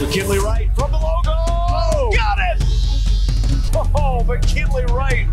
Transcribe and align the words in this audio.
McKinley 0.00 0.38
Wright 0.40 0.68
from 0.74 0.90
the 0.90 0.98
logo. 0.98 2.10
Got 2.10 2.38
it! 2.38 2.62
Oh, 3.94 4.24
McKinley 4.24 4.84
Wright. 4.86 5.26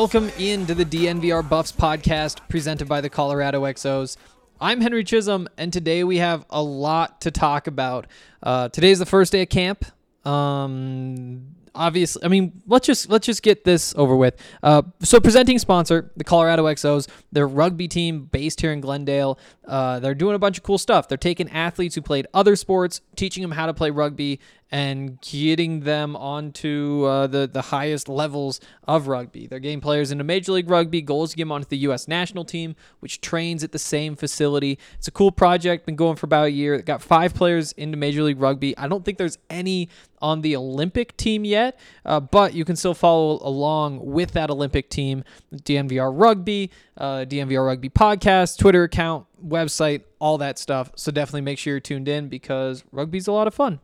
Welcome 0.00 0.30
into 0.38 0.74
the 0.74 0.86
DNVR 0.86 1.46
Buffs 1.46 1.72
podcast 1.72 2.48
presented 2.48 2.88
by 2.88 3.02
the 3.02 3.10
Colorado 3.10 3.64
XOs. 3.64 4.16
I'm 4.58 4.80
Henry 4.80 5.04
Chisholm, 5.04 5.46
and 5.58 5.70
today 5.70 6.04
we 6.04 6.16
have 6.16 6.46
a 6.48 6.62
lot 6.62 7.20
to 7.20 7.30
talk 7.30 7.66
about. 7.66 8.06
Uh, 8.42 8.70
today's 8.70 8.98
the 8.98 9.04
first 9.04 9.30
day 9.30 9.42
of 9.42 9.50
camp. 9.50 9.84
Um, 10.24 11.54
obviously, 11.74 12.24
I 12.24 12.28
mean, 12.28 12.62
let's 12.66 12.86
just 12.86 13.10
let's 13.10 13.26
just 13.26 13.42
get 13.42 13.64
this 13.64 13.94
over 13.94 14.16
with. 14.16 14.40
Uh, 14.62 14.80
so, 15.02 15.20
presenting 15.20 15.58
sponsor, 15.58 16.10
the 16.16 16.24
Colorado 16.24 16.64
XOs, 16.64 17.06
their 17.30 17.46
rugby 17.46 17.86
team 17.86 18.24
based 18.24 18.62
here 18.62 18.72
in 18.72 18.80
Glendale. 18.80 19.38
Uh, 19.70 20.00
they're 20.00 20.16
doing 20.16 20.34
a 20.34 20.38
bunch 20.38 20.58
of 20.58 20.64
cool 20.64 20.78
stuff. 20.78 21.06
They're 21.06 21.16
taking 21.16 21.48
athletes 21.50 21.94
who 21.94 22.02
played 22.02 22.26
other 22.34 22.56
sports, 22.56 23.00
teaching 23.14 23.40
them 23.42 23.52
how 23.52 23.66
to 23.66 23.72
play 23.72 23.90
rugby, 23.90 24.40
and 24.72 25.20
getting 25.20 25.80
them 25.80 26.16
onto 26.16 27.04
uh, 27.04 27.28
the 27.28 27.46
the 27.46 27.62
highest 27.62 28.08
levels 28.08 28.60
of 28.88 29.06
rugby. 29.06 29.46
They're 29.46 29.60
getting 29.60 29.80
players 29.80 30.10
into 30.10 30.24
Major 30.24 30.52
League 30.52 30.68
Rugby. 30.68 31.02
Goals 31.02 31.30
to 31.30 31.36
get 31.36 31.44
them 31.44 31.52
onto 31.52 31.68
the 31.68 31.78
U.S. 31.78 32.08
national 32.08 32.44
team, 32.44 32.74
which 32.98 33.20
trains 33.20 33.62
at 33.62 33.70
the 33.70 33.78
same 33.78 34.16
facility. 34.16 34.76
It's 34.98 35.06
a 35.06 35.12
cool 35.12 35.30
project. 35.30 35.86
Been 35.86 35.94
going 35.94 36.16
for 36.16 36.26
about 36.26 36.46
a 36.46 36.50
year. 36.50 36.76
Got 36.82 37.00
five 37.00 37.32
players 37.32 37.70
into 37.72 37.96
Major 37.96 38.24
League 38.24 38.40
Rugby. 38.40 38.76
I 38.76 38.88
don't 38.88 39.04
think 39.04 39.18
there's 39.18 39.38
any 39.48 39.88
on 40.20 40.40
the 40.42 40.56
Olympic 40.56 41.16
team 41.16 41.44
yet, 41.44 41.78
uh, 42.04 42.20
but 42.20 42.54
you 42.54 42.64
can 42.64 42.76
still 42.76 42.94
follow 42.94 43.38
along 43.42 44.04
with 44.04 44.32
that 44.32 44.50
Olympic 44.50 44.90
team. 44.90 45.24
DNVR 45.54 46.12
Rugby, 46.12 46.70
uh, 46.96 47.24
DNVR 47.28 47.64
Rugby 47.64 47.88
podcast, 47.88 48.58
Twitter 48.58 48.84
account, 48.84 49.26
website, 49.44 50.02
all 50.18 50.38
that 50.38 50.58
stuff. 50.58 50.92
So 50.96 51.10
definitely 51.10 51.42
make 51.42 51.58
sure 51.58 51.74
you're 51.74 51.80
tuned 51.80 52.08
in 52.08 52.28
because 52.28 52.84
rugby's 52.92 53.26
a 53.26 53.32
lot 53.32 53.46
of 53.46 53.54
fun. 53.54 53.80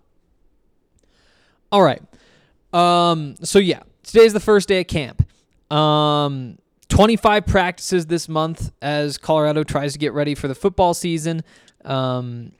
All 1.73 1.83
right. 1.83 2.03
Um, 2.73 3.37
so 3.43 3.59
yeah, 3.59 3.83
today's 4.03 4.33
the 4.33 4.41
first 4.41 4.69
day 4.69 4.81
of 4.81 4.87
camp. 4.87 5.27
Um, 5.71 6.59
25 6.89 7.47
practices 7.47 8.07
this 8.07 8.29
month 8.29 8.73
as 8.81 9.19
Colorado 9.19 9.65
tries 9.65 9.93
to 9.93 9.99
get 9.99 10.13
ready 10.13 10.35
for 10.35 10.49
the 10.49 10.55
football 10.55 10.95
season. 10.95 11.43
Um, 11.85 12.53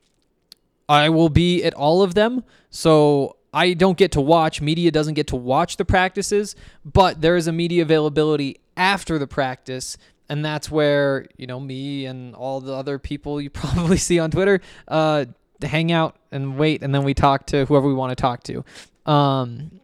I 0.89 1.09
will 1.09 1.29
be 1.29 1.63
at 1.65 1.75
all 1.75 2.03
of 2.03 2.15
them. 2.15 2.45
So 2.71 3.37
I 3.53 3.73
don't 3.73 3.97
get 3.97 4.13
to 4.13 4.21
watch, 4.21 4.61
media 4.61 4.91
doesn't 4.91 5.15
get 5.15 5.29
to 5.29 5.37
watch 5.37 5.77
the 5.77 5.85
practices, 5.85 6.57
but 6.85 7.21
there 7.21 7.37
is 7.37 7.47
a 7.47 7.53
media 7.53 7.83
availability 7.83 8.59
after 8.77 9.19
the 9.19 9.27
practice. 9.27 9.97
And 10.29 10.45
that's 10.45 10.71
where, 10.71 11.27
you 11.37 11.47
know, 11.47 11.61
me 11.61 12.07
and 12.07 12.35
all 12.35 12.61
the 12.61 12.73
other 12.73 12.99
people 12.99 13.41
you 13.41 13.51
probably 13.63 13.97
see 13.97 14.19
on 14.19 14.31
Twitter 14.31 14.61
uh, 14.89 15.27
hang 15.63 15.93
out 15.93 16.17
and 16.31 16.59
wait. 16.59 16.83
And 16.83 16.95
then 16.95 17.05
we 17.05 17.15
talk 17.15 17.47
to 17.47 17.65
whoever 17.67 17.87
we 17.87 17.95
want 17.95 18.11
to 18.11 18.17
talk 18.17 18.43
to. 18.45 18.65
Um, 19.11 19.81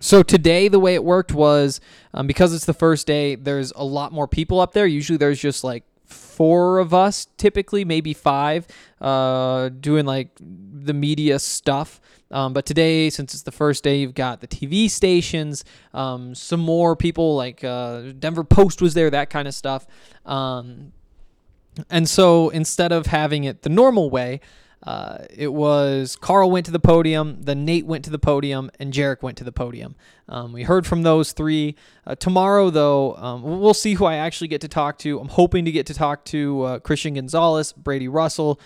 so 0.00 0.22
today, 0.22 0.68
the 0.68 0.78
way 0.78 0.94
it 0.94 1.02
worked 1.02 1.32
was 1.32 1.80
um, 2.14 2.26
because 2.26 2.54
it's 2.54 2.66
the 2.66 2.74
first 2.74 3.06
day, 3.06 3.34
there's 3.34 3.72
a 3.72 3.84
lot 3.84 4.12
more 4.12 4.28
people 4.28 4.60
up 4.60 4.72
there. 4.72 4.86
Usually 4.86 5.16
there's 5.16 5.40
just 5.40 5.64
like 5.64 5.84
four 6.04 6.78
of 6.78 6.94
us, 6.94 7.26
typically, 7.36 7.84
maybe 7.84 8.14
five, 8.14 8.66
uh, 9.00 9.68
doing 9.68 10.06
like 10.06 10.30
the 10.40 10.94
media 10.94 11.38
stuff. 11.38 12.00
Um, 12.30 12.52
but 12.52 12.66
today, 12.66 13.10
since 13.10 13.32
it's 13.32 13.42
the 13.42 13.52
first 13.52 13.82
day, 13.82 13.98
you've 13.98 14.14
got 14.14 14.40
the 14.40 14.48
TV 14.48 14.90
stations, 14.90 15.64
um, 15.94 16.34
some 16.34 16.60
more 16.60 16.94
people 16.94 17.36
like 17.36 17.64
uh, 17.64 18.12
Denver 18.18 18.44
Post 18.44 18.82
was 18.82 18.94
there, 18.94 19.10
that 19.10 19.30
kind 19.30 19.48
of 19.48 19.54
stuff. 19.54 19.86
Um, 20.26 20.92
and 21.90 22.08
so 22.08 22.48
instead 22.50 22.92
of 22.92 23.06
having 23.06 23.44
it 23.44 23.62
the 23.62 23.70
normal 23.70 24.10
way, 24.10 24.40
uh, 24.82 25.24
it 25.30 25.52
was 25.52 26.16
Karl 26.16 26.50
went 26.50 26.66
to 26.66 26.72
the 26.72 26.78
podium, 26.78 27.38
then 27.40 27.64
Nate 27.64 27.84
went 27.84 28.04
to 28.04 28.10
the 28.10 28.18
podium, 28.18 28.70
and 28.78 28.92
Jarek 28.92 29.22
went 29.22 29.36
to 29.38 29.44
the 29.44 29.52
podium. 29.52 29.96
Um, 30.28 30.52
we 30.52 30.62
heard 30.62 30.86
from 30.86 31.02
those 31.02 31.32
three. 31.32 31.74
Uh, 32.06 32.14
tomorrow, 32.14 32.70
though, 32.70 33.16
um, 33.16 33.42
we'll 33.42 33.74
see 33.74 33.94
who 33.94 34.04
I 34.04 34.16
actually 34.16 34.48
get 34.48 34.60
to 34.60 34.68
talk 34.68 34.98
to. 34.98 35.18
I'm 35.18 35.28
hoping 35.28 35.64
to 35.64 35.72
get 35.72 35.86
to 35.86 35.94
talk 35.94 36.24
to 36.26 36.62
uh, 36.62 36.78
Christian 36.78 37.14
Gonzalez, 37.14 37.72
Brady 37.72 38.08
Russell. 38.08 38.60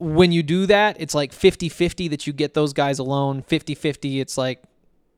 When 0.00 0.32
you 0.32 0.42
do 0.42 0.66
that, 0.66 0.96
it's 0.98 1.14
like 1.14 1.32
50 1.32 1.68
50 1.68 2.08
that 2.08 2.26
you 2.26 2.32
get 2.32 2.54
those 2.54 2.72
guys 2.72 2.98
alone. 2.98 3.42
50 3.42 3.74
50, 3.74 4.20
it's 4.20 4.36
like 4.36 4.62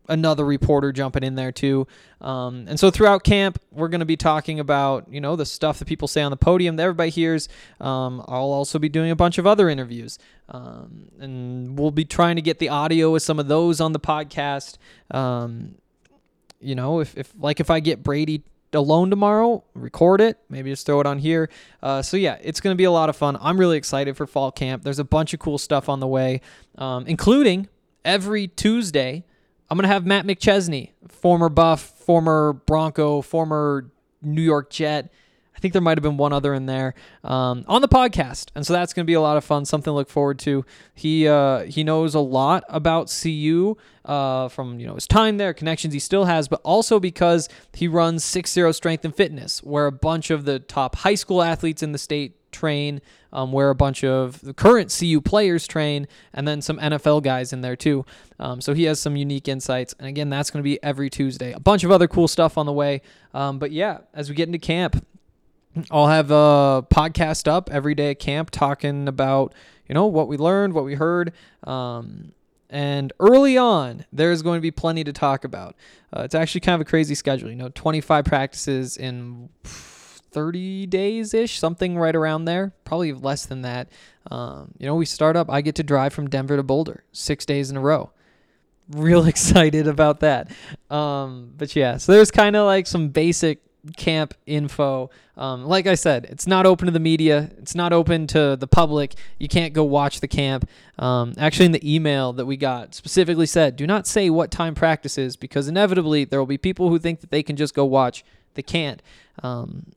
another 0.08 0.44
reporter 0.44 0.92
jumping 0.92 1.22
in 1.22 1.36
there 1.36 1.52
too. 1.52 1.86
Um, 2.20 2.66
and 2.68 2.78
so 2.78 2.90
throughout 2.90 3.24
camp, 3.24 3.58
we're 3.70 3.88
going 3.88 4.00
to 4.00 4.06
be 4.06 4.16
talking 4.16 4.60
about, 4.60 5.06
you 5.10 5.20
know, 5.20 5.36
the 5.36 5.46
stuff 5.46 5.78
that 5.78 5.86
people 5.86 6.08
say 6.08 6.22
on 6.22 6.30
the 6.30 6.36
podium 6.36 6.76
that 6.76 6.82
everybody 6.82 7.10
hears. 7.10 7.48
Um, 7.80 8.20
I'll 8.28 8.52
also 8.52 8.78
be 8.78 8.88
doing 8.88 9.10
a 9.10 9.16
bunch 9.16 9.38
of 9.38 9.46
other 9.46 9.68
interviews. 9.68 10.18
Um, 10.48 11.08
and 11.18 11.78
we'll 11.78 11.90
be 11.92 12.04
trying 12.04 12.36
to 12.36 12.42
get 12.42 12.58
the 12.58 12.68
audio 12.68 13.14
of 13.14 13.22
some 13.22 13.38
of 13.38 13.48
those 13.48 13.80
on 13.80 13.92
the 13.92 14.00
podcast. 14.00 14.76
Um, 15.10 15.76
you 16.60 16.74
know, 16.74 17.00
if, 17.00 17.16
if 17.16 17.32
like 17.38 17.60
if 17.60 17.70
I 17.70 17.80
get 17.80 18.02
Brady 18.02 18.42
alone 18.74 19.10
tomorrow, 19.10 19.64
record 19.74 20.20
it, 20.20 20.38
maybe 20.48 20.70
just 20.70 20.86
throw 20.86 21.00
it 21.00 21.06
on 21.06 21.18
here. 21.18 21.50
Uh, 21.82 22.02
so 22.02 22.16
yeah, 22.16 22.38
it's 22.42 22.60
going 22.60 22.74
to 22.74 22.78
be 22.78 22.84
a 22.84 22.90
lot 22.90 23.08
of 23.08 23.16
fun. 23.16 23.36
I'm 23.40 23.58
really 23.58 23.76
excited 23.76 24.16
for 24.16 24.26
fall 24.26 24.52
camp. 24.52 24.82
There's 24.82 24.98
a 24.98 25.04
bunch 25.04 25.34
of 25.34 25.40
cool 25.40 25.58
stuff 25.58 25.88
on 25.88 26.00
the 26.00 26.06
way, 26.06 26.40
um, 26.76 27.06
including 27.06 27.68
every 28.04 28.48
Tuesday. 28.48 29.24
I'm 29.70 29.78
going 29.78 29.88
to 29.88 29.92
have 29.92 30.04
Matt 30.04 30.26
McChesney, 30.26 30.90
former 31.08 31.48
Buff, 31.48 31.80
former 31.80 32.52
Bronco, 32.52 33.22
former 33.22 33.90
New 34.20 34.42
York 34.42 34.70
Jet. 34.70 35.10
Think 35.62 35.74
there 35.74 35.80
might 35.80 35.96
have 35.96 36.02
been 36.02 36.16
one 36.16 36.32
other 36.32 36.54
in 36.54 36.66
there 36.66 36.94
um, 37.22 37.64
on 37.68 37.82
the 37.82 37.88
podcast, 37.88 38.48
and 38.56 38.66
so 38.66 38.72
that's 38.72 38.92
going 38.92 39.04
to 39.04 39.06
be 39.06 39.14
a 39.14 39.20
lot 39.20 39.36
of 39.36 39.44
fun. 39.44 39.64
Something 39.64 39.92
to 39.92 39.94
look 39.94 40.10
forward 40.10 40.40
to. 40.40 40.64
He 40.92 41.28
uh, 41.28 41.60
he 41.60 41.84
knows 41.84 42.16
a 42.16 42.20
lot 42.20 42.64
about 42.68 43.16
CU 43.22 43.76
uh, 44.04 44.48
from 44.48 44.80
you 44.80 44.88
know 44.88 44.96
his 44.96 45.06
time 45.06 45.36
there, 45.36 45.54
connections 45.54 45.94
he 45.94 46.00
still 46.00 46.24
has, 46.24 46.48
but 46.48 46.60
also 46.64 46.98
because 46.98 47.48
he 47.72 47.86
runs 47.86 48.24
Six 48.24 48.52
Zero 48.52 48.72
Strength 48.72 49.04
and 49.04 49.14
Fitness, 49.14 49.62
where 49.62 49.86
a 49.86 49.92
bunch 49.92 50.30
of 50.30 50.46
the 50.46 50.58
top 50.58 50.96
high 50.96 51.14
school 51.14 51.40
athletes 51.40 51.80
in 51.80 51.92
the 51.92 51.98
state 51.98 52.34
train, 52.50 53.00
um, 53.32 53.52
where 53.52 53.70
a 53.70 53.74
bunch 53.76 54.02
of 54.02 54.40
the 54.40 54.52
current 54.52 54.94
CU 54.96 55.20
players 55.20 55.68
train, 55.68 56.08
and 56.32 56.46
then 56.48 56.60
some 56.60 56.78
NFL 56.78 57.22
guys 57.22 57.52
in 57.52 57.60
there 57.60 57.76
too. 57.76 58.04
Um, 58.40 58.60
so 58.60 58.74
he 58.74 58.82
has 58.84 58.98
some 58.98 59.16
unique 59.16 59.46
insights. 59.46 59.94
And 59.98 60.08
again, 60.08 60.28
that's 60.28 60.50
going 60.50 60.60
to 60.60 60.64
be 60.64 60.82
every 60.82 61.08
Tuesday. 61.08 61.52
A 61.52 61.60
bunch 61.60 61.84
of 61.84 61.92
other 61.92 62.08
cool 62.08 62.26
stuff 62.26 62.58
on 62.58 62.66
the 62.66 62.72
way. 62.72 63.02
Um, 63.32 63.58
but 63.58 63.70
yeah, 63.70 63.98
as 64.12 64.28
we 64.28 64.34
get 64.34 64.48
into 64.48 64.58
camp, 64.58 65.04
I'll 65.90 66.08
have 66.08 66.30
a 66.30 66.86
podcast 66.90 67.48
up 67.48 67.70
every 67.70 67.94
day 67.94 68.10
at 68.10 68.18
camp 68.18 68.50
talking 68.50 69.08
about, 69.08 69.54
you 69.88 69.94
know, 69.94 70.06
what 70.06 70.28
we 70.28 70.36
learned, 70.36 70.74
what 70.74 70.84
we 70.84 70.94
heard. 70.94 71.32
Um, 71.64 72.32
and 72.68 73.12
early 73.20 73.56
on, 73.58 74.04
there's 74.12 74.42
going 74.42 74.58
to 74.58 74.62
be 74.62 74.70
plenty 74.70 75.04
to 75.04 75.12
talk 75.12 75.44
about. 75.44 75.76
Uh, 76.14 76.22
it's 76.22 76.34
actually 76.34 76.62
kind 76.62 76.74
of 76.74 76.80
a 76.80 76.88
crazy 76.88 77.14
schedule. 77.14 77.50
You 77.50 77.56
know, 77.56 77.70
25 77.74 78.24
practices 78.24 78.96
in 78.96 79.48
30 79.64 80.86
days 80.86 81.34
ish, 81.34 81.58
something 81.58 81.96
right 81.98 82.16
around 82.16 82.46
there, 82.46 82.72
probably 82.84 83.12
less 83.12 83.46
than 83.46 83.62
that. 83.62 83.88
Um, 84.30 84.72
you 84.78 84.86
know, 84.86 84.94
we 84.94 85.04
start 85.04 85.36
up, 85.36 85.50
I 85.50 85.60
get 85.60 85.74
to 85.76 85.82
drive 85.82 86.12
from 86.12 86.28
Denver 86.28 86.56
to 86.56 86.62
Boulder 86.62 87.04
six 87.12 87.44
days 87.44 87.70
in 87.70 87.76
a 87.76 87.80
row. 87.80 88.10
Real 88.90 89.24
excited 89.26 89.86
about 89.86 90.20
that. 90.20 90.50
Um, 90.90 91.52
but 91.56 91.74
yeah, 91.76 91.98
so 91.98 92.12
there's 92.12 92.30
kind 92.30 92.56
of 92.56 92.66
like 92.66 92.86
some 92.86 93.08
basic 93.08 93.62
camp 93.96 94.34
info. 94.46 95.10
Um, 95.36 95.64
like 95.64 95.86
I 95.86 95.94
said, 95.94 96.26
it's 96.26 96.46
not 96.46 96.66
open 96.66 96.86
to 96.86 96.92
the 96.92 97.00
media. 97.00 97.50
It's 97.58 97.74
not 97.74 97.92
open 97.92 98.26
to 98.28 98.56
the 98.56 98.66
public. 98.66 99.14
You 99.38 99.48
can't 99.48 99.72
go 99.72 99.84
watch 99.84 100.20
the 100.20 100.28
camp. 100.28 100.68
Um, 100.98 101.34
actually, 101.38 101.66
in 101.66 101.72
the 101.72 101.94
email 101.94 102.32
that 102.34 102.46
we 102.46 102.56
got, 102.56 102.94
specifically 102.94 103.46
said, 103.46 103.76
do 103.76 103.86
not 103.86 104.06
say 104.06 104.30
what 104.30 104.50
time 104.50 104.74
practice 104.74 105.18
is 105.18 105.36
because 105.36 105.68
inevitably 105.68 106.24
there 106.24 106.38
will 106.38 106.46
be 106.46 106.58
people 106.58 106.88
who 106.88 106.98
think 106.98 107.20
that 107.20 107.30
they 107.30 107.42
can 107.42 107.56
just 107.56 107.74
go 107.74 107.84
watch. 107.84 108.24
They 108.54 108.62
can't. 108.62 109.02
Um, 109.42 109.92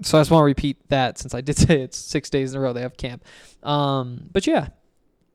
so 0.00 0.18
I 0.18 0.20
just 0.20 0.30
want 0.30 0.42
to 0.42 0.46
repeat 0.46 0.88
that 0.88 1.18
since 1.18 1.34
I 1.34 1.40
did 1.40 1.56
say 1.58 1.82
it's 1.82 1.98
six 1.98 2.30
days 2.30 2.54
in 2.54 2.58
a 2.58 2.62
row 2.62 2.72
they 2.72 2.80
have 2.80 2.96
camp. 2.96 3.24
Um, 3.62 4.28
but 4.32 4.46
yeah, 4.46 4.68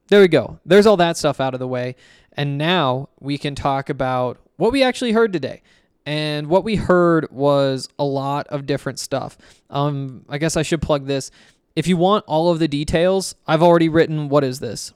there 0.08 0.22
we 0.22 0.28
go. 0.28 0.60
There's 0.66 0.86
all 0.86 0.98
that 0.98 1.18
stuff 1.18 1.40
out 1.40 1.54
of 1.54 1.60
the 1.60 1.68
way. 1.68 1.96
And 2.34 2.58
now 2.58 3.10
we 3.20 3.38
can 3.38 3.56
talk 3.56 3.90
about 3.90 4.38
what 4.58 4.72
we 4.72 4.84
actually 4.84 5.12
heard 5.12 5.34
today. 5.34 5.62
And 6.08 6.48
what 6.48 6.64
we 6.64 6.78
heard 6.78 7.30
was 7.34 7.90
a 8.00 8.06
lot 8.06 8.48
of 8.48 8.66
different 8.66 8.98
stuff. 8.98 9.38
Um, 9.70 10.24
I 10.30 10.38
guess 10.38 10.56
I 10.56 10.62
should 10.62 10.82
plug 10.82 11.06
this. 11.06 11.32
If 11.76 11.86
you 11.86 11.98
want 11.98 12.24
all 12.28 12.50
of 12.50 12.60
the 12.60 12.70
details, 12.70 13.36
I've 13.46 13.62
already 13.62 13.90
written 13.90 14.30
what 14.30 14.46
is 14.46 14.62
this? 14.62 14.94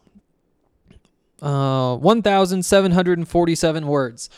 Uh, 1.41 1.97
1,747 1.97 3.87
words 3.87 4.29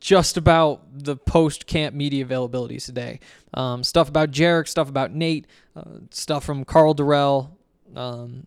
just 0.00 0.38
about 0.38 0.80
the 0.90 1.16
post 1.16 1.66
camp 1.66 1.94
media 1.94 2.24
availabilities 2.24 2.86
today. 2.86 3.20
Um, 3.52 3.84
stuff 3.84 4.08
about 4.08 4.30
Jarek, 4.30 4.68
stuff 4.68 4.88
about 4.88 5.12
Nate, 5.12 5.46
uh, 5.76 5.98
stuff 6.10 6.44
from 6.44 6.64
Karl 6.64 6.94
Dorrell. 6.94 7.50
Um, 7.94 8.46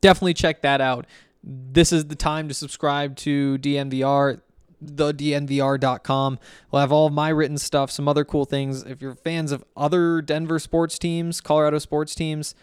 definitely 0.00 0.34
check 0.34 0.62
that 0.62 0.80
out. 0.80 1.06
This 1.44 1.92
is 1.92 2.06
the 2.06 2.16
time 2.16 2.48
to 2.48 2.54
subscribe 2.54 3.14
to 3.18 3.56
DNVR, 3.58 4.40
thednvr.com. 4.86 6.38
We'll 6.70 6.80
have 6.80 6.92
all 6.92 7.06
of 7.06 7.12
my 7.12 7.28
written 7.28 7.58
stuff, 7.58 7.90
some 7.90 8.08
other 8.08 8.24
cool 8.24 8.44
things. 8.44 8.82
If 8.82 9.00
you're 9.00 9.14
fans 9.14 9.52
of 9.52 9.64
other 9.76 10.22
Denver 10.22 10.58
sports 10.58 10.98
teams, 10.98 11.40
Colorado 11.40 11.78
sports 11.78 12.14
teams, 12.14 12.54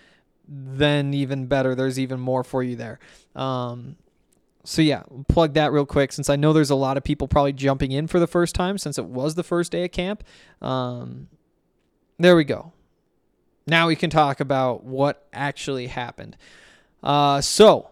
then 0.47 1.13
even 1.13 1.47
better. 1.47 1.75
There's 1.75 1.99
even 1.99 2.19
more 2.19 2.43
for 2.43 2.63
you 2.63 2.75
there. 2.75 2.99
Um, 3.35 3.97
so 4.63 4.81
yeah, 4.81 5.03
plug 5.27 5.53
that 5.53 5.71
real 5.71 5.85
quick 5.85 6.11
since 6.11 6.29
I 6.29 6.35
know 6.35 6.53
there's 6.53 6.69
a 6.69 6.75
lot 6.75 6.97
of 6.97 7.03
people 7.03 7.27
probably 7.27 7.53
jumping 7.53 7.91
in 7.91 8.07
for 8.07 8.19
the 8.19 8.27
first 8.27 8.55
time 8.55 8.77
since 8.77 8.97
it 8.97 9.05
was 9.05 9.35
the 9.35 9.43
first 9.43 9.71
day 9.71 9.83
of 9.85 9.91
camp. 9.91 10.23
Um, 10.61 11.27
there 12.17 12.35
we 12.35 12.43
go. 12.43 12.71
Now 13.67 13.87
we 13.87 13.95
can 13.95 14.09
talk 14.09 14.39
about 14.39 14.83
what 14.83 15.27
actually 15.33 15.87
happened. 15.87 16.37
Uh, 17.01 17.41
so, 17.41 17.89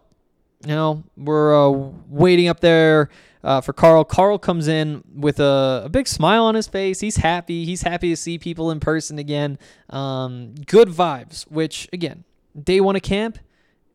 you 0.66 0.74
know, 0.74 1.04
we're 1.18 1.56
uh, 1.56 1.92
waiting 2.10 2.48
up 2.48 2.60
there 2.62 3.10
uh, 3.44 3.62
for 3.62 3.74
Karl. 3.74 4.04
Karl 4.04 4.38
comes 4.38 4.68
in 4.68 5.04
with 5.14 5.40
a, 5.40 5.84
a, 5.86 5.90
big 5.90 6.08
smile 6.08 6.44
on 6.44 6.56
his 6.56 6.68
face. 6.68 7.00
He's 7.00 7.18
happy. 7.18 7.66
He's 7.66 7.82
happy 7.82 8.10
to 8.10 8.16
see 8.16 8.38
people 8.38 8.72
in 8.72 8.80
person 8.80 9.20
again. 9.20 9.58
Um, 9.90 10.56
good 10.68 10.90
vibes, 10.90 11.44
which, 11.44 11.90
again, 11.92 12.24
day 12.62 12.82
one 12.82 12.96
of 12.96 13.02
camp, 13.02 13.40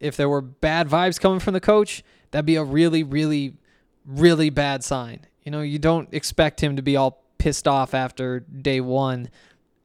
if 0.01 0.17
there 0.17 0.29
were 0.29 0.41
bad 0.41 0.89
vibes 0.89 1.21
coming 1.21 1.41
from 1.41 1.55
the 1.55 1.61
coach, 1.61 2.03
that'd 2.31 2.47
be 2.47 2.57
a 2.57 2.65
really, 2.65 3.03
really, 3.03 3.55
really 4.05 4.51
bad 4.51 4.85
sign. 4.85 5.21
You 5.45 5.53
know, 5.53 5.61
you 5.61 5.79
don't 5.79 6.09
expect 6.13 6.63
him 6.63 6.77
to 6.77 6.83
be 6.83 6.97
all 6.97 7.23
pissed 7.39 7.69
off 7.69 7.95
after 7.95 8.41
day 8.41 8.81
one. 8.81 9.31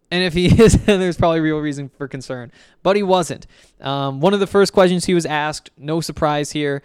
And 0.10 0.24
if 0.24 0.34
he 0.34 0.48
is, 0.62 0.74
then 0.86 1.00
there's 1.00 1.18
probably 1.18 1.40
real 1.40 1.60
reason 1.60 1.90
for 1.98 2.08
concern. 2.08 2.52
But 2.84 2.96
he 2.96 3.04
wasn't. 3.04 3.48
Um, 3.80 4.20
one 4.20 4.34
of 4.34 4.40
the 4.40 4.48
first 4.48 4.74
questions 4.74 5.06
he 5.06 5.14
was 5.14 5.26
asked, 5.26 5.70
no 5.78 6.02
surprise 6.02 6.52
here, 6.52 6.82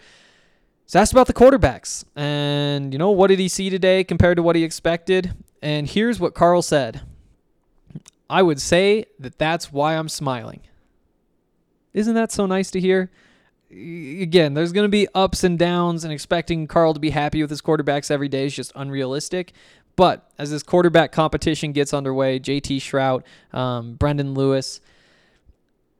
was 0.87 0.95
asked 0.95 1.11
about 1.11 1.27
the 1.27 1.33
quarterbacks. 1.33 2.03
And, 2.15 2.91
you 2.91 2.99
know, 2.99 3.11
what 3.11 3.27
did 3.27 3.39
he 3.39 3.47
see 3.47 3.69
today 3.69 4.03
compared 4.03 4.37
to 4.37 4.43
what 4.43 4.55
he 4.55 4.63
expected? 4.63 5.33
And 5.61 5.87
here's 5.87 6.19
what 6.19 6.33
Karl 6.33 6.61
said 6.61 7.01
I 8.29 8.41
would 8.41 8.59
say 8.59 9.05
that 9.19 9.37
that's 9.37 9.71
why 9.71 9.95
I'm 9.95 10.09
smiling. 10.09 10.61
Isn't 11.93 12.15
that 12.15 12.31
so 12.31 12.45
nice 12.45 12.71
to 12.71 12.79
hear? 12.79 13.11
again, 13.69 14.53
there's 14.53 14.71
going 14.71 14.85
to 14.85 14.89
be 14.89 15.07
ups 15.13 15.43
and 15.43 15.59
downs, 15.59 16.03
and 16.03 16.13
expecting 16.13 16.67
Karl 16.67 16.93
to 16.93 16.99
be 16.99 17.09
happy 17.09 17.41
with 17.41 17.49
his 17.49 17.61
quarterbacks 17.61 18.09
every 18.09 18.29
day 18.29 18.45
is 18.45 18.55
just 18.55 18.71
unrealistic. 18.75 19.53
But 19.95 20.29
as 20.37 20.51
this 20.51 20.63
quarterback 20.63 21.11
competition 21.11 21.71
gets 21.71 21.93
underway, 21.93 22.39
JT 22.39 22.77
Shrout, 22.77 23.23
um, 23.57 23.95
Brendan 23.95 24.35
Lewis, 24.35 24.79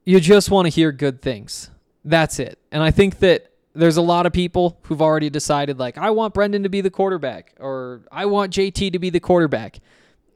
you 0.05 0.19
just 0.19 0.51
want 0.51 0.67
to 0.67 0.69
hear 0.69 0.91
good 0.91 1.21
things. 1.21 1.71
That's 2.05 2.39
it. 2.39 2.59
And 2.71 2.83
I 2.83 2.91
think 2.91 3.19
that 3.19 3.51
there's 3.77 3.97
a 3.97 4.01
lot 4.01 4.25
of 4.25 4.33
people 4.33 4.79
who've 4.83 5.01
already 5.01 5.29
decided, 5.29 5.77
like, 5.77 5.97
I 5.97 6.09
want 6.09 6.33
Brendan 6.33 6.63
to 6.63 6.69
be 6.69 6.81
the 6.81 6.89
quarterback, 6.89 7.53
or 7.59 8.01
I 8.11 8.25
want 8.25 8.51
JT 8.51 8.91
to 8.91 8.99
be 8.99 9.09
the 9.09 9.19
quarterback. 9.19 9.79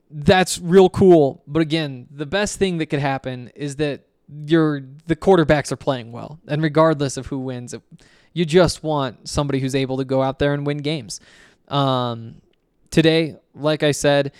That's 0.10 0.60
real 0.60 0.90
cool. 0.90 1.42
But 1.48 1.62
again, 1.62 2.08
the 2.12 2.26
best 2.26 2.60
thing 2.60 2.78
that 2.78 2.88
could 2.88 3.00
happen 3.00 3.52
is 3.56 3.78
that 3.78 4.08
you're 4.46 4.82
the 5.08 5.16
quarterbacks 5.16 5.72
are 5.72 5.78
playing 5.78 6.12
well, 6.12 6.40
and 6.48 6.62
regardless 6.62 7.18
of 7.18 7.28
who 7.28 7.40
wins, 7.40 7.76
you 8.34 8.46
just 8.46 8.84
want 8.84 9.28
somebody 9.28 9.60
who's 9.60 9.76
able 9.76 9.98
to 9.98 10.06
go 10.06 10.22
out 10.22 10.40
there 10.40 10.54
and 10.54 10.66
win 10.66 10.78
games. 10.78 11.20
Um, 11.68 12.36
today, 12.92 13.38
like 13.54 13.84
I 13.84 13.92
said, 13.92 14.32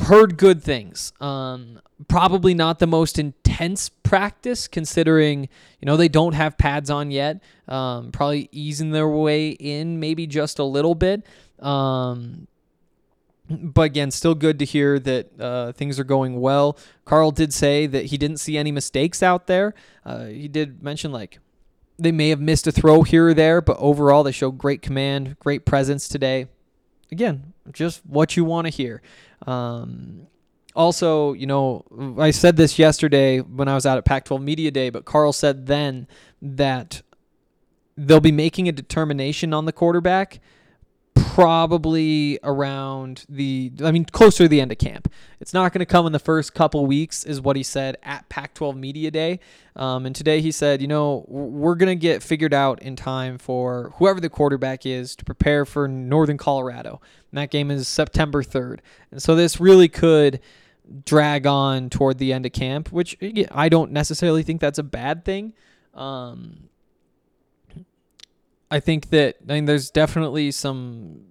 heard 0.00 0.36
good 0.36 0.62
things. 0.62 1.12
Um, 1.20 1.80
probably 2.08 2.54
not 2.54 2.78
the 2.78 2.86
most 2.86 3.18
intense 3.18 3.88
practice, 3.88 4.68
considering 4.68 5.48
you 5.80 5.86
know 5.86 5.96
they 5.96 6.08
don't 6.08 6.34
have 6.34 6.58
pads 6.58 6.90
on 6.90 7.10
yet. 7.10 7.42
Um, 7.68 8.12
probably 8.12 8.48
easing 8.52 8.90
their 8.90 9.08
way 9.08 9.50
in, 9.50 10.00
maybe 10.00 10.26
just 10.26 10.58
a 10.58 10.64
little 10.64 10.94
bit. 10.94 11.24
Um, 11.60 12.46
but 13.48 13.82
again, 13.82 14.10
still 14.10 14.34
good 14.34 14.58
to 14.58 14.64
hear 14.64 14.98
that 14.98 15.40
uh, 15.40 15.72
things 15.72 16.00
are 16.00 16.04
going 16.04 16.40
well. 16.40 16.78
Carl 17.04 17.30
did 17.30 17.52
say 17.52 17.86
that 17.86 18.06
he 18.06 18.16
didn't 18.16 18.38
see 18.38 18.56
any 18.56 18.72
mistakes 18.72 19.22
out 19.22 19.46
there. 19.46 19.74
Uh, 20.04 20.26
he 20.26 20.48
did 20.48 20.82
mention 20.82 21.12
like 21.12 21.38
they 21.98 22.12
may 22.12 22.30
have 22.30 22.40
missed 22.40 22.66
a 22.66 22.72
throw 22.72 23.02
here 23.02 23.28
or 23.28 23.34
there, 23.34 23.60
but 23.60 23.76
overall 23.78 24.22
they 24.22 24.32
showed 24.32 24.58
great 24.58 24.82
command, 24.82 25.36
great 25.38 25.64
presence 25.64 26.08
today. 26.08 26.46
Again, 27.12 27.52
just 27.72 28.04
what 28.06 28.36
you 28.36 28.44
want 28.44 28.66
to 28.66 28.70
hear. 28.70 29.02
Um, 29.46 30.26
also, 30.74 31.32
you 31.32 31.46
know, 31.46 31.84
I 32.18 32.30
said 32.30 32.56
this 32.56 32.78
yesterday 32.78 33.40
when 33.40 33.68
I 33.68 33.74
was 33.74 33.86
out 33.86 33.98
at 33.98 34.04
Pac 34.04 34.24
12 34.24 34.42
Media 34.42 34.70
Day, 34.70 34.90
but 34.90 35.04
Karl 35.04 35.32
said 35.32 35.66
then 35.66 36.08
that 36.42 37.02
they'll 37.96 38.20
be 38.20 38.32
making 38.32 38.68
a 38.68 38.72
determination 38.72 39.54
on 39.54 39.66
the 39.66 39.72
quarterback 39.72 40.40
probably 41.34 42.38
around 42.44 43.24
the 43.28 43.72
I 43.82 43.90
mean 43.90 44.04
closer 44.04 44.44
to 44.44 44.48
the 44.48 44.60
end 44.60 44.70
of 44.70 44.78
camp. 44.78 45.12
It's 45.40 45.52
not 45.52 45.72
going 45.72 45.80
to 45.80 45.86
come 45.86 46.06
in 46.06 46.12
the 46.12 46.20
first 46.20 46.54
couple 46.54 46.86
weeks 46.86 47.24
is 47.24 47.40
what 47.40 47.56
he 47.56 47.64
said 47.64 47.96
at 48.04 48.28
Pac-12 48.28 48.76
Media 48.76 49.10
Day. 49.10 49.40
Um, 49.74 50.06
and 50.06 50.14
today 50.14 50.40
he 50.40 50.52
said, 50.52 50.80
you 50.80 50.86
know, 50.86 51.24
we're 51.26 51.74
going 51.74 51.88
to 51.88 52.00
get 52.00 52.22
figured 52.22 52.54
out 52.54 52.80
in 52.82 52.94
time 52.94 53.38
for 53.38 53.92
whoever 53.96 54.20
the 54.20 54.30
quarterback 54.30 54.86
is 54.86 55.16
to 55.16 55.24
prepare 55.24 55.64
for 55.64 55.88
Northern 55.88 56.38
Colorado. 56.38 57.00
And 57.32 57.38
that 57.38 57.50
game 57.50 57.72
is 57.72 57.88
September 57.88 58.44
3rd. 58.44 58.78
And 59.10 59.20
so 59.20 59.34
this 59.34 59.58
really 59.58 59.88
could 59.88 60.38
drag 61.04 61.48
on 61.48 61.90
toward 61.90 62.18
the 62.18 62.32
end 62.32 62.46
of 62.46 62.52
camp, 62.52 62.92
which 62.92 63.16
I 63.50 63.68
don't 63.68 63.90
necessarily 63.90 64.44
think 64.44 64.60
that's 64.60 64.78
a 64.78 64.84
bad 64.84 65.24
thing. 65.24 65.52
Um, 65.94 66.68
I 68.70 68.80
think 68.80 69.10
that 69.10 69.36
I 69.48 69.54
mean 69.54 69.64
there's 69.66 69.90
definitely 69.90 70.50
some 70.50 71.22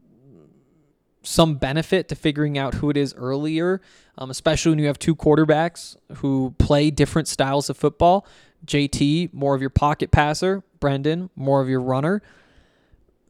some 1.23 1.55
benefit 1.55 2.09
to 2.09 2.15
figuring 2.15 2.57
out 2.57 2.75
who 2.75 2.89
it 2.89 2.97
is 2.97 3.13
earlier, 3.15 3.81
um, 4.17 4.29
especially 4.29 4.71
when 4.71 4.79
you 4.79 4.87
have 4.87 4.99
two 4.99 5.15
quarterbacks 5.15 5.95
who 6.17 6.53
play 6.59 6.91
different 6.91 7.27
styles 7.27 7.69
of 7.69 7.77
football. 7.77 8.27
JT, 8.65 9.33
more 9.33 9.55
of 9.55 9.61
your 9.61 9.69
pocket 9.69 10.11
passer, 10.11 10.63
Brendan, 10.79 11.29
more 11.35 11.61
of 11.61 11.69
your 11.69 11.81
runner. 11.81 12.21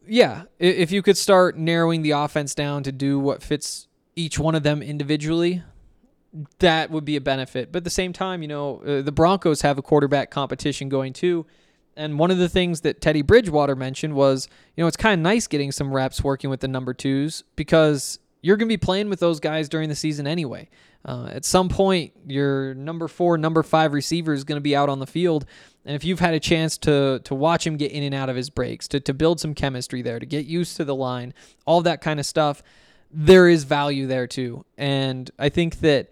Yeah, 0.06 0.42
if 0.58 0.92
you 0.92 1.02
could 1.02 1.16
start 1.16 1.56
narrowing 1.56 2.02
the 2.02 2.10
offense 2.10 2.54
down 2.54 2.82
to 2.82 2.92
do 2.92 3.18
what 3.18 3.42
fits 3.42 3.88
each 4.16 4.38
one 4.38 4.54
of 4.54 4.62
them 4.62 4.82
individually, 4.82 5.62
that 6.58 6.90
would 6.90 7.04
be 7.04 7.16
a 7.16 7.20
benefit. 7.20 7.72
But 7.72 7.78
at 7.78 7.84
the 7.84 7.90
same 7.90 8.12
time, 8.12 8.42
you 8.42 8.48
know, 8.48 8.82
uh, 8.84 9.02
the 9.02 9.12
Broncos 9.12 9.62
have 9.62 9.78
a 9.78 9.82
quarterback 9.82 10.30
competition 10.30 10.88
going 10.88 11.12
too. 11.12 11.46
And 11.96 12.18
one 12.18 12.30
of 12.30 12.38
the 12.38 12.48
things 12.48 12.80
that 12.82 13.00
Teddy 13.00 13.22
Bridgewater 13.22 13.76
mentioned 13.76 14.14
was, 14.14 14.48
you 14.76 14.82
know, 14.82 14.88
it's 14.88 14.96
kind 14.96 15.18
of 15.18 15.22
nice 15.22 15.46
getting 15.46 15.72
some 15.72 15.92
reps 15.92 16.22
working 16.22 16.50
with 16.50 16.60
the 16.60 16.68
number 16.68 16.94
twos 16.94 17.44
because 17.56 18.18
you're 18.42 18.56
going 18.56 18.68
to 18.68 18.72
be 18.72 18.76
playing 18.76 19.08
with 19.08 19.20
those 19.20 19.40
guys 19.40 19.68
during 19.68 19.88
the 19.88 19.94
season 19.94 20.26
anyway. 20.26 20.68
Uh, 21.06 21.28
at 21.30 21.44
some 21.44 21.68
point, 21.68 22.12
your 22.26 22.74
number 22.74 23.08
four, 23.08 23.36
number 23.36 23.62
five 23.62 23.92
receiver 23.92 24.32
is 24.32 24.44
going 24.44 24.56
to 24.56 24.62
be 24.62 24.74
out 24.74 24.88
on 24.88 24.98
the 24.98 25.06
field. 25.06 25.44
And 25.84 25.94
if 25.94 26.04
you've 26.04 26.20
had 26.20 26.34
a 26.34 26.40
chance 26.40 26.78
to 26.78 27.20
to 27.24 27.34
watch 27.34 27.66
him 27.66 27.76
get 27.76 27.92
in 27.92 28.02
and 28.02 28.14
out 28.14 28.30
of 28.30 28.36
his 28.36 28.48
breaks, 28.48 28.88
to, 28.88 29.00
to 29.00 29.12
build 29.12 29.38
some 29.38 29.54
chemistry 29.54 30.00
there, 30.02 30.18
to 30.18 30.26
get 30.26 30.46
used 30.46 30.76
to 30.78 30.84
the 30.84 30.94
line, 30.94 31.34
all 31.66 31.82
that 31.82 32.00
kind 32.00 32.18
of 32.18 32.26
stuff, 32.26 32.62
there 33.10 33.48
is 33.48 33.64
value 33.64 34.06
there 34.06 34.26
too. 34.26 34.64
And 34.78 35.30
I 35.38 35.50
think 35.50 35.80
that 35.80 36.10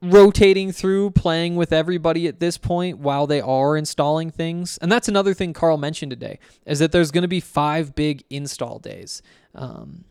rotating 0.00 0.70
through 0.70 1.10
playing 1.10 1.56
with 1.56 1.72
everybody 1.72 2.28
at 2.28 2.38
this 2.38 2.56
point 2.56 2.98
while 2.98 3.26
they 3.26 3.40
are 3.40 3.76
installing 3.76 4.30
things. 4.30 4.78
And 4.80 4.90
that's 4.92 5.08
another 5.08 5.34
thing 5.34 5.52
karl 5.52 5.76
mentioned 5.76 6.10
today 6.10 6.38
is 6.66 6.78
that 6.78 6.92
there's 6.92 7.10
going 7.10 7.22
to 7.22 7.28
be 7.28 7.40
five 7.40 7.94
big 7.94 8.24
install 8.30 8.78
days. 8.78 9.22
Um, 9.54 10.04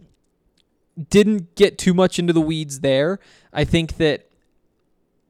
didn't 1.09 1.55
get 1.55 1.77
too 1.77 1.93
much 1.93 2.19
into 2.19 2.33
the 2.33 2.41
weeds 2.41 2.81
there. 2.81 3.19
I 3.53 3.63
think 3.63 3.97
that 3.97 4.29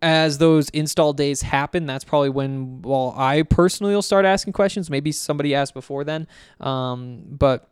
as 0.01 0.37
those 0.37 0.69
install 0.69 1.11
days 1.11 1.41
happen 1.41 1.87
that's 1.87 2.03
probably 2.03 2.29
when 2.29 2.83
well 2.83 3.15
i 3.17 3.41
personally 3.41 3.95
will 3.95 4.01
start 4.01 4.25
asking 4.25 4.53
questions. 4.53 4.89
Maybe 4.89 5.11
somebody 5.11 5.55
asked 5.55 5.73
before 5.73 6.03
then. 6.03 6.27
Um, 6.59 7.23
but 7.27 7.69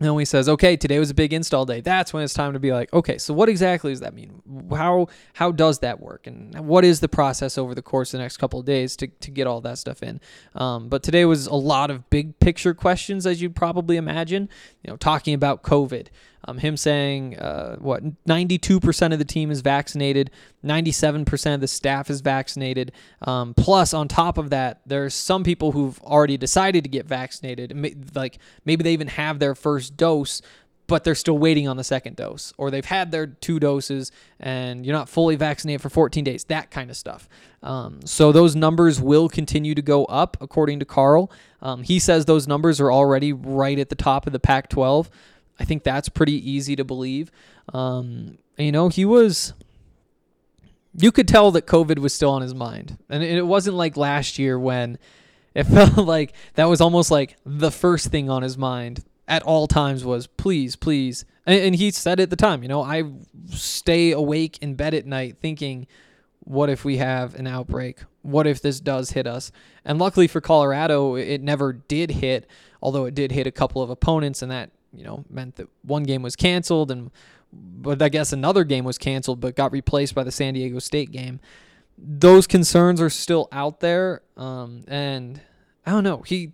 and 0.00 0.14
when 0.14 0.20
he 0.20 0.26
says, 0.26 0.48
"Okay, 0.48 0.76
today 0.76 0.98
was 0.98 1.10
a 1.10 1.14
big 1.14 1.32
install 1.32 1.64
day," 1.64 1.80
that's 1.80 2.12
when 2.12 2.22
it's 2.22 2.34
time 2.34 2.52
to 2.52 2.58
be 2.58 2.72
like, 2.72 2.92
"Okay, 2.92 3.18
so 3.18 3.32
what 3.32 3.48
exactly 3.48 3.92
does 3.92 4.00
that 4.00 4.14
mean? 4.14 4.42
How 4.70 5.08
how 5.34 5.52
does 5.52 5.78
that 5.80 6.00
work? 6.00 6.26
And 6.26 6.66
what 6.66 6.84
is 6.84 7.00
the 7.00 7.08
process 7.08 7.56
over 7.56 7.74
the 7.74 7.82
course 7.82 8.12
of 8.12 8.18
the 8.18 8.24
next 8.24 8.36
couple 8.36 8.60
of 8.60 8.66
days 8.66 8.96
to, 8.96 9.06
to 9.06 9.30
get 9.30 9.46
all 9.46 9.60
that 9.62 9.78
stuff 9.78 10.02
in?" 10.02 10.20
Um, 10.54 10.88
but 10.88 11.02
today 11.02 11.24
was 11.24 11.46
a 11.46 11.54
lot 11.54 11.90
of 11.90 12.08
big 12.10 12.38
picture 12.40 12.74
questions, 12.74 13.26
as 13.26 13.40
you'd 13.40 13.56
probably 13.56 13.96
imagine. 13.96 14.48
You 14.82 14.90
know, 14.90 14.96
talking 14.96 15.34
about 15.34 15.62
COVID, 15.62 16.08
um, 16.44 16.58
him 16.58 16.76
saying 16.76 17.38
uh, 17.38 17.76
what 17.76 18.02
92% 18.24 19.12
of 19.12 19.18
the 19.18 19.24
team 19.24 19.50
is 19.50 19.60
vaccinated, 19.60 20.30
97% 20.64 21.54
of 21.54 21.60
the 21.60 21.68
staff 21.68 22.10
is 22.10 22.20
vaccinated. 22.20 22.92
Um, 23.22 23.54
plus, 23.54 23.92
on 23.92 24.08
top 24.08 24.38
of 24.38 24.50
that, 24.50 24.80
there's 24.86 25.14
some 25.14 25.44
people 25.44 25.72
who've 25.72 26.00
already 26.02 26.36
decided 26.36 26.84
to 26.84 26.90
get 26.90 27.06
vaccinated. 27.06 28.14
Like 28.14 28.38
maybe 28.64 28.82
they 28.82 28.92
even 28.92 29.08
have 29.08 29.38
their 29.38 29.54
first 29.54 29.96
dose, 29.96 30.42
but 30.86 31.04
they're 31.04 31.14
still 31.14 31.38
waiting 31.38 31.66
on 31.66 31.76
the 31.76 31.84
second 31.84 32.16
dose, 32.16 32.52
or 32.56 32.70
they've 32.70 32.84
had 32.84 33.10
their 33.10 33.26
two 33.26 33.58
doses 33.58 34.12
and 34.38 34.86
you're 34.86 34.94
not 34.94 35.08
fully 35.08 35.34
vaccinated 35.36 35.80
for 35.80 35.88
14 35.90 36.22
days. 36.22 36.44
That 36.44 36.70
kind 36.70 36.90
of 36.90 36.96
stuff. 36.96 37.28
Um, 37.62 38.00
so 38.04 38.30
those 38.30 38.54
numbers 38.54 39.00
will 39.00 39.28
continue 39.28 39.74
to 39.74 39.82
go 39.82 40.04
up, 40.04 40.36
according 40.40 40.78
to 40.80 40.84
Karl. 40.84 41.30
Um, 41.60 41.82
he 41.82 41.98
says 41.98 42.24
those 42.24 42.46
numbers 42.46 42.80
are 42.80 42.92
already 42.92 43.32
right 43.32 43.78
at 43.78 43.88
the 43.88 43.96
top 43.96 44.26
of 44.26 44.32
the 44.32 44.38
Pac-12. 44.38 45.08
I 45.58 45.64
think 45.64 45.82
that's 45.84 46.08
pretty 46.08 46.50
easy 46.50 46.76
to 46.76 46.84
believe. 46.84 47.30
Um, 47.72 48.38
you 48.56 48.72
know, 48.72 48.88
he 48.88 49.04
was. 49.04 49.52
You 50.98 51.12
could 51.12 51.28
tell 51.28 51.50
that 51.50 51.66
COVID 51.66 51.98
was 51.98 52.14
still 52.14 52.30
on 52.30 52.42
his 52.42 52.54
mind, 52.54 52.98
and 53.10 53.22
it 53.22 53.46
wasn't 53.46 53.76
like 53.76 53.96
last 53.96 54.38
year 54.38 54.58
when 54.58 54.98
it 55.54 55.64
felt 55.64 55.98
like 55.98 56.32
that 56.54 56.68
was 56.68 56.80
almost 56.80 57.10
like 57.10 57.36
the 57.44 57.70
first 57.70 58.08
thing 58.08 58.30
on 58.30 58.42
his 58.42 58.56
mind 58.56 59.04
at 59.28 59.42
all 59.42 59.66
times 59.66 60.04
was 60.04 60.26
please, 60.26 60.76
please. 60.76 61.24
And, 61.46 61.60
and 61.60 61.74
he 61.74 61.90
said 61.90 62.20
at 62.20 62.30
the 62.30 62.36
time, 62.36 62.62
you 62.62 62.68
know, 62.68 62.82
I 62.82 63.04
stay 63.48 64.12
awake 64.12 64.58
in 64.62 64.74
bed 64.74 64.94
at 64.94 65.06
night 65.06 65.38
thinking, 65.40 65.86
what 66.40 66.70
if 66.70 66.84
we 66.84 66.98
have 66.98 67.34
an 67.34 67.46
outbreak? 67.46 68.00
What 68.22 68.46
if 68.46 68.62
this 68.62 68.80
does 68.80 69.10
hit 69.10 69.26
us? 69.26 69.50
And 69.84 69.98
luckily 69.98 70.28
for 70.28 70.40
Colorado, 70.40 71.16
it 71.16 71.42
never 71.42 71.72
did 71.72 72.10
hit, 72.12 72.48
although 72.80 73.04
it 73.04 73.14
did 73.14 73.32
hit 73.32 73.46
a 73.46 73.52
couple 73.52 73.82
of 73.82 73.90
opponents, 73.90 74.42
and 74.42 74.50
that 74.50 74.70
you 74.92 75.04
know 75.04 75.24
meant 75.30 75.56
that 75.56 75.68
one 75.82 76.02
game 76.02 76.22
was 76.22 76.36
canceled, 76.36 76.90
and 76.90 77.10
but 77.52 78.02
I 78.02 78.08
guess 78.08 78.32
another 78.32 78.64
game 78.64 78.84
was 78.84 78.98
canceled, 78.98 79.40
but 79.40 79.56
got 79.56 79.72
replaced 79.72 80.14
by 80.14 80.24
the 80.24 80.32
San 80.32 80.54
Diego 80.54 80.78
State 80.78 81.10
game. 81.10 81.40
Those 81.98 82.46
concerns 82.46 83.00
are 83.00 83.10
still 83.10 83.48
out 83.52 83.80
there, 83.80 84.22
um, 84.36 84.84
and 84.86 85.40
I 85.86 85.92
don't 85.92 86.04
know. 86.04 86.22
He, 86.22 86.52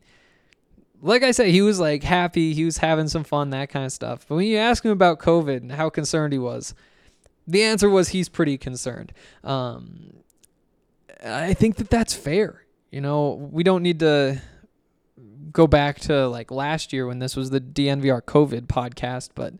like 1.00 1.22
I 1.22 1.32
said, 1.32 1.48
he 1.48 1.62
was 1.62 1.80
like 1.80 2.02
happy, 2.02 2.54
he 2.54 2.64
was 2.64 2.78
having 2.78 3.08
some 3.08 3.24
fun, 3.24 3.50
that 3.50 3.70
kind 3.70 3.84
of 3.84 3.92
stuff. 3.92 4.26
But 4.28 4.36
when 4.36 4.46
you 4.46 4.58
ask 4.58 4.84
him 4.84 4.92
about 4.92 5.18
COVID 5.18 5.56
and 5.56 5.72
how 5.72 5.90
concerned 5.90 6.32
he 6.32 6.38
was, 6.38 6.74
the 7.46 7.62
answer 7.64 7.90
was 7.90 8.10
he's 8.10 8.28
pretty 8.28 8.56
concerned. 8.56 9.12
Um, 9.42 10.12
I 11.24 11.54
think 11.54 11.76
that 11.76 11.90
that's 11.90 12.14
fair. 12.14 12.64
You 12.90 13.00
know, 13.00 13.48
we 13.50 13.62
don't 13.62 13.82
need 13.82 14.00
to 14.00 14.40
go 15.52 15.66
back 15.66 16.00
to 16.00 16.28
like 16.28 16.50
last 16.50 16.92
year 16.92 17.06
when 17.06 17.18
this 17.18 17.36
was 17.36 17.50
the 17.50 17.60
DNVR 17.60 18.22
COVID 18.22 18.62
podcast, 18.66 19.30
but 19.34 19.54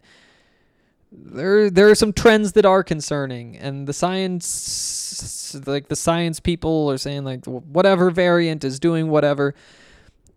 there 1.13 1.71
there 1.71 1.91
are 1.91 1.95
some 1.95 2.13
trends 2.13 2.53
that 2.53 2.65
are 2.65 2.83
concerning, 2.83 3.57
and 3.57 3.87
the 3.87 3.93
science, 3.93 5.55
like 5.67 5.89
the 5.89 5.97
science 5.97 6.41
people, 6.41 6.91
are 6.91 6.99
saying 6.99 7.25
like 7.25 7.45
whatever 7.45 8.11
variant 8.11 8.65
is 8.65 8.81
doing 8.81 9.09
whatever. 9.09 9.55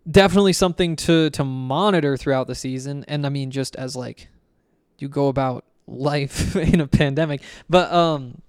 Definitely 0.10 0.53
something 0.53 0.96
to 0.98 1.29
to 1.32 1.44
monitor 1.44 2.17
throughout 2.17 2.48
the 2.48 2.55
season, 2.55 3.05
and 3.08 3.25
I 3.25 3.29
mean 3.29 3.51
just 3.51 3.75
as 3.75 3.96
like 3.96 4.27
you 4.98 5.08
go 5.08 5.27
about 5.29 5.65
life 5.88 6.55
in 6.55 6.82
a 6.82 6.88
pandemic, 6.88 7.41
but 7.70 7.91
um, 7.91 8.41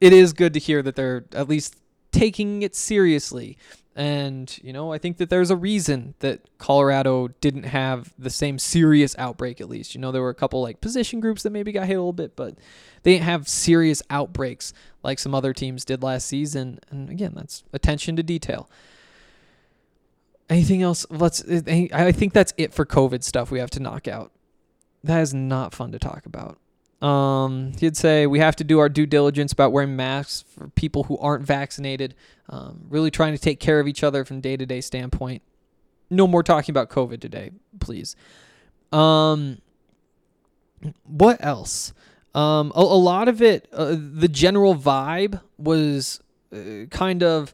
it 0.00 0.12
is 0.12 0.32
good 0.32 0.52
to 0.54 0.60
hear 0.60 0.82
that 0.82 0.96
they're 0.96 1.24
at 1.32 1.48
least 1.48 1.76
taking 2.12 2.62
it 2.62 2.76
seriously. 2.76 3.56
And, 3.96 4.58
you 4.60 4.72
know, 4.72 4.92
I 4.92 4.98
think 4.98 5.18
that 5.18 5.30
there's 5.30 5.50
a 5.50 5.56
reason 5.56 6.14
that 6.18 6.40
Colorado 6.58 7.28
didn't 7.40 7.62
have 7.62 8.12
the 8.18 8.30
same 8.30 8.58
serious 8.58 9.14
outbreak, 9.18 9.60
at 9.60 9.68
least. 9.68 9.94
You 9.94 10.00
know, 10.00 10.10
there 10.10 10.20
were 10.20 10.30
a 10.30 10.34
couple 10.34 10.60
like 10.60 10.80
position 10.80 11.20
groups 11.20 11.44
that 11.44 11.50
maybe 11.50 11.70
got 11.70 11.86
hit 11.86 11.94
a 11.94 12.00
little 12.00 12.12
bit, 12.12 12.34
but 12.34 12.56
they 13.04 13.12
didn't 13.12 13.26
have 13.26 13.48
serious 13.48 14.02
outbreaks 14.10 14.72
like 15.04 15.20
some 15.20 15.32
other 15.32 15.52
teams 15.52 15.84
did 15.84 16.02
last 16.02 16.26
season. 16.26 16.80
And 16.90 17.08
again, 17.08 17.34
that's 17.36 17.62
attention 17.72 18.16
to 18.16 18.24
detail. 18.24 18.68
Anything 20.50 20.82
else? 20.82 21.06
Let's. 21.08 21.44
I 21.48 22.12
think 22.12 22.32
that's 22.32 22.52
it 22.58 22.74
for 22.74 22.84
COVID 22.84 23.22
stuff 23.22 23.50
we 23.50 23.60
have 23.60 23.70
to 23.70 23.80
knock 23.80 24.08
out. 24.08 24.32
That 25.04 25.20
is 25.20 25.32
not 25.32 25.72
fun 25.72 25.92
to 25.92 25.98
talk 26.00 26.26
about. 26.26 26.58
Um, 27.04 27.72
he'd 27.80 27.98
say 27.98 28.26
we 28.26 28.38
have 28.38 28.56
to 28.56 28.64
do 28.64 28.78
our 28.78 28.88
due 28.88 29.04
diligence 29.04 29.52
about 29.52 29.72
wearing 29.72 29.94
masks 29.94 30.42
for 30.48 30.68
people 30.68 31.04
who 31.04 31.18
aren't 31.18 31.44
vaccinated. 31.44 32.14
Um, 32.48 32.86
really 32.88 33.10
trying 33.10 33.34
to 33.34 33.38
take 33.38 33.60
care 33.60 33.78
of 33.78 33.86
each 33.86 34.02
other 34.02 34.24
from 34.24 34.40
day 34.40 34.56
to 34.56 34.64
day 34.64 34.80
standpoint. 34.80 35.42
No 36.08 36.26
more 36.26 36.42
talking 36.42 36.72
about 36.72 36.88
COVID 36.88 37.20
today, 37.20 37.50
please. 37.78 38.16
Um, 38.90 39.58
what 41.04 41.44
else? 41.44 41.92
Um, 42.34 42.72
a, 42.74 42.80
a 42.80 42.82
lot 42.82 43.28
of 43.28 43.42
it, 43.42 43.68
uh, 43.72 43.96
the 43.98 44.28
general 44.28 44.74
vibe 44.74 45.42
was 45.58 46.22
uh, 46.54 46.86
kind 46.90 47.22
of 47.22 47.52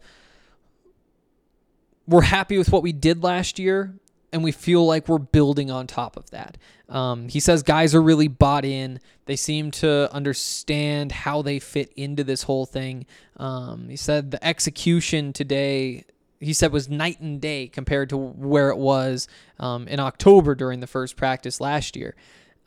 we're 2.06 2.22
happy 2.22 2.56
with 2.56 2.70
what 2.70 2.82
we 2.82 2.92
did 2.92 3.22
last 3.22 3.58
year 3.58 3.94
and 4.32 4.44
we 4.44 4.52
feel 4.52 4.86
like 4.86 5.08
we're 5.08 5.18
building 5.18 5.70
on 5.70 5.86
top 5.86 6.16
of 6.16 6.30
that. 6.30 6.56
Um, 6.88 7.28
he 7.28 7.40
says 7.40 7.62
guys 7.62 7.94
are 7.94 8.02
really 8.02 8.28
bought 8.28 8.64
in. 8.64 9.00
They 9.26 9.36
seem 9.36 9.70
to 9.72 10.12
understand 10.12 11.12
how 11.12 11.42
they 11.42 11.58
fit 11.58 11.92
into 11.96 12.24
this 12.24 12.44
whole 12.44 12.66
thing. 12.66 13.06
Um, 13.36 13.88
he 13.88 13.96
said 13.96 14.30
the 14.30 14.44
execution 14.44 15.32
today, 15.32 16.04
he 16.40 16.52
said, 16.52 16.72
was 16.72 16.88
night 16.88 17.20
and 17.20 17.40
day 17.40 17.68
compared 17.68 18.08
to 18.10 18.16
where 18.16 18.70
it 18.70 18.78
was 18.78 19.28
um, 19.58 19.86
in 19.88 20.00
October 20.00 20.54
during 20.54 20.80
the 20.80 20.86
first 20.86 21.16
practice 21.16 21.60
last 21.60 21.96
year. 21.96 22.14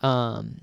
Um, 0.02 0.62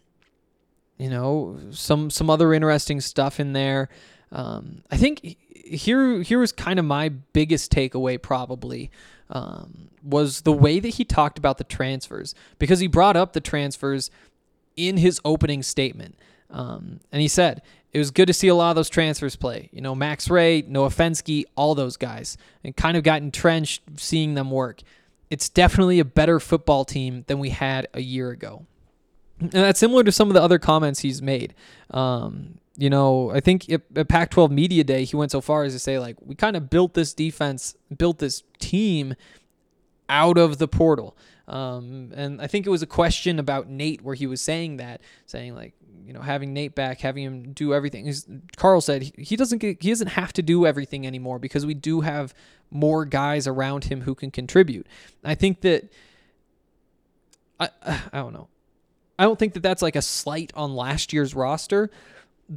you 0.99 1.09
know, 1.09 1.59
some 1.71 2.11
some 2.11 2.29
other 2.29 2.53
interesting 2.53 3.01
stuff 3.01 3.41
in 3.41 3.55
there. 3.55 3.89
Um, 4.33 4.83
I 4.91 4.99
think 4.99 5.39
here 5.55 6.23
here 6.23 6.39
was 6.39 6.53
kind 6.53 6.79
of 6.79 6.85
my 6.85 7.09
biggest 7.09 7.73
takeaway 7.73 8.21
probably 8.21 8.91
um, 9.31 9.89
was 10.03 10.43
the 10.43 10.53
way 10.53 10.81
that 10.81 10.89
he 10.89 11.05
talked 11.05 11.39
about 11.39 11.59
the 11.59 11.65
transfers 11.65 12.35
because 12.59 12.81
he 12.81 12.87
brought 12.87 13.17
up 13.17 13.33
the 13.33 13.41
transfers 13.41 14.11
in 14.77 14.97
his 14.99 15.21
opening 15.25 15.63
statement. 15.63 16.19
Um, 16.51 17.01
and 17.13 17.23
he 17.23 17.29
said 17.29 17.63
it 17.93 17.99
was 17.99 18.11
good 18.11 18.27
to 18.27 18.33
see 18.33 18.49
a 18.49 18.55
lot 18.55 18.71
of 18.71 18.77
those 18.77 18.91
transfers 18.91 19.37
play. 19.37 19.69
You 19.73 19.81
know, 19.81 19.95
Max 19.95 20.29
Wray, 20.29 20.63
Noah 20.63 20.89
Fenske, 20.89 21.45
all 21.57 21.75
those 21.75 21.97
guys, 21.97 22.37
and 22.65 22.77
kind 22.77 22.97
of 22.97 23.03
got 23.03 23.23
entrenched 23.23 23.83
seeing 23.97 24.35
them 24.35 24.51
work. 24.51 24.83
It's 25.29 25.49
definitely 25.49 26.01
a 26.01 26.05
better 26.05 26.41
football 26.41 26.85
team 26.85 27.25
than 27.29 27.39
we 27.39 27.51
had 27.51 27.87
a 27.95 28.01
year 28.01 28.31
ago. 28.31 28.67
and 29.41 29.51
that's 29.51 29.79
similar 29.79 30.03
to 30.05 30.13
some 30.13 30.29
of 30.29 30.35
the 30.35 30.43
other 30.43 30.59
comments 30.59 31.01
he's 31.01 31.23
made. 31.23 31.55
Um, 31.91 32.59
you 32.77 32.91
know, 32.91 33.31
I 33.31 33.41
think 33.41 33.71
at 33.71 33.83
at 33.97 34.09
Pac-12 34.09 34.51
Media 34.51 34.85
Day, 34.85 35.05
he 35.05 35.17
went 35.17 35.31
so 35.31 35.41
far 35.41 35.65
as 35.65 35.73
to 35.73 35.79
say 35.79 35.99
like, 35.99 36.17
we 36.21 36.35
kind 36.35 36.57
of 36.57 36.71
built 36.71 36.95
this 36.95 37.15
defense, 37.15 37.75
built 37.97 38.19
this 38.19 38.43
team 38.59 39.15
out 40.09 40.39
of 40.39 40.59
the 40.59 40.69
portal. 40.69 41.17
Um, 41.49 42.13
and 42.15 42.41
I 42.41 42.47
think 42.47 42.67
it 42.67 42.71
was 42.71 42.83
a 42.83 42.87
question 42.87 43.39
about 43.39 43.69
Nate 43.69 44.03
where 44.03 44.15
he 44.15 44.27
was 44.27 44.41
saying 44.41 44.77
that, 44.77 45.01
saying 45.27 45.55
like, 45.55 45.75
you 46.07 46.13
know, 46.13 46.21
having 46.21 46.53
Nate 46.53 46.75
back, 46.75 47.01
having 47.01 47.25
him 47.25 47.53
do 47.53 47.75
everything. 47.75 48.07
He's, 48.07 48.27
Karl 48.57 48.81
said 48.81 49.03
he, 49.03 49.13
he 49.17 49.37
doesn't 49.37 49.59
get, 49.59 49.83
he 49.83 49.91
doesn't 49.91 50.09
have 50.09 50.33
to 50.35 50.43
do 50.43 50.67
everything 50.67 51.07
anymore 51.07 51.39
because 51.39 51.67
we 51.67 51.75
do 51.75 52.01
have 52.01 52.35
more 52.71 53.05
guys 53.05 53.47
around 53.47 53.85
him 53.85 54.03
who 54.03 54.15
can 54.15 54.31
contribute. 54.31 54.87
I 55.25 55.35
think 55.35 55.61
that 55.63 55.93
I 57.59 57.69
I 58.13 58.19
don't 58.19 58.33
know. 58.33 58.49
I 59.19 59.25
don't 59.25 59.39
think 59.39 59.53
that 59.53 59.63
that's 59.63 59.83
like 59.83 59.97
a 59.97 60.03
slight 60.03 60.51
on 60.55 60.75
last 60.75 61.13
year's 61.13 61.35
roster, 61.35 61.91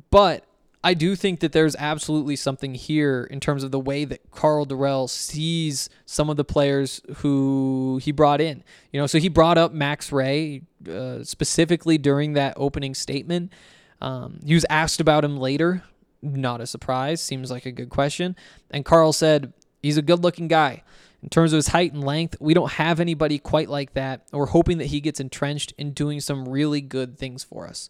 but 0.10 0.46
I 0.84 0.94
do 0.94 1.16
think 1.16 1.40
that 1.40 1.54
there's 1.54 1.78
absolutely 1.78 2.36
something 2.36 2.76
here 2.76 3.26
in 3.32 3.40
terms 3.40 3.64
of 3.64 3.72
the 3.72 3.80
way 3.80 4.04
that 4.04 4.32
Karl 4.32 4.66
Dorrell 4.66 5.10
sees 5.10 5.90
some 6.06 6.30
of 6.30 6.36
the 6.36 6.44
players 6.44 7.02
who 7.18 8.02
he 8.04 8.12
brought 8.12 8.42
in. 8.42 8.64
You 8.92 9.00
know, 9.00 9.08
so 9.08 9.18
he 9.18 9.30
brought 9.30 9.58
up 9.58 9.72
Max 9.72 10.12
Wray 10.12 10.64
uh, 10.90 11.24
specifically 11.24 11.98
during 11.98 12.34
that 12.34 12.56
opening 12.58 12.96
statement. 12.96 13.54
Um, 14.02 14.40
he 14.46 14.54
was 14.54 14.66
asked 14.70 15.00
about 15.00 15.24
him 15.24 15.38
later. 15.38 15.84
Not 16.22 16.60
a 16.60 16.68
surprise. 16.68 17.22
Seems 17.22 17.50
like 17.50 17.66
a 17.66 17.72
good 17.72 17.90
question. 17.90 18.36
And 18.70 18.84
Karl 18.84 19.14
said, 19.14 19.54
he's 19.82 19.98
a 19.98 20.02
good 20.02 20.22
looking 20.22 20.50
guy. 20.50 20.84
In 21.22 21.30
terms 21.30 21.54
of 21.54 21.58
his 21.58 21.68
height 21.68 21.94
and 21.94 22.04
length, 22.04 22.36
we 22.42 22.54
don't 22.54 22.74
have 22.74 23.00
anybody 23.00 23.40
quite 23.40 23.70
like 23.70 23.94
that. 23.94 24.28
We're 24.34 24.48
hoping 24.48 24.80
that 24.80 24.88
he 24.88 25.00
gets 25.00 25.22
entrenched 25.22 25.74
in 25.78 25.92
doing 25.92 26.20
some 26.20 26.46
really 26.50 26.82
good 26.82 27.18
things 27.18 27.46
for 27.46 27.66
us. 27.66 27.90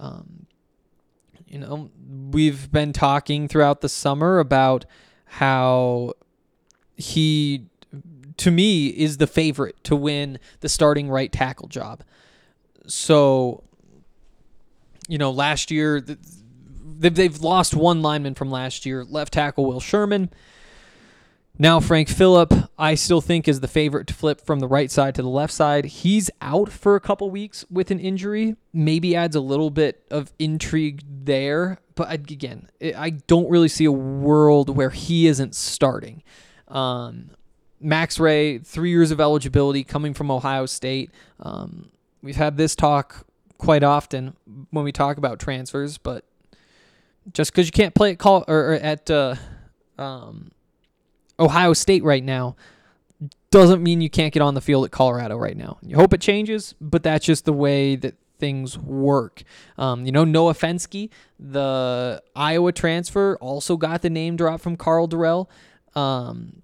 Um, 0.00 0.46
you 1.52 1.58
know, 1.58 1.90
we've 2.30 2.72
been 2.72 2.94
talking 2.94 3.46
throughout 3.46 3.82
the 3.82 3.88
summer 3.88 4.38
about 4.38 4.86
how 5.26 6.14
he, 6.96 7.66
to 8.38 8.50
me, 8.50 8.86
is 8.88 9.18
the 9.18 9.26
favorite 9.26 9.76
to 9.84 9.94
win 9.94 10.38
the 10.60 10.68
starting 10.70 11.10
right 11.10 11.30
tackle 11.30 11.68
job. 11.68 12.02
So, 12.86 13.62
you 15.08 15.18
know, 15.18 15.30
last 15.30 15.70
year, 15.70 16.00
they've, 16.00 17.40
lost 17.40 17.74
one 17.74 18.00
lineman 18.00 18.34
from 18.34 18.50
last 18.50 18.86
year, 18.86 19.04
left 19.04 19.34
tackle 19.34 19.66
Will 19.66 19.80
Sherman. 19.80 20.30
Now, 21.62 21.78
Frank 21.78 22.08
Fillip, 22.08 22.68
I 22.76 22.96
still 22.96 23.20
think 23.20 23.46
is 23.46 23.60
the 23.60 23.68
favorite 23.68 24.08
to 24.08 24.14
flip 24.14 24.40
from 24.40 24.58
the 24.58 24.66
right 24.66 24.90
side 24.90 25.14
to 25.14 25.22
the 25.22 25.28
left 25.28 25.52
side. 25.52 25.84
He's 25.84 26.28
out 26.40 26.72
for 26.72 26.96
a 26.96 27.00
couple 27.00 27.30
weeks 27.30 27.64
with 27.70 27.92
an 27.92 28.00
injury. 28.00 28.56
Maybe 28.72 29.14
adds 29.14 29.36
a 29.36 29.40
little 29.40 29.70
bit 29.70 30.04
of 30.10 30.32
intrigue 30.40 31.04
there. 31.06 31.78
But 31.94 32.10
again, 32.10 32.68
I 32.82 33.10
don't 33.10 33.48
really 33.48 33.68
see 33.68 33.84
a 33.84 33.92
world 33.92 34.76
where 34.76 34.90
he 34.90 35.28
isn't 35.28 35.54
starting. 35.54 36.24
Um, 36.66 37.30
Max 37.78 38.18
Wray, 38.18 38.58
three 38.58 38.90
years 38.90 39.12
of 39.12 39.20
eligibility 39.20 39.84
coming 39.84 40.14
from 40.14 40.32
Ohio 40.32 40.66
State. 40.66 41.12
Um, 41.38 41.90
we've 42.22 42.34
had 42.34 42.56
this 42.56 42.74
talk 42.74 43.24
quite 43.58 43.84
often 43.84 44.34
when 44.70 44.84
we 44.84 44.90
talk 44.90 45.16
about 45.16 45.38
transfers, 45.38 45.96
but 45.96 46.24
just 47.32 47.52
because 47.52 47.68
you 47.68 47.72
can't 47.72 47.94
play 47.94 48.10
at 48.10 48.18
call 48.18 48.44
or, 48.48 48.72
at 48.72 49.08
uh, 49.08 49.36
um, 49.96 50.50
Ohio 51.38 51.72
State 51.72 52.04
right 52.04 52.22
now 52.22 52.56
doesn't 53.50 53.82
mean 53.82 54.00
you 54.00 54.10
can't 54.10 54.32
get 54.32 54.42
on 54.42 54.54
the 54.54 54.60
field 54.60 54.84
at 54.84 54.90
Colorado 54.90 55.36
right 55.36 55.56
now. 55.56 55.78
You 55.82 55.96
hope 55.96 56.12
it 56.12 56.20
changes, 56.20 56.74
but 56.80 57.02
that's 57.02 57.24
just 57.24 57.44
the 57.44 57.52
way 57.52 57.96
that 57.96 58.14
things 58.38 58.76
work. 58.76 59.42
Um, 59.78 60.04
you 60.04 60.10
know, 60.10 60.24
Noah 60.24 60.54
Fenske, 60.54 61.10
the 61.38 62.22
Iowa 62.34 62.72
transfer, 62.72 63.36
also 63.40 63.76
got 63.76 64.02
the 64.02 64.10
name 64.10 64.36
drop 64.36 64.60
from 64.60 64.76
Karl 64.76 65.06
Dorrell. 65.06 65.48
Um, 65.94 66.62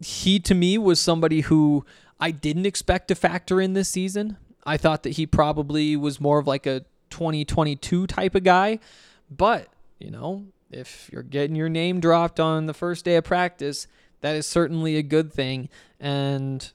he, 0.00 0.38
to 0.40 0.54
me, 0.54 0.78
was 0.78 1.00
somebody 1.00 1.40
who 1.40 1.84
I 2.20 2.30
didn't 2.30 2.66
expect 2.66 3.08
to 3.08 3.14
factor 3.14 3.60
in 3.60 3.72
this 3.72 3.88
season. 3.88 4.36
I 4.64 4.76
thought 4.76 5.02
that 5.02 5.10
he 5.10 5.26
probably 5.26 5.96
was 5.96 6.20
more 6.20 6.38
of 6.38 6.46
like 6.46 6.66
a 6.66 6.84
2022 7.10 8.06
type 8.06 8.34
of 8.34 8.44
guy, 8.44 8.78
but, 9.30 9.68
you 9.98 10.10
know, 10.10 10.46
if 10.70 11.08
you're 11.12 11.22
getting 11.22 11.56
your 11.56 11.68
name 11.68 12.00
dropped 12.00 12.38
on 12.40 12.66
the 12.66 12.74
first 12.74 13.04
day 13.04 13.16
of 13.16 13.24
practice, 13.24 13.86
that 14.20 14.36
is 14.36 14.46
certainly 14.46 14.96
a 14.96 15.02
good 15.02 15.32
thing. 15.32 15.68
And 16.00 16.70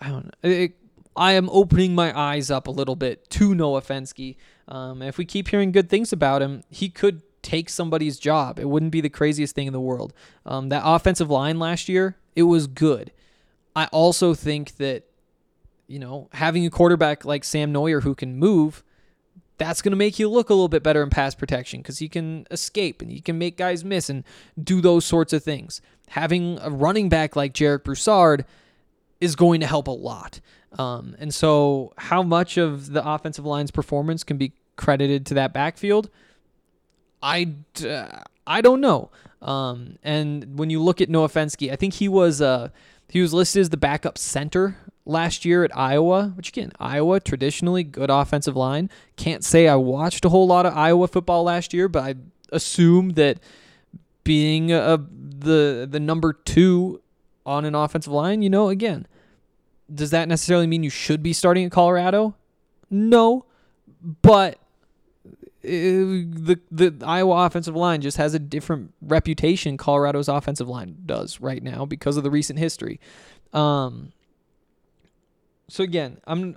I 0.00 0.08
don't 0.08 0.26
know. 0.26 0.50
It, 0.50 0.76
I 1.16 1.32
am 1.32 1.48
opening 1.50 1.94
my 1.94 2.16
eyes 2.18 2.50
up 2.50 2.66
a 2.66 2.70
little 2.70 2.96
bit 2.96 3.30
to 3.30 3.54
Noah 3.54 3.80
Fenske. 3.80 4.36
Um, 4.68 5.00
if 5.00 5.16
we 5.16 5.24
keep 5.24 5.48
hearing 5.48 5.72
good 5.72 5.88
things 5.88 6.12
about 6.12 6.42
him, 6.42 6.62
he 6.68 6.90
could 6.90 7.22
take 7.42 7.70
somebody's 7.70 8.18
job. 8.18 8.58
It 8.58 8.68
wouldn't 8.68 8.92
be 8.92 9.00
the 9.00 9.08
craziest 9.08 9.54
thing 9.54 9.66
in 9.66 9.72
the 9.72 9.80
world. 9.80 10.12
Um, 10.44 10.68
that 10.68 10.82
offensive 10.84 11.30
line 11.30 11.58
last 11.58 11.88
year, 11.88 12.16
it 12.34 12.42
was 12.42 12.66
good. 12.66 13.12
I 13.74 13.86
also 13.86 14.34
think 14.34 14.76
that, 14.76 15.04
you 15.86 15.98
know, 15.98 16.28
having 16.32 16.66
a 16.66 16.70
quarterback 16.70 17.24
like 17.24 17.44
Sam 17.44 17.72
Noyer 17.72 18.02
who 18.02 18.14
can 18.14 18.36
move 18.36 18.82
that's 19.58 19.82
going 19.82 19.92
to 19.92 19.96
make 19.96 20.18
you 20.18 20.28
look 20.28 20.50
a 20.50 20.54
little 20.54 20.68
bit 20.68 20.82
better 20.82 21.02
in 21.02 21.10
pass 21.10 21.34
protection 21.34 21.80
because 21.80 21.98
he 21.98 22.08
can 22.08 22.46
escape 22.50 23.00
and 23.00 23.10
he 23.10 23.20
can 23.20 23.38
make 23.38 23.56
guys 23.56 23.84
miss 23.84 24.10
and 24.10 24.24
do 24.62 24.80
those 24.80 25.04
sorts 25.04 25.32
of 25.32 25.42
things. 25.42 25.80
Having 26.08 26.58
a 26.60 26.70
running 26.70 27.08
back 27.08 27.36
like 27.36 27.52
Jarek 27.54 27.84
Broussard 27.84 28.44
is 29.20 29.34
going 29.34 29.60
to 29.60 29.66
help 29.66 29.88
a 29.88 29.92
lot. 29.92 30.40
Um, 30.78 31.16
and 31.18 31.34
so, 31.34 31.94
how 31.96 32.22
much 32.22 32.58
of 32.58 32.92
the 32.92 33.06
offensive 33.06 33.46
line's 33.46 33.70
performance 33.70 34.24
can 34.24 34.36
be 34.36 34.52
credited 34.76 35.24
to 35.26 35.34
that 35.34 35.54
backfield? 35.54 36.10
I, 37.22 37.54
uh, 37.84 38.20
I 38.46 38.60
don't 38.60 38.82
know. 38.82 39.10
Um, 39.40 39.98
and 40.02 40.58
when 40.58 40.68
you 40.70 40.82
look 40.82 41.00
at 41.00 41.08
Noah 41.08 41.28
Fenske, 41.28 41.72
I 41.72 41.76
think 41.76 41.94
he 41.94 42.08
was 42.08 42.42
uh, 42.42 42.68
he 43.08 43.20
was 43.20 43.32
listed 43.32 43.60
as 43.60 43.70
the 43.70 43.76
backup 43.76 44.18
center 44.18 44.76
last 45.06 45.44
year 45.44 45.64
at 45.64 45.74
Iowa, 45.76 46.32
which 46.36 46.48
again, 46.48 46.72
Iowa 46.78 47.20
traditionally 47.20 47.84
good 47.84 48.10
offensive 48.10 48.56
line. 48.56 48.90
Can't 49.16 49.44
say 49.44 49.68
I 49.68 49.76
watched 49.76 50.24
a 50.24 50.28
whole 50.28 50.46
lot 50.46 50.66
of 50.66 50.76
Iowa 50.76 51.08
football 51.08 51.44
last 51.44 51.72
year, 51.72 51.88
but 51.88 52.02
I 52.02 52.14
assume 52.52 53.10
that 53.10 53.38
being 54.24 54.72
a, 54.72 54.98
the 54.98 55.88
the 55.90 56.00
number 56.00 56.32
2 56.32 57.00
on 57.46 57.64
an 57.64 57.74
offensive 57.74 58.12
line, 58.12 58.42
you 58.42 58.50
know, 58.50 58.68
again, 58.68 59.06
does 59.92 60.10
that 60.10 60.28
necessarily 60.28 60.66
mean 60.66 60.82
you 60.82 60.90
should 60.90 61.22
be 61.22 61.32
starting 61.32 61.64
at 61.64 61.70
Colorado? 61.70 62.34
No, 62.90 63.46
but 64.22 64.58
the 65.62 66.60
the 66.70 66.94
Iowa 67.04 67.46
offensive 67.46 67.74
line 67.74 68.00
just 68.00 68.16
has 68.16 68.34
a 68.34 68.38
different 68.38 68.92
reputation 69.00 69.76
Colorado's 69.76 70.28
offensive 70.28 70.68
line 70.68 70.96
does 71.06 71.40
right 71.40 71.62
now 71.62 71.84
because 71.84 72.16
of 72.16 72.24
the 72.24 72.30
recent 72.30 72.58
history. 72.58 73.00
Um, 73.52 74.12
so 75.68 75.84
again, 75.84 76.18
I'm 76.26 76.56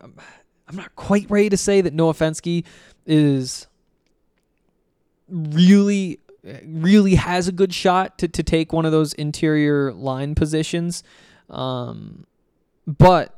I'm 0.68 0.76
not 0.76 0.96
quite 0.96 1.30
ready 1.30 1.50
to 1.50 1.58
say 1.58 1.82
that 1.82 1.94
Noah 1.94 2.14
Fenske 2.14 2.64
is 3.06 3.68
really 5.28 6.20
really 6.64 7.16
has 7.16 7.48
a 7.48 7.52
good 7.52 7.74
shot 7.74 8.18
to, 8.20 8.28
to 8.28 8.44
take 8.44 8.72
one 8.72 8.86
of 8.86 8.92
those 8.92 9.14
interior 9.14 9.92
line 9.92 10.36
positions. 10.36 11.04
Um, 11.50 12.26
but 12.86 13.36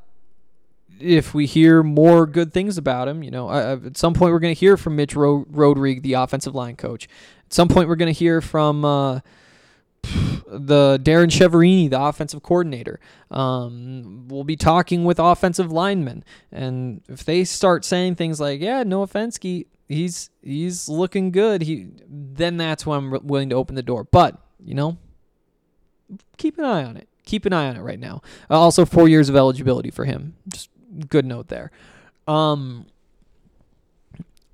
if 0.99 1.33
we 1.33 1.45
hear 1.45 1.81
more 1.81 2.27
good 2.27 2.53
things 2.53 2.77
about 2.77 3.07
him, 3.07 3.23
you 3.23 3.31
know, 3.31 3.49
uh, 3.49 3.79
at 3.85 3.97
some 3.97 4.13
point 4.13 4.33
we're 4.33 4.39
going 4.39 4.53
to 4.53 4.59
hear 4.59 4.77
from 4.77 4.95
Mitch 4.95 5.15
Ro- 5.15 5.45
Rodrigue, 5.49 6.03
the 6.03 6.13
offensive 6.13 6.53
line 6.53 6.75
coach. 6.75 7.07
At 7.45 7.53
some 7.53 7.67
point 7.67 7.89
we're 7.89 7.95
going 7.95 8.13
to 8.13 8.17
hear 8.17 8.39
from 8.39 8.85
uh, 8.85 9.19
the 10.03 10.99
Darrin 11.01 11.29
Chiaverini, 11.29 11.89
the 11.89 12.01
offensive 12.01 12.43
coordinator. 12.43 12.99
Um, 13.29 14.27
we'll 14.27 14.43
be 14.43 14.57
talking 14.57 15.05
with 15.05 15.19
offensive 15.19 15.71
linemen, 15.71 16.23
and 16.51 17.01
if 17.07 17.23
they 17.23 17.43
start 17.43 17.85
saying 17.85 18.15
things 18.15 18.39
like, 18.39 18.59
"Yeah, 18.61 18.83
Noah 18.83 19.07
Fenske, 19.07 19.65
he's 19.87 20.29
he's 20.41 20.89
looking 20.89 21.31
good," 21.31 21.61
he 21.61 21.87
then 22.07 22.57
that's 22.57 22.85
when 22.85 22.97
I'm 22.97 23.27
willing 23.27 23.49
to 23.49 23.55
open 23.55 23.75
the 23.75 23.83
door. 23.83 24.03
But 24.03 24.37
you 24.63 24.75
know, 24.75 24.97
keep 26.37 26.57
an 26.57 26.65
eye 26.65 26.83
on 26.83 26.97
it. 26.97 27.07
Keep 27.25 27.45
an 27.45 27.53
eye 27.53 27.69
on 27.69 27.77
it 27.77 27.81
right 27.81 27.99
now. 27.99 28.21
Uh, 28.49 28.59
also, 28.59 28.85
four 28.85 29.07
years 29.07 29.29
of 29.29 29.35
eligibility 29.35 29.91
for 29.91 30.05
him. 30.05 30.35
Just 30.49 30.69
good 31.07 31.25
note 31.25 31.47
there. 31.47 31.71
Um, 32.27 32.87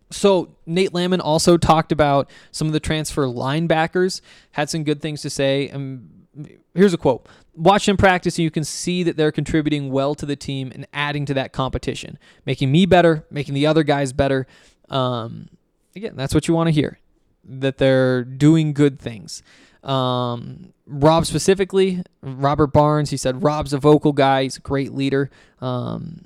so 0.10 0.56
Nate 0.65 0.93
Landman 0.93 1.22
also 1.22 1.58
talked 1.58 1.91
about 1.91 2.30
some 2.52 2.67
of 2.67 2.74
the 2.74 2.80
transfer 2.80 3.26
linebackers, 3.26 4.22
had 4.52 4.70
some 4.70 4.84
good 4.84 5.02
things 5.02 5.22
to 5.22 5.30
say. 5.30 5.70
And 5.70 6.28
here's 6.74 6.93
a 6.93 6.98
quote. 6.98 7.28
Watch 7.56 7.88
them 7.88 7.98
practice 7.98 8.38
and 8.38 8.43
you 8.43 8.52
can 8.52 8.63
see 8.63 9.04
that 9.04 9.17
they're 9.17 9.32
contributing 9.32 9.91
well 9.91 10.13
to 10.15 10.26
the 10.26 10.36
team 10.36 10.72
and 10.74 10.88
adding 10.93 11.26
to 11.26 11.34
that 11.34 11.52
competition, 11.52 12.20
making 12.46 12.72
me 12.72 12.86
better, 12.86 13.26
making 13.32 13.56
the 13.56 13.65
other 13.65 13.84
guys 13.84 14.13
better. 14.13 14.46
Um, 14.89 15.50
again, 15.96 16.15
that's 16.15 16.34
what 16.34 16.48
you 16.48 16.54
want 16.54 16.67
to 16.67 16.72
hear, 16.72 17.00
that 17.43 17.78
they're 17.78 18.24
doing 18.24 18.74
good 18.74 19.00
things. 19.00 19.41
Um, 19.84 20.74
Rob 20.86 21.26
specifically, 21.26 22.04
Robert 22.22 22.67
Barnes, 22.67 23.10
he 23.10 23.17
said 23.17 23.43
Rob's 23.43 23.74
a 23.74 23.78
vocal 23.78 24.13
guy. 24.13 24.43
He's 24.43 24.58
a 24.58 24.62
great 24.62 24.93
leader. 24.93 25.30
Um, 25.60 26.26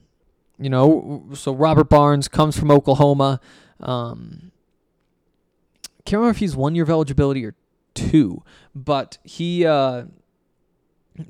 you 0.59 0.69
know, 0.69 1.27
so 1.33 1.53
Robert 1.53 1.89
Barnes 1.89 2.27
comes 2.27 2.57
from 2.57 2.69
Oklahoma. 2.69 3.39
Um, 3.81 4.51
can't 6.05 6.19
remember 6.19 6.31
if 6.31 6.37
he's 6.37 6.55
one 6.55 6.75
year 6.75 6.83
of 6.83 6.89
eligibility 6.89 7.45
or 7.45 7.55
two, 7.93 8.43
but 8.73 9.17
he 9.23 9.65
uh, 9.65 10.05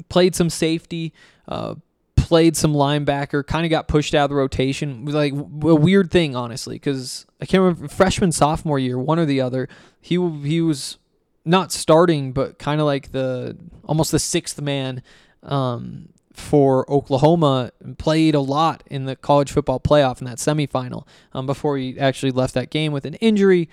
played 0.10 0.36
some 0.36 0.50
safety, 0.50 1.14
uh, 1.48 1.76
played 2.16 2.56
some 2.56 2.74
linebacker, 2.74 3.46
kind 3.46 3.66
of 3.66 3.70
got 3.70 3.88
pushed 3.88 4.14
out 4.14 4.26
of 4.26 4.30
the 4.30 4.36
rotation. 4.36 5.06
Like 5.06 5.34
a 5.34 5.36
weird 5.76 6.12
thing, 6.12 6.36
honestly, 6.36 6.76
because 6.76 7.26
I 7.42 7.46
can't 7.46 7.62
remember 7.62 7.88
freshman 7.88 8.32
sophomore 8.32 8.80
year, 8.80 8.98
one 8.98 9.20
or 9.20 9.26
the 9.26 9.42
other. 9.42 9.68
He 10.00 10.16
he 10.44 10.62
was 10.62 10.98
not 11.44 11.72
starting, 11.72 12.32
but 12.32 12.60
kind 12.60 12.80
of 12.80 12.86
like 12.86 13.12
the 13.12 13.58
almost 13.84 14.12
the 14.12 14.20
sixth 14.20 14.62
man 14.62 15.04
um, 15.44 16.10
for 16.34 16.90
Oklahoma. 16.92 17.72
and 17.84 17.98
Played 17.98 18.36
a 18.36 18.40
lot 18.40 18.84
in 18.88 19.06
the 19.06 19.16
college 19.16 19.52
football 19.52 19.80
playoff 19.80 20.20
in 20.20 20.26
that 20.26 20.38
semifinal 20.38 21.08
um, 21.34 21.46
before 21.46 21.78
he 21.78 22.00
actually 22.00 22.32
left 22.32 22.54
that 22.54 22.70
game 22.70 22.92
with 22.92 23.06
an 23.06 23.16
injury. 23.16 23.70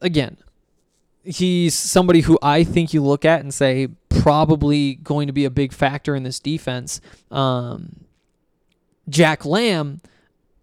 Again, 0.00 0.36
he's 1.24 1.74
somebody 1.74 2.20
who 2.20 2.38
I 2.42 2.64
think 2.64 2.92
you 2.92 3.02
look 3.02 3.24
at 3.24 3.40
and 3.40 3.52
say 3.52 3.88
probably 4.08 4.94
going 4.94 5.26
to 5.26 5.32
be 5.32 5.44
a 5.44 5.50
big 5.50 5.72
factor 5.72 6.14
in 6.14 6.22
this 6.22 6.38
defense. 6.38 7.00
Um, 7.30 8.04
Jack 9.08 9.44
Lamb, 9.44 10.00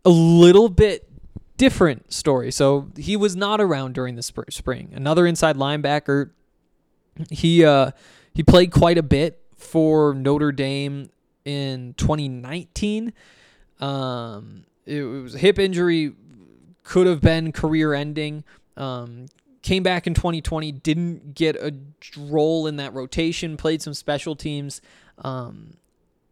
a 0.06 0.10
little 0.10 0.70
bit 0.70 1.10
different 1.58 2.14
story. 2.14 2.52
So 2.52 2.90
he 2.96 3.18
was 3.18 3.36
not 3.36 3.60
around 3.60 3.94
during 3.94 4.16
the 4.16 4.24
spring. 4.24 4.92
Another 4.94 5.26
inside 5.26 5.58
linebacker. 5.58 6.32
He 7.32 7.66
uh, 7.66 7.92
he 8.34 8.44
played 8.44 8.72
quite 8.72 8.98
a 9.00 9.04
bit 9.04 9.42
for 9.68 10.14
Notre 10.14 10.52
Dame 10.52 11.10
in 11.46 11.94
2019. 11.98 13.14
Um, 13.80 14.66
it 14.86 15.02
was 15.02 15.36
a 15.36 15.38
hip 15.38 15.60
injury, 15.60 16.14
could 16.84 17.08
have 17.08 17.22
been 17.22 17.52
career 17.52 17.94
ending. 17.94 18.44
Um, 18.76 19.28
came 19.62 19.84
back 19.84 20.08
in 20.08 20.14
2020, 20.14 20.72
didn't 20.72 21.36
get 21.36 21.56
a 21.56 21.74
role 22.18 22.68
in 22.68 22.78
that 22.78 22.94
rotation, 22.94 23.58
played 23.58 23.82
some 23.82 23.94
special 23.94 24.36
teams. 24.36 24.82
Um, 25.20 25.74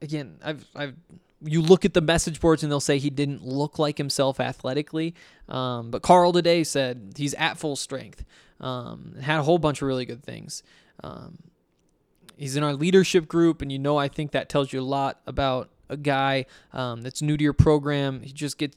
again, 0.01 0.37
I've, 0.43 0.65
I've, 0.75 0.95
you 1.43 1.61
look 1.61 1.85
at 1.85 1.93
the 1.93 2.01
message 2.01 2.39
boards 2.39 2.63
and 2.63 2.71
they'll 2.71 2.79
say 2.79 2.97
he 2.97 3.09
didn't 3.09 3.43
look 3.43 3.77
like 3.77 3.97
himself 3.97 4.39
athletically. 4.39 5.13
Um, 5.49 5.91
but 5.91 6.01
Karl 6.01 6.31
today 6.31 6.63
said 6.63 7.13
he's 7.17 7.33
at 7.33 7.57
full 7.57 7.75
strength. 7.75 8.23
Um, 8.61 9.15
had 9.21 9.39
a 9.39 9.43
whole 9.43 9.59
bunch 9.59 9.81
of 9.81 9.87
really 9.87 10.05
good 10.05 10.23
things. 10.23 10.63
He's 12.37 12.55
in 12.55 12.63
our 12.63 12.73
leadership 12.73 13.27
group, 13.27 13.61
and 13.61 13.71
you 13.71 13.79
know 13.79 13.97
I 13.97 14.07
think 14.07 14.31
that 14.31 14.49
tells 14.49 14.73
you 14.73 14.81
a 14.81 14.83
lot 14.83 15.21
about 15.25 15.69
a 15.89 15.97
guy 15.97 16.45
um, 16.73 17.01
that's 17.01 17.21
new 17.21 17.37
to 17.37 17.43
your 17.43 17.53
program. 17.53 18.21
He 18.21 18.31
just 18.31 18.57
get 18.57 18.75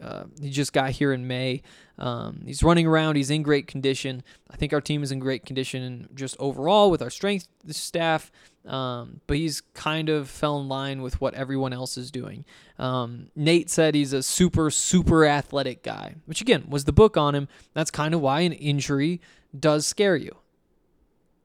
uh, 0.00 0.24
he 0.40 0.50
just 0.50 0.72
got 0.72 0.90
here 0.90 1.12
in 1.12 1.26
May. 1.26 1.62
Um, 1.98 2.42
he's 2.46 2.62
running 2.62 2.86
around. 2.86 3.16
He's 3.16 3.30
in 3.30 3.42
great 3.42 3.66
condition. 3.66 4.22
I 4.50 4.56
think 4.56 4.72
our 4.72 4.80
team 4.80 5.02
is 5.02 5.12
in 5.12 5.18
great 5.18 5.44
condition 5.44 6.08
just 6.14 6.36
overall 6.38 6.90
with 6.90 7.02
our 7.02 7.10
strength 7.10 7.48
staff. 7.68 8.32
Um, 8.66 9.20
but 9.26 9.36
he's 9.36 9.62
kind 9.74 10.08
of 10.08 10.28
fell 10.28 10.60
in 10.60 10.68
line 10.68 11.02
with 11.02 11.20
what 11.20 11.34
everyone 11.34 11.72
else 11.72 11.96
is 11.96 12.10
doing. 12.10 12.44
Um, 12.78 13.30
Nate 13.34 13.70
said 13.70 13.94
he's 13.94 14.12
a 14.12 14.22
super, 14.22 14.70
super 14.70 15.24
athletic 15.26 15.82
guy, 15.82 16.16
which 16.26 16.40
again 16.40 16.64
was 16.68 16.84
the 16.84 16.92
book 16.92 17.16
on 17.16 17.34
him. 17.34 17.48
That's 17.74 17.90
kind 17.90 18.14
of 18.14 18.20
why 18.20 18.40
an 18.40 18.52
injury 18.52 19.20
does 19.58 19.86
scare 19.86 20.16
you. 20.16 20.36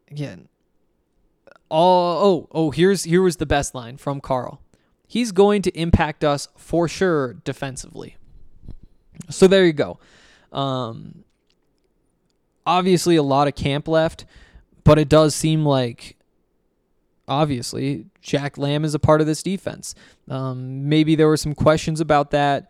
Again, 0.10 0.50
all 1.70 2.26
oh 2.26 2.48
oh 2.52 2.72
here's 2.72 3.04
here 3.04 3.22
was 3.22 3.38
the 3.38 3.46
best 3.46 3.76
line 3.76 3.98
from 3.98 4.22
Karl. 4.22 4.62
He's 5.08 5.32
going 5.32 5.62
to 5.64 5.80
impact 5.80 6.24
us 6.24 6.48
for 6.58 6.88
sure 6.88 7.34
defensively. 7.34 8.18
So 9.30 9.48
there 9.48 9.66
you 9.66 9.74
go. 9.74 10.00
Um, 10.52 11.24
obviously, 12.66 13.16
a 13.16 13.24
lot 13.24 13.48
of 13.48 13.56
camp 13.56 13.88
left, 13.88 14.26
but 14.84 14.98
it 14.98 15.08
does 15.10 15.36
seem 15.36 15.66
like 15.66 16.18
obviously 17.28 18.08
Jack 18.22 18.58
Lamb 18.58 18.84
is 18.84 18.94
a 18.94 19.00
part 19.00 19.22
of 19.22 19.28
this 19.28 19.44
defense. 19.44 19.96
Um, 20.30 20.90
maybe 20.90 21.16
there 21.16 21.28
were 21.28 21.38
some 21.38 21.56
questions 21.56 22.00
about 22.00 22.32
that 22.32 22.70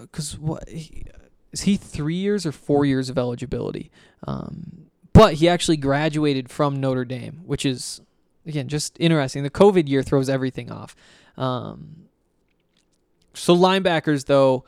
because 0.00 0.34
uh, 0.34 0.38
what 0.38 0.68
he, 0.68 1.04
is 1.52 1.62
he 1.62 1.76
three 1.76 2.16
years 2.16 2.44
or 2.44 2.52
four 2.52 2.84
years 2.84 3.08
of 3.08 3.18
eligibility? 3.18 3.90
Um, 4.26 4.85
but 5.16 5.34
he 5.34 5.48
actually 5.48 5.78
graduated 5.78 6.50
from 6.50 6.80
Notre 6.80 7.04
Dame, 7.04 7.40
which 7.44 7.64
is 7.64 8.00
again 8.46 8.68
just 8.68 8.96
interesting. 9.00 9.42
The 9.42 9.50
COVID 9.50 9.88
year 9.88 10.02
throws 10.02 10.28
everything 10.28 10.70
off. 10.70 10.94
Um, 11.36 12.08
so 13.34 13.56
linebackers 13.56 14.26
though. 14.26 14.64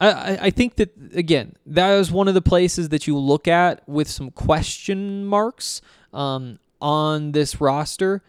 I, 0.00 0.38
I 0.42 0.50
think 0.50 0.74
that 0.74 0.92
again 1.14 1.54
that 1.66 1.92
is 1.92 2.10
one 2.10 2.26
of 2.26 2.34
the 2.34 2.42
places 2.42 2.88
that 2.88 3.06
you 3.06 3.16
look 3.16 3.46
at 3.46 3.88
with 3.88 4.08
some 4.08 4.32
question 4.32 5.24
marks 5.24 5.80
um, 6.12 6.58
on 6.80 7.32
this 7.32 7.60
roster. 7.60 8.22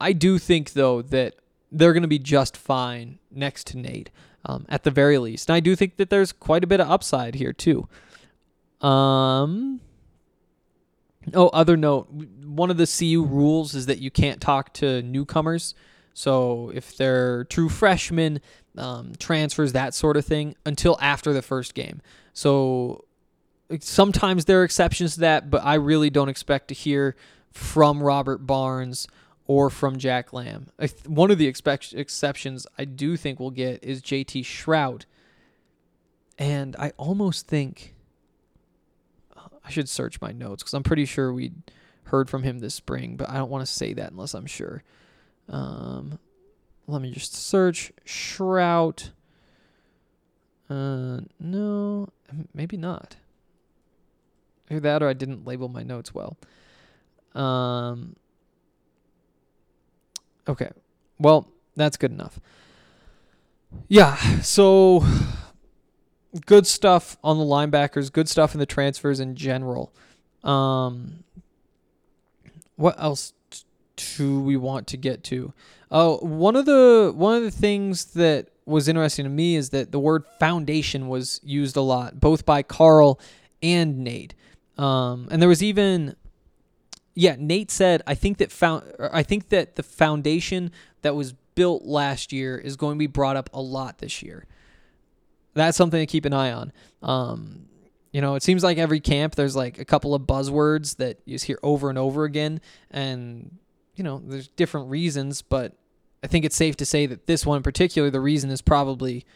I 0.00 0.12
do 0.12 0.38
think 0.38 0.72
though 0.72 1.00
that 1.00 1.36
they're 1.70 1.92
going 1.92 2.02
to 2.02 2.08
be 2.08 2.18
just 2.18 2.56
fine 2.56 3.18
next 3.30 3.68
to 3.68 3.78
Nate 3.78 4.10
um, 4.44 4.66
at 4.68 4.82
the 4.82 4.90
very 4.90 5.18
least. 5.18 5.48
And 5.48 5.54
I 5.54 5.60
do 5.60 5.76
think 5.76 5.96
that 5.96 6.10
there's 6.10 6.32
quite 6.32 6.64
a 6.64 6.66
bit 6.66 6.80
of 6.80 6.90
upside 6.90 7.36
here 7.36 7.52
too. 7.52 7.88
Um. 8.80 9.80
Oh, 11.34 11.48
other 11.48 11.76
note: 11.76 12.08
one 12.44 12.70
of 12.70 12.76
the 12.76 12.86
CU 12.86 13.24
rules 13.24 13.74
is 13.74 13.86
that 13.86 13.98
you 13.98 14.10
can't 14.10 14.40
talk 14.40 14.72
to 14.74 15.02
newcomers. 15.02 15.74
So 16.14 16.72
if 16.74 16.96
they're 16.96 17.44
true 17.44 17.68
freshmen, 17.68 18.40
um, 18.76 19.12
transfers, 19.18 19.72
that 19.72 19.94
sort 19.94 20.16
of 20.16 20.24
thing, 20.24 20.56
until 20.66 20.98
after 21.00 21.32
the 21.32 21.42
first 21.42 21.74
game. 21.74 22.00
So 22.32 23.04
sometimes 23.80 24.46
there 24.46 24.60
are 24.60 24.64
exceptions 24.64 25.14
to 25.14 25.20
that, 25.20 25.50
but 25.50 25.64
I 25.64 25.74
really 25.74 26.10
don't 26.10 26.28
expect 26.28 26.68
to 26.68 26.74
hear 26.74 27.14
from 27.52 28.02
Robert 28.02 28.46
Barnes 28.46 29.06
or 29.46 29.70
from 29.70 29.98
Jack 29.98 30.32
Lamb. 30.32 30.68
One 31.06 31.30
of 31.30 31.38
the 31.38 31.46
exceptions 31.46 32.66
I 32.76 32.84
do 32.84 33.16
think 33.16 33.40
we'll 33.40 33.50
get 33.50 33.82
is 33.82 34.02
JT 34.02 34.42
Shrout. 34.42 35.04
And 36.38 36.76
I 36.76 36.92
almost 36.96 37.46
think 37.46 37.94
I 39.68 39.70
should 39.70 39.88
search 39.88 40.18
my 40.22 40.32
notes 40.32 40.62
because 40.62 40.72
I'm 40.72 40.82
pretty 40.82 41.04
sure 41.04 41.30
we 41.30 41.52
heard 42.04 42.30
from 42.30 42.42
him 42.42 42.60
this 42.60 42.74
spring, 42.74 43.18
but 43.18 43.28
I 43.28 43.34
don't 43.34 43.50
want 43.50 43.66
to 43.66 43.70
say 43.70 43.92
that 43.92 44.10
unless 44.10 44.32
I'm 44.32 44.46
sure. 44.46 44.82
Um, 45.46 46.18
let 46.86 47.02
me 47.02 47.10
just 47.10 47.34
search 47.34 47.92
Shrout. 48.06 49.10
Uh, 50.70 51.20
no, 51.38 52.08
maybe 52.54 52.78
not. 52.78 53.16
Either 54.70 54.80
that 54.80 55.02
or 55.02 55.08
I 55.08 55.12
didn't 55.12 55.46
label 55.46 55.68
my 55.68 55.82
notes 55.82 56.14
well. 56.14 56.38
Um, 57.34 58.16
okay. 60.48 60.70
Well, 61.18 61.46
that's 61.76 61.98
good 61.98 62.10
enough. 62.10 62.40
Yeah, 63.86 64.16
so 64.40 65.04
good 66.46 66.66
stuff 66.66 67.16
on 67.22 67.38
the 67.38 67.44
linebackers, 67.44 68.12
good 68.12 68.28
stuff 68.28 68.54
in 68.54 68.60
the 68.60 68.66
transfers 68.66 69.20
in 69.20 69.34
general. 69.34 69.92
Um, 70.44 71.24
what 72.76 73.00
else 73.00 73.32
do 74.16 74.40
we 74.40 74.56
want 74.56 74.86
to 74.88 74.96
get 74.96 75.24
to? 75.24 75.52
Oh, 75.90 76.18
one 76.18 76.54
of 76.54 76.66
the 76.66 77.12
one 77.14 77.36
of 77.36 77.42
the 77.42 77.50
things 77.50 78.06
that 78.12 78.48
was 78.66 78.86
interesting 78.86 79.24
to 79.24 79.30
me 79.30 79.56
is 79.56 79.70
that 79.70 79.90
the 79.90 79.98
word 79.98 80.24
foundation 80.38 81.08
was 81.08 81.40
used 81.42 81.76
a 81.76 81.80
lot, 81.80 82.20
both 82.20 82.44
by 82.44 82.62
Karl 82.62 83.18
and 83.62 83.98
Nate. 84.04 84.34
Um, 84.76 85.26
and 85.30 85.40
there 85.40 85.48
was 85.48 85.62
even, 85.62 86.14
yeah, 87.14 87.34
Nate 87.38 87.70
said, 87.70 88.02
I 88.06 88.14
think 88.14 88.38
that 88.38 88.52
found, 88.52 88.84
I 89.12 89.22
think 89.22 89.48
that 89.48 89.76
the 89.76 89.82
foundation 89.82 90.70
that 91.02 91.14
was 91.14 91.32
built 91.54 91.84
last 91.84 92.32
year 92.32 92.58
is 92.58 92.76
going 92.76 92.96
to 92.96 92.98
be 92.98 93.06
brought 93.06 93.36
up 93.36 93.48
a 93.52 93.60
lot 93.60 93.98
this 93.98 94.22
year. 94.22 94.46
That's 95.58 95.76
something 95.76 96.00
to 96.00 96.06
keep 96.06 96.24
an 96.24 96.32
eye 96.32 96.52
on. 96.52 96.72
Um, 97.02 97.66
you 98.12 98.20
know, 98.20 98.34
it 98.34 98.42
seems 98.42 98.64
like 98.64 98.78
every 98.78 99.00
camp 99.00 99.34
there's 99.34 99.54
like 99.54 99.78
a 99.78 99.84
couple 99.84 100.14
of 100.14 100.22
buzzwords 100.22 100.96
that 100.96 101.20
you 101.24 101.34
just 101.34 101.44
hear 101.44 101.58
over 101.62 101.88
and 101.88 101.98
over 101.98 102.24
again, 102.24 102.60
and 102.90 103.58
you 103.94 104.04
know, 104.04 104.22
there's 104.24 104.48
different 104.48 104.88
reasons, 104.88 105.42
but 105.42 105.74
I 106.22 106.26
think 106.26 106.44
it's 106.44 106.56
safe 106.56 106.76
to 106.76 106.86
say 106.86 107.06
that 107.06 107.26
this 107.26 107.44
one 107.44 107.58
in 107.58 107.62
particular, 107.62 108.10
the 108.10 108.20
reason 108.20 108.50
is 108.50 108.62
probably 108.62 109.26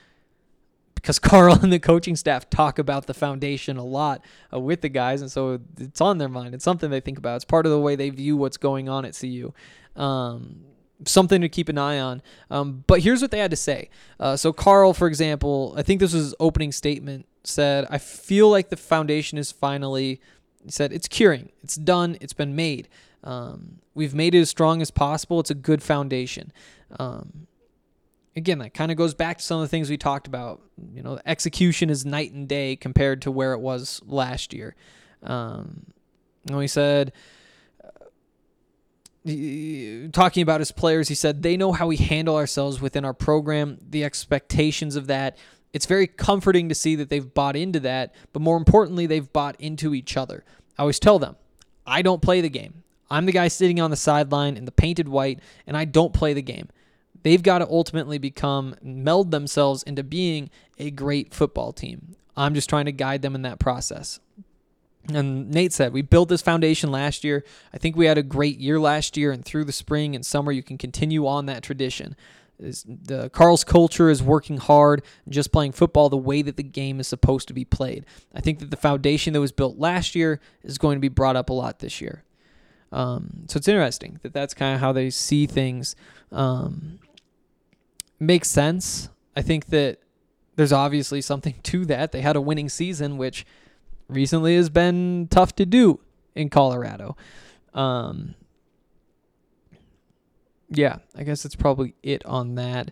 because 0.95 1.19
Karl 1.21 1.59
and 1.61 1.73
the 1.73 1.79
coaching 1.79 2.17
staff 2.17 2.49
talk 2.49 2.79
about 2.79 3.07
the 3.07 3.15
foundation 3.15 3.77
a 3.77 3.85
lot 3.85 4.25
uh, 4.53 4.61
with 4.61 4.81
the 4.81 4.89
guys, 4.89 5.21
and 5.21 5.31
so 5.31 5.61
it's 5.79 6.01
on 6.01 6.19
their 6.19 6.29
mind. 6.29 6.55
It's 6.55 6.65
something 6.65 6.91
they 6.91 7.01
think 7.01 7.19
about. 7.19 7.37
It's 7.37 7.45
part 7.45 7.67
of 7.67 7.73
the 7.73 7.81
way 7.81 7.97
they 7.97 8.11
view 8.11 8.37
what's 8.37 8.57
going 8.57 8.89
on 8.89 9.05
at 9.05 9.19
CU. 9.19 9.53
Um, 9.97 10.61
something 11.07 11.41
to 11.41 11.49
keep 11.49 11.69
an 11.69 11.79
eye 11.79 11.99
on. 11.99 12.23
Um, 12.51 12.85
but 12.87 13.01
here's 13.01 13.23
what 13.23 13.31
they 13.31 13.39
had 13.39 13.51
to 13.51 13.57
say. 13.57 13.91
Uh, 14.21 14.37
so 14.37 14.53
Karl, 14.53 14.93
for 14.93 15.07
example, 15.07 15.75
I 15.77 15.83
think 15.83 16.01
this 16.01 16.13
was 16.13 16.25
his 16.25 16.35
opening 16.41 16.73
statement. 16.73 17.27
Said, 17.45 17.87
"I 17.91 17.99
feel 17.99 18.49
like 18.49 18.71
the 18.71 18.77
foundation 18.77 19.39
is 19.39 19.51
finally." 19.51 20.21
He 20.65 20.71
said, 20.71 20.93
"It's 20.93 21.09
curing. 21.09 21.51
It's 21.63 21.77
done. 21.77 22.17
It's 22.21 22.33
been 22.33 22.55
made." 22.55 22.89
Um, 23.25 23.79
we've 23.95 24.15
made 24.15 24.35
it 24.35 24.41
as 24.41 24.51
strong 24.51 24.81
as 24.81 24.91
possible. 24.91 25.41
It's 25.41 25.51
a 25.51 25.55
good 25.55 25.83
foundation. 25.83 26.53
Um, 26.99 27.47
again, 28.37 28.59
that 28.59 28.75
kind 28.75 28.91
of 28.91 28.97
goes 28.97 29.15
back 29.15 29.39
to 29.39 29.45
some 29.45 29.59
of 29.59 29.63
the 29.63 29.69
things 29.69 29.91
we 29.91 29.97
talked 29.97 30.27
about. 30.27 30.61
You 30.95 31.03
know, 31.03 31.19
execution 31.27 31.91
is 31.91 32.05
night 32.05 32.33
and 32.33 32.49
day 32.49 32.77
compared 32.77 33.23
to 33.23 33.31
where 33.31 33.53
it 33.53 33.61
was 33.61 34.01
last 34.07 34.53
year. 34.53 34.75
Um, 35.23 35.87
and 36.49 36.59
we 36.59 36.67
said, 36.67 37.13
talking 39.25 40.43
about 40.43 40.61
his 40.61 40.73
players, 40.73 41.09
he 41.09 41.15
said 41.15 41.43
they 41.43 41.57
know 41.57 41.73
how 41.73 41.87
we 41.87 41.97
handle 41.97 42.37
ourselves 42.37 42.81
within 42.81 43.05
our 43.05 43.15
program, 43.15 43.79
the 43.89 44.05
expectations 44.05 44.97
of 44.97 45.07
that. 45.07 45.37
It's 45.73 45.87
very 45.87 46.07
comforting 46.07 46.69
to 46.69 46.75
see 46.75 46.97
that 46.97 47.09
they've 47.09 47.33
bought 47.33 47.57
into 47.57 47.81
that, 47.81 48.15
but 48.33 48.43
more 48.43 48.57
importantly, 48.57 49.07
they've 49.07 49.33
bought 49.33 49.57
into 49.59 49.95
each 49.95 50.17
other. 50.17 50.45
I 50.77 50.83
always 50.83 50.99
tell 50.99 51.19
them, 51.19 51.37
I 51.87 52.03
don't 52.03 52.21
play 52.21 52.41
the 52.41 52.51
game. 52.51 52.83
I'm 53.11 53.27
the 53.27 53.33
guy 53.33 53.49
sitting 53.49 53.81
on 53.81 53.91
the 53.91 53.97
sideline 53.97 54.57
in 54.57 54.65
the 54.65 54.73
painted 54.73 55.09
white, 55.09 55.41
and 55.67 55.77
I 55.77 55.85
don't 55.85 56.13
play 56.13 56.33
the 56.33 56.43
game. 56.43 56.69
They've 57.23 57.43
got 57.43 57.59
to 57.59 57.69
ultimately 57.69 58.19
become, 58.19 58.75
meld 58.83 59.31
themselves 59.31 59.83
into 59.83 60.03
being 60.03 60.51
a 60.79 60.91
great 60.91 61.33
football 61.33 61.73
team. 61.73 62.17
I'm 62.37 62.55
just 62.55 62.69
trying 62.69 62.87
to 62.87 62.93
guide 62.93 63.23
them 63.23 63.35
in 63.35 63.43
that 63.43 63.59
process. 63.59 64.19
And 65.09 65.51
Nate 65.51 65.73
said, 65.73 65.93
we 65.93 66.03
built 66.03 66.29
this 66.29 66.43
foundation 66.43 66.91
last 66.91 67.25
year. 67.25 67.45
I 67.73 67.79
think 67.79 67.97
we 67.97 68.07
had 68.07 68.19
a 68.19 68.23
great 68.23 68.59
year 68.59 68.79
last 68.79 69.17
year, 69.17 69.33
and 69.33 69.45
through 69.45 69.65
the 69.65 69.73
spring 69.73 70.15
and 70.15 70.25
summer, 70.25 70.53
you 70.53 70.63
can 70.63 70.79
continue 70.79 71.27
on 71.27 71.47
that 71.47 71.63
tradition. 71.63 72.17
The 72.59 73.29
Karl's 73.31 73.65
culture 73.65 74.09
is 74.09 74.23
working 74.23 74.59
hard, 74.59 75.03
just 75.29 75.51
playing 75.51 75.73
football 75.73 76.09
the 76.09 76.17
way 76.17 76.43
that 76.43 76.57
the 76.57 76.63
game 76.63 77.01
is 77.01 77.09
supposed 77.09 77.49
to 77.49 77.55
be 77.55 77.65
played. 77.65 78.07
I 78.33 78.41
think 78.41 78.61
that 78.61 78.71
the 78.71 78.77
foundation 78.77 79.33
that 79.33 79.41
was 79.41 79.51
built 79.51 79.79
last 79.79 80.15
year 80.15 80.41
is 80.63 80.79
going 80.79 80.97
to 80.97 81.01
be 81.01 81.09
brought 81.09 81.35
up 81.35 81.51
a 81.51 81.53
lot 81.53 81.81
this 81.81 82.01
year. 82.01 82.23
Um, 82.93 83.47
so 83.49 83.57
it's 83.57 83.67
interesting 83.67 84.21
that 84.23 84.33
that's 84.33 84.55
kind 84.55 84.75
of 84.75 84.81
how 84.81 84.93
they 84.93 85.11
see 85.11 85.47
things. 85.47 85.97
Um, 86.31 87.01
makes 88.21 88.49
sense. 88.49 89.09
I 89.35 89.43
think 89.43 89.67
that 89.67 89.99
there's 90.55 90.73
obviously 90.73 91.21
something 91.21 91.55
to 91.65 91.85
that. 91.87 92.13
They 92.13 92.21
had 92.21 92.37
a 92.37 92.41
winning 92.41 92.69
season, 92.69 93.17
which 93.17 93.45
recently 94.15 94.57
has 94.57 94.71
been 94.71 95.29
tough 95.31 95.55
to 95.57 95.67
do 95.67 96.01
in 96.35 96.49
Colorado. 96.49 97.17
Um, 97.75 98.35
yeah, 100.71 100.99
I 101.17 101.25
guess 101.25 101.43
that's 101.43 101.57
probably 101.57 101.95
it 102.03 102.25
on 102.25 102.55
that. 102.57 102.91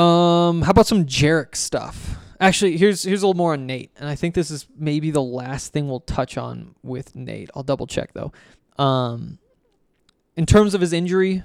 Um, 0.00 0.62
how 0.62 0.70
about 0.70 0.86
some 0.86 1.04
Jarek 1.06 1.56
stuff? 1.56 2.16
Actually, 2.40 2.76
here's 2.76 3.02
here's 3.02 3.22
a 3.22 3.26
little 3.26 3.36
more 3.36 3.54
on 3.54 3.66
Nate, 3.66 3.90
and 3.98 4.08
I 4.08 4.14
think 4.14 4.34
this 4.34 4.50
is 4.50 4.66
maybe 4.76 5.10
the 5.10 5.22
last 5.22 5.72
thing 5.72 5.88
we'll 5.88 6.00
touch 6.00 6.38
on 6.38 6.74
with 6.82 7.16
Nate. 7.16 7.50
I'll 7.54 7.64
double 7.64 7.86
check 7.86 8.12
though. 8.12 8.32
Um, 8.78 9.38
in 10.36 10.46
terms 10.46 10.74
of 10.74 10.80
his 10.80 10.92
injury, 10.92 11.42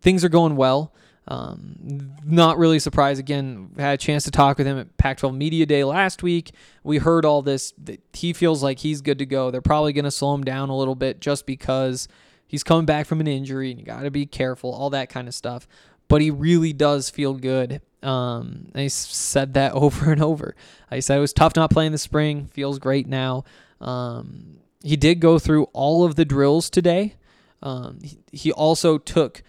things 0.00 0.24
are 0.24 0.28
going 0.28 0.54
well. 0.54 0.92
Um, 1.28 2.12
not 2.24 2.56
really 2.58 2.78
surprised. 2.78 3.18
Again, 3.18 3.70
had 3.76 3.94
a 3.94 3.96
chance 3.96 4.24
to 4.24 4.30
talk 4.30 4.58
with 4.58 4.66
him 4.66 4.78
at 4.78 4.96
Pac-12 4.96 5.36
Media 5.36 5.66
Day 5.66 5.82
last 5.82 6.22
week. 6.22 6.52
We 6.84 6.98
heard 6.98 7.24
all 7.24 7.42
this. 7.42 7.74
He 8.12 8.32
feels 8.32 8.62
like 8.62 8.78
he's 8.78 9.00
good 9.00 9.18
to 9.18 9.26
go. 9.26 9.50
They're 9.50 9.60
probably 9.60 9.92
going 9.92 10.04
to 10.04 10.10
slow 10.10 10.34
him 10.34 10.44
down 10.44 10.68
a 10.68 10.76
little 10.76 10.94
bit 10.94 11.20
just 11.20 11.46
because 11.46 12.06
he's 12.46 12.62
coming 12.62 12.86
back 12.86 13.06
from 13.06 13.20
an 13.20 13.26
injury, 13.26 13.70
and 13.70 13.80
you 13.80 13.84
got 13.84 14.02
to 14.02 14.10
be 14.10 14.26
careful. 14.26 14.72
All 14.72 14.90
that 14.90 15.08
kind 15.08 15.26
of 15.26 15.34
stuff. 15.34 15.66
But 16.08 16.20
he 16.20 16.30
really 16.30 16.72
does 16.72 17.10
feel 17.10 17.34
good. 17.34 17.80
Um, 18.02 18.68
he 18.76 18.88
said 18.88 19.54
that 19.54 19.72
over 19.72 20.12
and 20.12 20.22
over. 20.22 20.54
I 20.90 21.00
said 21.00 21.18
it 21.18 21.20
was 21.20 21.32
tough 21.32 21.56
not 21.56 21.70
playing 21.70 21.92
the 21.92 21.98
spring. 21.98 22.46
Feels 22.46 22.78
great 22.78 23.08
now. 23.08 23.44
Um, 23.80 24.58
he 24.82 24.96
did 24.96 25.18
go 25.18 25.40
through 25.40 25.64
all 25.72 26.04
of 26.04 26.14
the 26.14 26.24
drills 26.24 26.70
today. 26.70 27.14
Um, 27.62 27.98
he, 28.02 28.18
he 28.30 28.52
also 28.52 28.98
took 28.98 29.42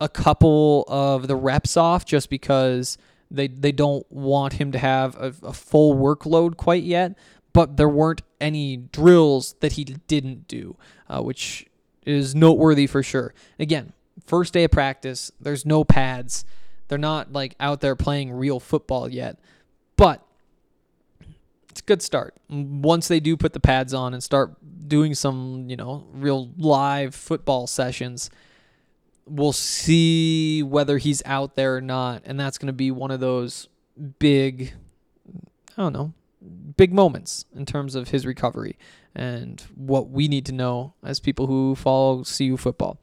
a 0.00 0.08
couple 0.08 0.84
of 0.88 1.28
the 1.28 1.36
reps 1.36 1.76
off 1.76 2.04
just 2.04 2.30
because 2.30 2.98
they 3.30 3.48
they 3.48 3.72
don't 3.72 4.10
want 4.10 4.54
him 4.54 4.72
to 4.72 4.78
have 4.78 5.16
a, 5.16 5.34
a 5.42 5.52
full 5.52 5.94
workload 5.96 6.56
quite 6.56 6.82
yet. 6.82 7.16
But 7.52 7.76
there 7.76 7.88
weren't 7.88 8.22
any 8.40 8.76
drills 8.76 9.54
that 9.60 9.72
he 9.72 9.84
didn't 9.84 10.48
do, 10.48 10.76
uh, 11.08 11.22
which 11.22 11.66
is 12.04 12.34
noteworthy 12.34 12.88
for 12.88 13.02
sure. 13.02 13.32
Again, 13.60 13.92
first 14.26 14.52
day 14.52 14.64
of 14.64 14.72
practice, 14.72 15.30
there's 15.40 15.64
no 15.64 15.84
pads. 15.84 16.44
They're 16.88 16.98
not 16.98 17.32
like 17.32 17.54
out 17.60 17.80
there 17.80 17.96
playing 17.96 18.32
real 18.32 18.60
football 18.60 19.08
yet, 19.08 19.38
but 19.96 20.26
it's 21.70 21.80
a 21.80 21.84
good 21.84 22.02
start. 22.02 22.34
Once 22.48 23.08
they 23.08 23.20
do 23.20 23.36
put 23.36 23.52
the 23.52 23.60
pads 23.60 23.94
on 23.94 24.14
and 24.14 24.22
start 24.22 24.54
doing 24.86 25.14
some, 25.14 25.66
you 25.68 25.76
know, 25.76 26.06
real 26.12 26.50
live 26.58 27.14
football 27.14 27.66
sessions, 27.66 28.30
we'll 29.26 29.52
see 29.52 30.62
whether 30.62 30.98
he's 30.98 31.22
out 31.24 31.56
there 31.56 31.76
or 31.76 31.80
not. 31.80 32.22
And 32.24 32.38
that's 32.38 32.58
going 32.58 32.68
to 32.68 32.72
be 32.72 32.90
one 32.90 33.10
of 33.10 33.20
those 33.20 33.68
big, 34.18 34.74
I 35.76 35.82
don't 35.82 35.92
know, 35.92 36.12
big 36.76 36.92
moments 36.92 37.44
in 37.54 37.66
terms 37.66 37.94
of 37.94 38.08
his 38.08 38.26
recovery 38.26 38.76
and 39.14 39.62
what 39.74 40.10
we 40.10 40.28
need 40.28 40.46
to 40.46 40.52
know 40.52 40.94
as 41.02 41.20
people 41.20 41.46
who 41.46 41.74
follow 41.74 42.24
CU 42.24 42.56
football. 42.56 42.98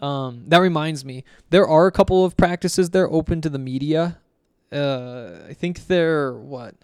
Um, 0.00 0.44
that 0.46 0.58
reminds 0.58 1.04
me, 1.04 1.24
there 1.50 1.66
are 1.66 1.86
a 1.86 1.92
couple 1.92 2.24
of 2.24 2.36
practices 2.36 2.90
they're 2.90 3.10
open 3.10 3.40
to 3.40 3.48
the 3.48 3.58
media. 3.58 4.18
Uh, 4.70 5.38
I 5.48 5.54
think 5.54 5.86
they're 5.86 6.34
what? 6.34 6.76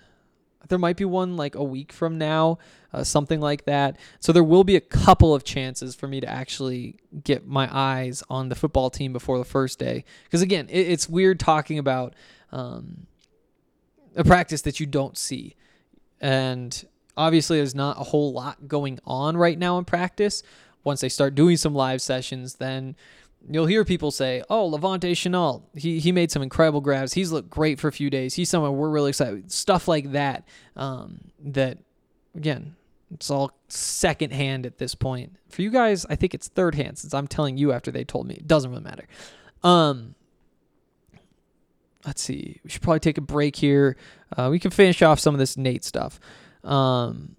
There 0.69 0.79
might 0.79 0.97
be 0.97 1.05
one 1.05 1.37
like 1.37 1.55
a 1.55 1.63
week 1.63 1.93
from 1.93 2.19
now, 2.19 2.59
uh, 2.93 3.05
something 3.05 3.41
like 3.41 3.65
that. 3.65 3.97
So 4.21 4.33
there 4.33 4.45
will 4.45 4.65
be 4.65 4.77
a 4.77 4.81
couple 4.81 5.35
of 5.35 5.45
chances 5.45 5.95
for 5.95 6.07
me 6.07 6.21
to 6.21 6.29
actually 6.29 6.97
get 7.23 7.47
my 7.47 7.69
eyes 7.71 8.23
on 8.31 8.49
the 8.49 8.55
football 8.55 8.91
team 8.91 9.13
before 9.13 9.39
the 9.39 9.45
first 9.45 9.79
day. 9.79 10.05
Because 10.25 10.43
again, 10.43 10.69
it, 10.69 10.89
it's 10.89 11.09
weird 11.09 11.41
talking 11.41 11.79
about 11.79 12.15
um, 12.53 13.07
a 14.17 14.25
practice 14.25 14.63
that 14.63 14.81
you 14.81 14.87
don't 14.87 15.19
see, 15.19 15.57
and 16.21 16.87
obviously 17.17 17.59
there's 17.59 17.75
not 17.75 18.01
a 18.01 18.05
whole 18.05 18.33
lot 18.33 18.69
going 18.69 18.99
on 19.05 19.37
right 19.37 19.59
now 19.59 19.79
in 19.79 19.85
practice. 19.85 20.43
Once 20.85 21.01
they 21.01 21.09
start 21.09 21.35
doing 21.35 21.57
some 21.57 21.75
live 21.75 22.03
sessions, 22.03 22.57
then 22.57 22.95
you'll 23.49 23.67
hear 23.67 23.85
people 23.85 24.11
say, 24.11 24.43
"Oh, 24.49 24.71
La'Vontae 24.71 25.13
Shenault, 25.13 25.63
he 25.75 25.99
he 25.99 26.13
made 26.13 26.31
some 26.31 26.43
incredible 26.43 26.81
grabs. 26.81 27.13
He's 27.13 27.33
looked 27.33 27.51
great 27.51 27.79
for 27.81 27.89
a 27.89 27.93
few 27.93 28.11
days. 28.11 28.35
He's 28.35 28.49
someone 28.49 28.77
we're 28.77 28.91
really 28.91 29.11
excited." 29.11 29.51
Stuff 29.53 29.89
like 29.89 30.13
that. 30.13 30.47
Um, 30.77 31.31
that 31.41 31.79
again, 32.35 32.77
it's 33.11 33.31
all 33.31 33.53
secondhand 33.69 34.67
at 34.67 34.79
this 34.79 34.95
point. 34.95 35.37
For 35.49 35.63
you 35.63 35.71
guys, 35.71 36.05
I 36.07 36.17
think 36.17 36.35
it's 36.35 36.49
third 36.49 36.75
hand 36.75 36.99
since 36.99 37.15
I'm 37.15 37.27
telling 37.27 37.57
you 37.57 37.73
after 37.73 37.91
they 37.91 38.05
told 38.05 38.27
me. 38.27 38.35
It 38.35 38.47
doesn't 38.49 38.71
really 38.71 38.83
matter. 38.83 39.07
Um, 39.63 40.15
let's 42.05 42.23
see. 42.23 42.61
We 42.65 42.71
should 42.71 42.83
probably 42.83 43.01
take 43.01 43.19
a 43.19 43.23
break 43.23 43.57
here. 43.57 43.97
Uh, 44.37 44.49
we 44.51 44.59
can 44.59 44.71
finish 44.71 45.01
off 45.03 45.21
some 45.21 45.35
of 45.35 45.39
this 45.39 45.57
Nate 45.57 45.85
stuff. 45.85 46.19
Um, 46.63 47.37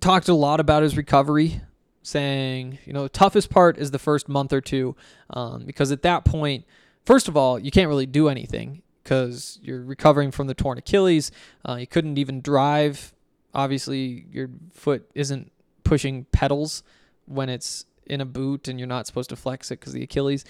talked 0.00 0.28
a 0.28 0.34
lot 0.34 0.60
about 0.60 0.82
his 0.82 0.96
recovery, 0.96 1.60
saying, 2.06 2.78
you 2.84 2.92
know, 2.92 3.02
the 3.02 3.08
toughest 3.08 3.50
part 3.50 3.76
is 3.78 3.90
the 3.90 3.98
first 3.98 4.28
month 4.28 4.52
or 4.52 4.60
two, 4.60 4.94
um, 5.30 5.64
because 5.66 5.90
at 5.90 6.02
that 6.02 6.24
point, 6.24 6.64
first 7.04 7.26
of 7.26 7.36
all, 7.36 7.58
you 7.58 7.72
can't 7.72 7.88
really 7.88 8.06
do 8.06 8.28
anything 8.28 8.82
because 9.02 9.58
you're 9.60 9.82
recovering 9.82 10.30
from 10.30 10.46
the 10.46 10.54
torn 10.54 10.78
Achilles. 10.78 11.32
Uh, 11.68 11.74
you 11.74 11.86
couldn't 11.86 12.16
even 12.16 12.40
drive. 12.40 13.12
Obviously, 13.54 14.26
your 14.30 14.48
foot 14.72 15.10
isn't 15.16 15.50
pushing 15.82 16.26
pedals 16.26 16.84
when 17.24 17.48
it's 17.48 17.86
in 18.06 18.20
a 18.20 18.24
boot, 18.24 18.68
and 18.68 18.78
you're 18.78 18.86
not 18.86 19.08
supposed 19.08 19.30
to 19.30 19.36
flex 19.36 19.72
it 19.72 19.80
because 19.80 19.92
the 19.92 20.04
Achilles. 20.04 20.44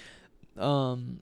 Um, 0.57 1.21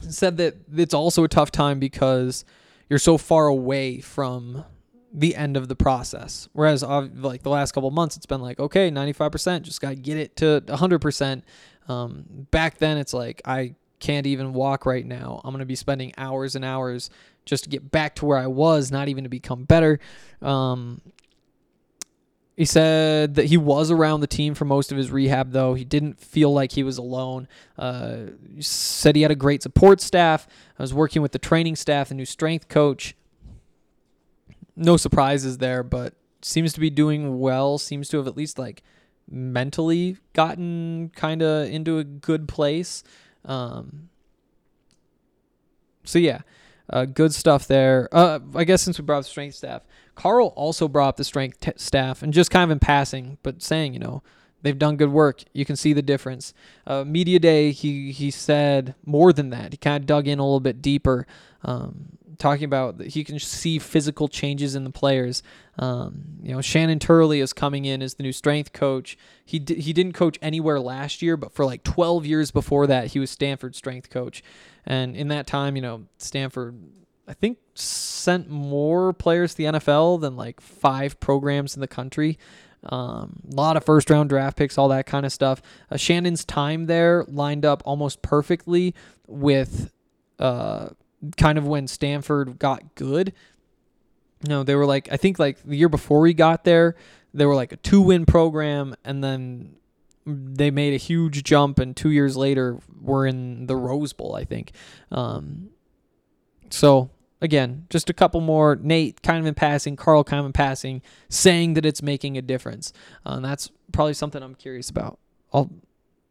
said 0.00 0.38
that 0.38 0.56
it's 0.74 0.94
also 0.94 1.24
a 1.24 1.28
tough 1.28 1.50
time 1.50 1.78
because 1.78 2.46
you're 2.88 2.98
so 2.98 3.18
far 3.18 3.48
away 3.48 4.00
from 4.00 4.64
the 5.12 5.34
end 5.34 5.56
of 5.56 5.68
the 5.68 5.76
process. 5.76 6.48
Whereas, 6.52 6.82
like 6.82 7.42
the 7.42 7.50
last 7.50 7.72
couple 7.72 7.90
months, 7.90 8.16
it's 8.16 8.26
been 8.26 8.40
like, 8.40 8.60
okay, 8.60 8.90
95%, 8.90 9.62
just 9.62 9.80
got 9.80 9.90
to 9.90 9.96
get 9.96 10.16
it 10.16 10.36
to 10.36 10.62
100%. 10.66 11.42
Um, 11.88 12.24
back 12.50 12.78
then, 12.78 12.98
it's 12.98 13.12
like, 13.12 13.42
I 13.44 13.74
can't 13.98 14.26
even 14.26 14.52
walk 14.52 14.86
right 14.86 15.04
now. 15.04 15.40
I'm 15.44 15.52
going 15.52 15.60
to 15.60 15.66
be 15.66 15.76
spending 15.76 16.12
hours 16.16 16.54
and 16.54 16.64
hours 16.64 17.10
just 17.44 17.64
to 17.64 17.70
get 17.70 17.90
back 17.90 18.14
to 18.16 18.26
where 18.26 18.38
I 18.38 18.46
was, 18.46 18.90
not 18.92 19.08
even 19.08 19.24
to 19.24 19.30
become 19.30 19.64
better. 19.64 19.98
Um, 20.40 21.00
he 22.56 22.66
said 22.66 23.36
that 23.36 23.46
he 23.46 23.56
was 23.56 23.90
around 23.90 24.20
the 24.20 24.26
team 24.26 24.54
for 24.54 24.66
most 24.66 24.92
of 24.92 24.98
his 24.98 25.10
rehab, 25.10 25.52
though. 25.52 25.74
He 25.74 25.84
didn't 25.84 26.20
feel 26.20 26.52
like 26.52 26.72
he 26.72 26.82
was 26.82 26.98
alone. 26.98 27.48
Uh, 27.78 28.16
he 28.54 28.60
said 28.60 29.16
he 29.16 29.22
had 29.22 29.30
a 29.30 29.36
great 29.36 29.62
support 29.62 30.00
staff. 30.00 30.46
I 30.78 30.82
was 30.82 30.92
working 30.92 31.22
with 31.22 31.32
the 31.32 31.38
training 31.38 31.76
staff, 31.76 32.10
the 32.10 32.14
new 32.14 32.26
strength 32.26 32.68
coach. 32.68 33.16
No 34.80 34.96
surprises 34.96 35.58
there, 35.58 35.82
but 35.82 36.14
seems 36.42 36.72
to 36.72 36.80
be 36.80 36.90
doing 36.90 37.38
well. 37.38 37.78
Seems 37.78 38.08
to 38.08 38.16
have 38.16 38.26
at 38.26 38.36
least 38.36 38.58
like 38.58 38.82
mentally 39.30 40.16
gotten 40.32 41.12
kind 41.14 41.42
of 41.42 41.68
into 41.68 41.98
a 41.98 42.04
good 42.04 42.48
place. 42.48 43.04
Um, 43.44 44.08
so 46.04 46.18
yeah, 46.18 46.40
uh, 46.88 47.04
good 47.04 47.34
stuff 47.34 47.66
there. 47.68 48.08
Uh, 48.10 48.40
I 48.54 48.64
guess 48.64 48.82
since 48.82 48.98
we 48.98 49.04
brought 49.04 49.18
up 49.18 49.24
strength 49.24 49.54
staff, 49.54 49.82
Karl 50.14 50.48
also 50.56 50.88
brought 50.88 51.10
up 51.10 51.16
the 51.16 51.24
strength 51.24 51.60
t- 51.60 51.72
staff, 51.76 52.22
and 52.22 52.32
just 52.32 52.50
kind 52.50 52.64
of 52.64 52.70
in 52.70 52.80
passing, 52.80 53.38
but 53.42 53.62
saying, 53.62 53.92
you 53.92 54.00
know, 54.00 54.22
They've 54.62 54.78
done 54.78 54.96
good 54.96 55.12
work. 55.12 55.42
You 55.52 55.64
can 55.64 55.76
see 55.76 55.92
the 55.92 56.02
difference. 56.02 56.52
Uh, 56.86 57.04
media 57.04 57.38
day, 57.38 57.72
he 57.72 58.12
he 58.12 58.30
said 58.30 58.94
more 59.06 59.32
than 59.32 59.50
that. 59.50 59.72
He 59.72 59.76
kind 59.78 60.02
of 60.02 60.06
dug 60.06 60.28
in 60.28 60.38
a 60.38 60.44
little 60.44 60.60
bit 60.60 60.82
deeper, 60.82 61.26
um, 61.62 62.18
talking 62.40 62.64
about 62.64 62.98
that 62.98 63.08
he 63.08 63.22
can 63.22 63.38
see 63.38 63.78
physical 63.78 64.26
changes 64.26 64.74
in 64.74 64.84
the 64.84 64.90
players. 64.90 65.42
Um, 65.78 66.24
you 66.42 66.52
know, 66.52 66.60
Shannon 66.60 66.98
Turley 66.98 67.40
is 67.40 67.52
coming 67.52 67.84
in 67.84 68.02
as 68.02 68.14
the 68.14 68.22
new 68.22 68.32
strength 68.32 68.72
coach. 68.72 69.16
He 69.44 69.58
he 69.68 69.92
didn't 69.92 70.14
coach 70.14 70.38
anywhere 70.42 70.80
last 70.80 71.22
year, 71.22 71.36
but 71.36 71.52
for 71.52 71.64
like 71.64 71.84
12 71.84 72.26
years 72.26 72.50
before 72.50 72.86
that, 72.88 73.08
he 73.08 73.18
was 73.18 73.30
Stanford 73.30 73.76
strength 73.76 74.10
coach. 74.10 74.42
And 74.84 75.14
in 75.14 75.28
that 75.28 75.46
time, 75.46 75.76
you 75.76 75.82
know, 75.82 76.06
Stanford 76.18 76.74
I 77.28 77.34
think 77.34 77.58
sent 77.74 78.50
more 78.50 79.12
players 79.12 79.52
to 79.52 79.56
the 79.58 79.64
NFL 79.78 80.20
than 80.20 80.36
like 80.36 80.60
five 80.60 81.20
programs 81.20 81.76
in 81.76 81.80
the 81.80 81.86
country. 81.86 82.38
Um, 82.82 83.40
a 83.52 83.54
lot 83.54 83.76
of 83.76 83.84
first 83.84 84.10
round 84.10 84.30
draft 84.30 84.56
picks, 84.56 84.76
all 84.78 84.88
that 84.88 85.06
kind 85.06 85.24
of 85.24 85.32
stuff. 85.32 85.62
Uh, 85.90 85.96
Shannon's 85.96 86.44
time 86.44 86.86
there 86.86 87.24
lined 87.28 87.64
up 87.64 87.82
almost 87.84 88.22
perfectly 88.22 88.94
with 89.28 89.92
uh, 90.40 90.88
kind 91.36 91.58
of 91.58 91.66
when 91.66 91.86
Stanford 91.86 92.58
got 92.58 92.94
good. 92.94 93.32
Know, 94.46 94.62
they 94.62 94.74
were 94.74 94.86
like, 94.86 95.12
I 95.12 95.16
think 95.16 95.38
like 95.38 95.62
the 95.64 95.76
year 95.76 95.90
before 95.90 96.20
we 96.20 96.32
got 96.32 96.64
there, 96.64 96.96
they 97.34 97.44
were 97.44 97.54
like 97.54 97.72
a 97.72 97.76
two 97.76 98.00
win 98.00 98.24
program, 98.24 98.94
and 99.04 99.22
then 99.22 99.76
they 100.26 100.70
made 100.70 100.94
a 100.94 100.98
huge 100.98 101.42
jump, 101.44 101.78
and 101.78 101.96
two 101.96 102.10
years 102.10 102.36
later, 102.36 102.78
we're 103.00 103.26
in 103.26 103.66
the 103.66 103.76
Rose 103.76 104.12
Bowl, 104.12 104.34
I 104.34 104.44
think. 104.44 104.72
Um, 105.10 105.70
so 106.70 107.10
again, 107.42 107.86
just 107.90 108.08
a 108.08 108.14
couple 108.14 108.40
more. 108.40 108.78
Nate 108.80 109.22
kind 109.22 109.38
of 109.38 109.46
in 109.46 109.54
passing, 109.54 109.96
Karl 109.96 110.24
kind 110.24 110.40
of 110.40 110.46
in 110.46 110.52
passing, 110.52 111.02
saying 111.28 111.74
that 111.74 111.84
it's 111.84 112.02
making 112.02 112.38
a 112.38 112.42
difference. 112.42 112.92
Uh, 113.26 113.34
and 113.34 113.44
that's 113.44 113.70
probably 113.92 114.14
something 114.14 114.42
I'm 114.42 114.54
curious 114.54 114.88
about. 114.88 115.18
I'll 115.52 115.70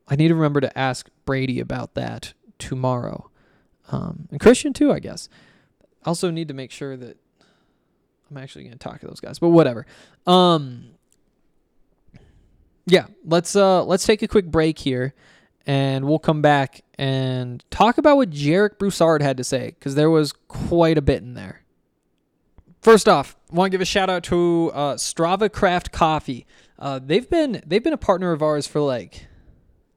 I 0.09 0.15
need 0.15 0.29
to 0.29 0.35
remember 0.35 0.61
to 0.61 0.77
ask 0.77 1.07
Brady 1.25 1.59
about 1.59 1.93
that 1.93 2.33
tomorrow, 2.57 3.29
um, 3.89 4.27
and 4.31 4.39
Christian 4.39 4.73
too, 4.73 4.91
I 4.91 4.99
guess. 4.99 5.29
Also 6.05 6.31
need 6.31 6.47
to 6.47 6.53
make 6.53 6.71
sure 6.71 6.95
that 6.95 7.17
I'm 8.29 8.37
actually 8.37 8.63
going 8.63 8.77
to 8.77 8.79
talk 8.79 9.01
to 9.01 9.07
those 9.07 9.19
guys, 9.19 9.39
but 9.39 9.49
whatever. 9.49 9.85
Um, 10.25 10.91
yeah, 12.85 13.07
let's 13.25 13.55
uh 13.55 13.83
let's 13.83 14.05
take 14.05 14.21
a 14.21 14.27
quick 14.27 14.45
break 14.45 14.79
here 14.79 15.13
and 15.65 16.05
we'll 16.05 16.19
come 16.19 16.41
back 16.41 16.81
and 16.97 17.63
talk 17.69 17.97
about 17.97 18.17
what 18.17 18.31
Jarek 18.31 18.77
Broussard 18.79 19.21
had 19.21 19.37
to 19.37 19.43
say 19.43 19.75
because 19.77 19.95
there 19.95 20.09
was 20.09 20.31
quite 20.31 20.97
a 20.97 21.01
bit 21.01 21.21
in 21.21 21.33
there. 21.33 21.61
First 22.81 23.07
off, 23.07 23.35
want 23.51 23.67
to 23.67 23.69
give 23.71 23.81
a 23.81 23.85
shout 23.85 24.09
out 24.09 24.23
to 24.25 24.71
uh, 24.73 24.95
Strava 24.95 25.51
Craft 25.51 25.91
Coffee. 25.91 26.47
Uh, 26.77 26.99
they've 27.03 27.29
been 27.29 27.61
they've 27.65 27.83
been 27.83 27.93
a 27.93 27.97
partner 27.97 28.31
of 28.31 28.41
ours 28.41 28.65
for 28.65 28.79
like 28.79 29.27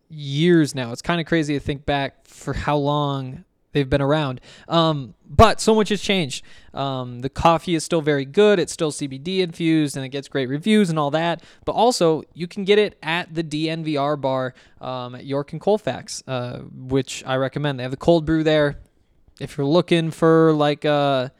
years 0.08 0.74
now. 0.74 0.92
It's 0.92 1.02
kind 1.02 1.20
of 1.20 1.26
crazy 1.26 1.54
to 1.54 1.60
think 1.60 1.86
back 1.86 2.26
for 2.26 2.52
how 2.52 2.76
long 2.76 3.44
they've 3.72 3.88
been 3.88 4.02
around. 4.02 4.40
Um, 4.68 5.14
but 5.28 5.60
so 5.60 5.74
much 5.74 5.88
has 5.88 6.00
changed. 6.00 6.44
Um, 6.74 7.20
the 7.20 7.28
coffee 7.28 7.74
is 7.74 7.84
still 7.84 8.00
very 8.02 8.24
good. 8.24 8.58
It's 8.58 8.72
still 8.72 8.92
CBD 8.92 9.40
infused 9.40 9.96
and 9.96 10.04
it 10.04 10.10
gets 10.10 10.28
great 10.28 10.48
reviews 10.48 10.90
and 10.90 10.98
all 10.98 11.10
that. 11.10 11.42
But 11.64 11.72
also, 11.72 12.22
you 12.34 12.46
can 12.46 12.64
get 12.64 12.78
it 12.78 12.98
at 13.02 13.34
the 13.34 13.42
DNVR 13.42 14.20
bar 14.20 14.54
um, 14.80 15.14
at 15.14 15.24
York 15.24 15.52
and 15.52 15.60
Colfax, 15.60 16.22
uh, 16.26 16.58
which 16.58 17.24
I 17.26 17.36
recommend. 17.36 17.78
They 17.78 17.82
have 17.82 17.90
the 17.90 17.96
cold 17.96 18.24
brew 18.24 18.44
there. 18.44 18.78
If 19.40 19.56
you're 19.56 19.66
looking 19.66 20.10
for 20.10 20.52
like 20.52 20.84
uh, 20.84 21.30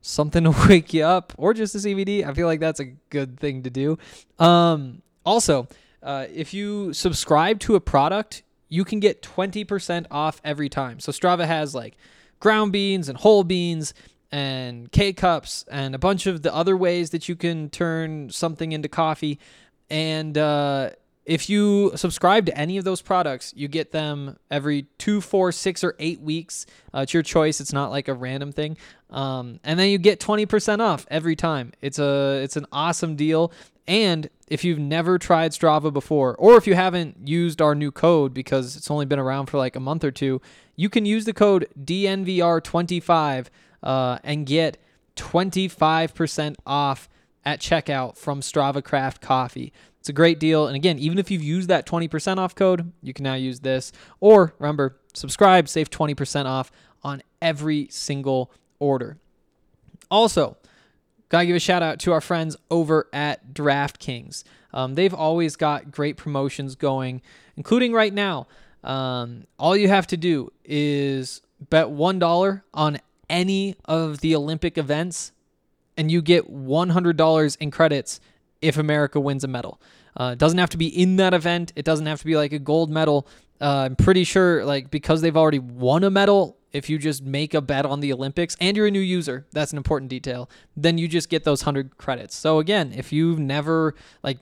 something 0.00 0.44
to 0.50 0.54
wake 0.68 0.92
you 0.92 1.04
up 1.04 1.32
or 1.36 1.54
just 1.54 1.74
a 1.74 1.78
CBD, 1.78 2.26
I 2.26 2.34
feel 2.34 2.46
like 2.46 2.60
that's 2.60 2.80
a 2.80 2.86
good 3.10 3.38
thing 3.38 3.62
to 3.62 3.70
do. 3.70 3.98
Um, 4.38 5.02
also, 5.24 5.68
uh, 6.02 6.26
if 6.32 6.54
you 6.54 6.92
subscribe 6.92 7.60
to 7.60 7.74
a 7.74 7.80
product, 7.80 8.42
you 8.68 8.84
can 8.84 9.00
get 9.00 9.22
20% 9.22 10.06
off 10.10 10.40
every 10.44 10.68
time. 10.68 11.00
So 11.00 11.12
Strava 11.12 11.46
has 11.46 11.74
like 11.74 11.96
ground 12.40 12.72
beans 12.72 13.08
and 13.08 13.18
whole 13.18 13.44
beans 13.44 13.94
and 14.30 14.90
K 14.92 15.12
cups 15.12 15.64
and 15.70 15.94
a 15.94 15.98
bunch 15.98 16.26
of 16.26 16.42
the 16.42 16.54
other 16.54 16.76
ways 16.76 17.10
that 17.10 17.28
you 17.28 17.36
can 17.36 17.70
turn 17.70 18.30
something 18.30 18.72
into 18.72 18.88
coffee. 18.88 19.38
And 19.90 20.36
uh, 20.36 20.90
if 21.28 21.50
you 21.50 21.92
subscribe 21.94 22.46
to 22.46 22.56
any 22.56 22.78
of 22.78 22.84
those 22.84 23.02
products, 23.02 23.52
you 23.54 23.68
get 23.68 23.92
them 23.92 24.38
every 24.50 24.86
two, 24.96 25.20
four, 25.20 25.52
six, 25.52 25.84
or 25.84 25.94
eight 25.98 26.22
weeks. 26.22 26.64
Uh, 26.94 27.00
it's 27.00 27.12
your 27.12 27.22
choice. 27.22 27.60
It's 27.60 27.72
not 27.72 27.90
like 27.90 28.08
a 28.08 28.14
random 28.14 28.50
thing. 28.50 28.78
Um, 29.10 29.60
and 29.62 29.78
then 29.78 29.90
you 29.90 29.98
get 29.98 30.20
20% 30.20 30.80
off 30.80 31.06
every 31.10 31.36
time. 31.36 31.74
It's 31.82 31.98
a 31.98 32.40
it's 32.42 32.56
an 32.56 32.64
awesome 32.72 33.14
deal. 33.14 33.52
And 33.86 34.30
if 34.48 34.64
you've 34.64 34.78
never 34.78 35.18
tried 35.18 35.52
Strava 35.52 35.92
before, 35.92 36.34
or 36.36 36.56
if 36.56 36.66
you 36.66 36.74
haven't 36.74 37.28
used 37.28 37.60
our 37.60 37.74
new 37.74 37.90
code 37.90 38.32
because 38.32 38.74
it's 38.74 38.90
only 38.90 39.04
been 39.04 39.18
around 39.18 39.46
for 39.46 39.58
like 39.58 39.76
a 39.76 39.80
month 39.80 40.04
or 40.04 40.10
two, 40.10 40.40
you 40.76 40.88
can 40.88 41.04
use 41.04 41.26
the 41.26 41.34
code 41.34 41.68
DNVR25 41.78 43.48
uh, 43.82 44.18
and 44.24 44.46
get 44.46 44.78
25% 45.16 46.54
off 46.66 47.08
at 47.44 47.60
checkout 47.60 48.16
from 48.16 48.40
Strava 48.40 48.82
Craft 48.82 49.20
Coffee. 49.20 49.74
It's 50.08 50.10
a 50.10 50.14
great 50.14 50.40
deal. 50.40 50.66
And 50.66 50.74
again, 50.74 50.98
even 50.98 51.18
if 51.18 51.30
you've 51.30 51.42
used 51.42 51.68
that 51.68 51.86
20% 51.86 52.38
off 52.38 52.54
code, 52.54 52.92
you 53.02 53.12
can 53.12 53.24
now 53.24 53.34
use 53.34 53.60
this. 53.60 53.92
Or 54.20 54.54
remember, 54.58 54.96
subscribe, 55.12 55.68
save 55.68 55.90
20% 55.90 56.46
off 56.46 56.72
on 57.02 57.22
every 57.42 57.88
single 57.90 58.50
order. 58.78 59.18
Also, 60.10 60.56
Gotta 61.28 61.46
give 61.46 61.56
a 61.56 61.60
shout 61.60 61.82
out 61.82 61.98
to 62.00 62.12
our 62.12 62.20
friends 62.20 62.56
over 62.70 63.06
at 63.12 63.52
DraftKings. 63.52 64.44
Um, 64.72 64.94
they've 64.94 65.12
always 65.12 65.56
got 65.56 65.90
great 65.90 66.16
promotions 66.16 66.74
going, 66.74 67.20
including 67.56 67.92
right 67.92 68.12
now. 68.12 68.46
Um, 68.82 69.44
all 69.58 69.76
you 69.76 69.88
have 69.88 70.06
to 70.08 70.16
do 70.16 70.52
is 70.64 71.42
bet 71.68 71.88
$1 71.88 72.62
on 72.72 72.98
any 73.28 73.76
of 73.84 74.20
the 74.20 74.34
Olympic 74.34 74.78
events, 74.78 75.32
and 75.98 76.10
you 76.10 76.22
get 76.22 76.50
$100 76.50 77.56
in 77.60 77.70
credits 77.70 78.20
if 78.62 78.78
America 78.78 79.20
wins 79.20 79.44
a 79.44 79.48
medal. 79.48 79.80
Uh, 80.16 80.30
it 80.32 80.38
doesn't 80.38 80.58
have 80.58 80.70
to 80.70 80.78
be 80.78 80.86
in 80.86 81.16
that 81.16 81.34
event, 81.34 81.72
it 81.76 81.84
doesn't 81.84 82.06
have 82.06 82.20
to 82.20 82.26
be 82.26 82.36
like 82.36 82.52
a 82.52 82.58
gold 82.58 82.90
medal. 82.90 83.26
Uh, 83.60 83.86
I'm 83.86 83.96
pretty 83.96 84.24
sure, 84.24 84.64
like, 84.64 84.90
because 84.90 85.20
they've 85.20 85.36
already 85.36 85.58
won 85.58 86.04
a 86.04 86.10
medal, 86.10 86.58
if 86.72 86.90
you 86.90 86.98
just 86.98 87.22
make 87.22 87.54
a 87.54 87.60
bet 87.60 87.86
on 87.86 88.00
the 88.00 88.12
Olympics 88.12 88.56
and 88.60 88.76
you're 88.76 88.86
a 88.86 88.90
new 88.90 89.00
user, 89.00 89.46
that's 89.52 89.72
an 89.72 89.78
important 89.78 90.10
detail, 90.10 90.50
then 90.76 90.98
you 90.98 91.08
just 91.08 91.28
get 91.28 91.44
those 91.44 91.62
100 91.62 91.96
credits. 91.96 92.36
So 92.36 92.58
again, 92.58 92.92
if 92.94 93.12
you've 93.12 93.38
never 93.38 93.94
like 94.22 94.38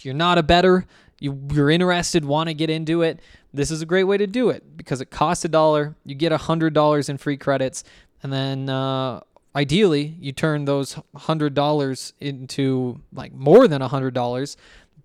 you're 0.00 0.14
not 0.14 0.38
a 0.38 0.42
better, 0.42 0.86
you 1.20 1.38
you're 1.52 1.70
interested, 1.70 2.24
want 2.24 2.48
to 2.48 2.54
get 2.54 2.70
into 2.70 3.02
it, 3.02 3.20
this 3.52 3.70
is 3.70 3.82
a 3.82 3.86
great 3.86 4.04
way 4.04 4.16
to 4.16 4.26
do 4.26 4.50
it 4.50 4.76
because 4.76 5.00
it 5.00 5.10
costs 5.10 5.44
a 5.44 5.48
dollar, 5.48 5.94
you 6.04 6.14
get 6.14 6.32
a 6.32 6.38
$100 6.38 7.08
in 7.08 7.18
free 7.18 7.36
credits, 7.36 7.84
and 8.22 8.32
then 8.32 8.68
uh, 8.68 9.20
ideally 9.54 10.16
you 10.20 10.32
turn 10.32 10.64
those 10.64 10.96
$100 11.16 12.12
into 12.20 13.00
like 13.12 13.32
more 13.32 13.68
than 13.68 13.82
a 13.82 13.88
$100. 13.88 14.56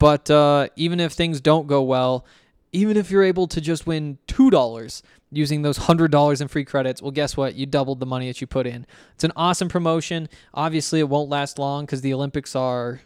But 0.04 0.30
uh, 0.30 0.68
even 0.76 1.00
if 1.00 1.13
things 1.13 1.39
don't 1.39 1.66
go 1.66 1.82
well, 1.82 2.26
even 2.74 2.98
if 2.98 3.10
you're 3.10 3.24
able 3.24 3.48
to 3.48 3.62
just 3.62 3.88
win 3.88 4.18
$2, 4.28 5.02
using 5.32 5.62
those 5.62 5.80
$100 5.80 6.42
in 6.42 6.48
free 6.50 6.66
credits, 6.66 7.02
well, 7.02 7.12
guess 7.12 7.38
what? 7.38 7.56
You 7.56 7.66
doubled 7.66 8.02
the 8.02 8.06
money 8.06 8.28
that 8.28 8.42
you 8.42 8.46
put 8.46 8.68
in. 8.68 8.86
It's 9.13 9.24
an 9.24 9.32
awesome 9.38 9.70
promotion. 9.70 10.28
Obviously, 10.54 11.00
it 11.00 11.08
won't 11.08 11.30
last 11.30 11.58
long 11.58 11.86
because 11.86 12.02
the 12.02 12.13
Olympics 12.13 12.54
are 12.54 13.00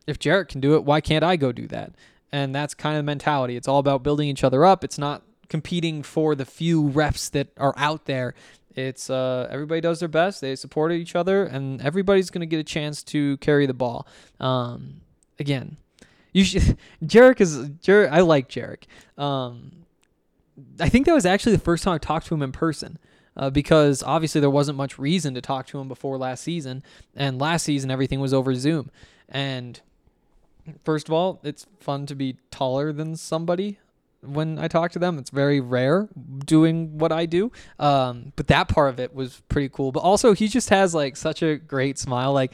if 0.08 0.20
Jarrett 0.20 0.50
can 0.50 0.62
do 0.62 0.76
it, 0.76 0.84
why 0.84 1.02
can't 1.02 1.24
I 1.24 1.36
go 1.36 1.52
do 1.52 1.68
that? 1.68 1.94
And 2.32 2.54
that's 2.54 2.74
kind 2.74 2.96
of 2.96 3.00
the 3.00 3.04
mentality. 3.04 3.56
It's 3.56 3.68
all 3.68 3.80
about 3.80 4.04
building 4.04 4.28
each 4.28 4.44
other 4.44 4.66
up. 4.66 4.84
It's 4.84 4.98
not 4.98 5.24
competing 5.54 6.02
for 6.02 6.34
the 6.34 6.46
few 6.46 6.88
reps 6.88 7.30
that 7.30 7.48
are 7.60 7.76
out 7.78 8.06
there. 8.06 8.34
It's 8.76 9.12
uh, 9.12 9.48
everybody 9.52 9.82
does 9.82 10.00
their 10.00 10.10
best. 10.10 10.42
They 10.42 10.56
support 10.56 10.92
each 10.92 11.16
other, 11.16 11.44
and 11.44 11.80
everybody's 11.80 12.32
to 12.32 12.48
get 12.48 12.60
a 12.60 12.64
chance 12.64 13.04
to 13.04 13.38
carry 13.38 13.68
the 13.68 13.74
ball. 13.76 14.08
Um, 14.40 15.02
again, 15.38 15.78
you 16.32 16.44
should. 16.44 16.76
Jarek 17.06 17.40
is 17.40 17.70
Jarek. 17.86 18.10
I 18.12 18.22
like 18.22 18.50
Jarek. 18.50 18.86
Um, 19.16 19.84
I 20.80 20.90
think 20.90 21.06
that 21.06 21.14
was 21.14 21.28
actually 21.28 21.52
the 21.52 21.62
first 21.62 21.84
time 21.84 21.94
I 21.94 21.98
talked 22.00 22.26
to 22.28 22.34
him 22.34 22.42
in 22.42 22.52
person. 22.52 22.98
Uh, 23.38 23.52
because 23.52 24.02
obviously 24.04 24.42
there 24.42 24.50
wasn't 24.50 24.78
much 24.78 25.00
reason 25.00 25.36
to 25.36 25.42
talk 25.42 25.68
to 25.68 25.80
him 25.80 25.88
before 25.88 26.18
last 26.18 26.44
season, 26.44 26.82
and 27.16 27.40
last 27.40 27.64
season 27.64 27.92
everything 27.92 28.20
was 28.20 28.34
over 28.34 28.56
Zoom. 28.56 28.90
And 29.30 29.80
first 30.84 31.08
of 31.08 31.14
all, 31.14 31.40
it's 31.44 31.68
fun 31.80 32.08
to 32.08 32.16
be 32.16 32.38
taller 32.50 32.92
than 32.92 33.16
somebody 33.16 33.78
when 34.24 34.58
I 34.60 34.68
talk 34.68 34.92
to 34.92 35.00
them. 35.00 35.18
It's 35.18 35.30
very 35.30 35.60
rare 35.60 36.08
doing 36.46 36.98
what 36.98 37.12
I 37.12 37.26
do. 37.26 37.52
Um, 37.80 38.34
but 38.36 38.48
that 38.48 38.68
part 38.68 38.90
of 38.90 39.00
it 39.00 39.14
was 39.14 39.42
pretty 39.50 39.70
cool. 39.70 39.92
But 39.92 40.02
also, 40.02 40.34
he 40.34 40.48
just 40.48 40.70
has 40.70 40.94
like 40.94 41.16
such 41.16 41.42
a 41.42 41.58
great 41.58 41.98
smile. 41.98 42.34
Like, 42.34 42.54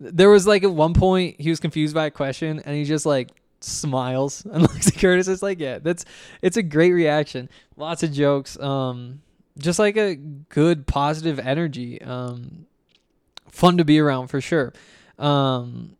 there 0.00 0.30
was 0.30 0.46
like 0.46 0.64
at 0.64 0.72
one 0.72 0.94
point 0.94 1.40
he 1.40 1.50
was 1.50 1.60
confused 1.60 1.94
by 1.94 2.06
a 2.06 2.10
question 2.10 2.60
and 2.64 2.74
he 2.74 2.84
just 2.84 3.04
like 3.04 3.30
smiles 3.60 4.44
and 4.50 4.62
looks 4.62 4.88
at 4.88 4.98
Curtis. 4.98 5.28
It's 5.28 5.42
like, 5.42 5.60
yeah, 5.60 5.78
that's 5.78 6.04
it's 6.42 6.56
a 6.56 6.62
great 6.62 6.92
reaction. 6.92 7.48
Lots 7.76 8.02
of 8.02 8.12
jokes. 8.12 8.58
Um, 8.58 9.22
just 9.58 9.78
like 9.78 9.96
a 9.96 10.14
good 10.14 10.86
positive 10.86 11.38
energy. 11.38 12.00
Um, 12.00 12.66
fun 13.48 13.76
to 13.76 13.84
be 13.84 13.98
around 13.98 14.28
for 14.28 14.40
sure. 14.40 14.72
Um, 15.18 15.96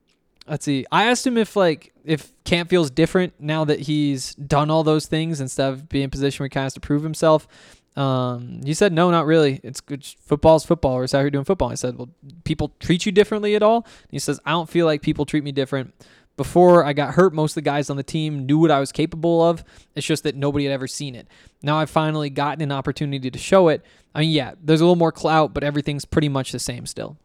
let's 0.51 0.65
see. 0.65 0.85
I 0.93 1.05
asked 1.05 1.27
him 1.27 1.39
if 1.39 1.57
like 1.57 1.93
if 2.05 2.33
camp 2.45 2.69
feels 2.69 2.91
different 2.91 3.33
now 3.39 3.65
that 3.65 3.81
he's 3.81 4.35
done 4.35 4.71
all 4.71 4.83
those 4.83 5.07
things 5.07 5.41
instead 5.41 5.73
of 5.73 5.89
being 5.89 6.05
in 6.05 6.09
a 6.09 6.11
position 6.11 6.43
where 6.43 6.47
he 6.47 6.51
kind 6.51 6.63
of 6.63 6.67
has 6.67 6.75
to 6.75 6.81
prove 6.81 7.03
himself. 7.03 7.49
Um, 7.97 8.61
he 8.65 8.75
said, 8.75 8.93
no, 8.93 9.11
not 9.11 9.27
really. 9.27 9.61
It's 9.63 9.81
good. 9.81 10.05
Football's 10.05 10.65
football. 10.65 10.97
We're 10.97 11.05
out 11.05 11.13
here 11.13 11.31
doing 11.31 11.45
football. 11.45 11.71
I 11.71 11.75
said, 11.75 11.99
well, 11.99 12.09
people 12.45 12.73
treat 12.79 13.05
you 13.05 13.13
differently 13.13 13.55
at 13.55 13.63
all? 13.63 13.77
And 13.77 14.11
he 14.11 14.19
says, 14.19 14.41
I 14.45 14.51
don't 14.51 14.69
feel 14.69 14.87
like 14.87 15.03
people 15.03 15.25
treat 15.25 15.45
me 15.45 15.53
different. 15.53 15.95
Before 16.37 16.85
I 16.85 16.95
got 16.95 17.15
hurt, 17.15 17.35
most 17.35 17.53
of 17.53 17.57
the 17.57 17.63
guys 17.63 17.91
on 17.91 17.97
the 17.97 18.03
team 18.03 18.47
knew 18.47 18.59
what 18.59 18.71
I 18.71 18.81
was 18.81 18.93
capable 18.93 19.43
of. 19.43 19.63
It's 19.95 20.07
just 20.07 20.23
that 20.23 20.37
nobody 20.37 20.65
had 20.65 20.73
ever 20.73 20.87
seen 20.87 21.15
it. 21.15 21.29
Now 21.63 21.79
I've 21.79 21.91
finally 21.91 22.31
gotten 22.31 22.63
an 22.63 22.73
opportunity 22.73 23.31
to 23.31 23.39
show 23.39 23.69
it. 23.69 23.85
I 24.15 24.21
mean, 24.21 24.31
yeah, 24.31 24.55
there's 24.63 24.81
a 24.81 24.85
little 24.85 24.97
more 24.97 25.13
clout, 25.13 25.53
but 25.53 25.63
everything's 25.63 26.05
pretty 26.05 26.29
much 26.29 26.53
the 26.53 26.59
same 26.59 26.87
still. 26.87 27.19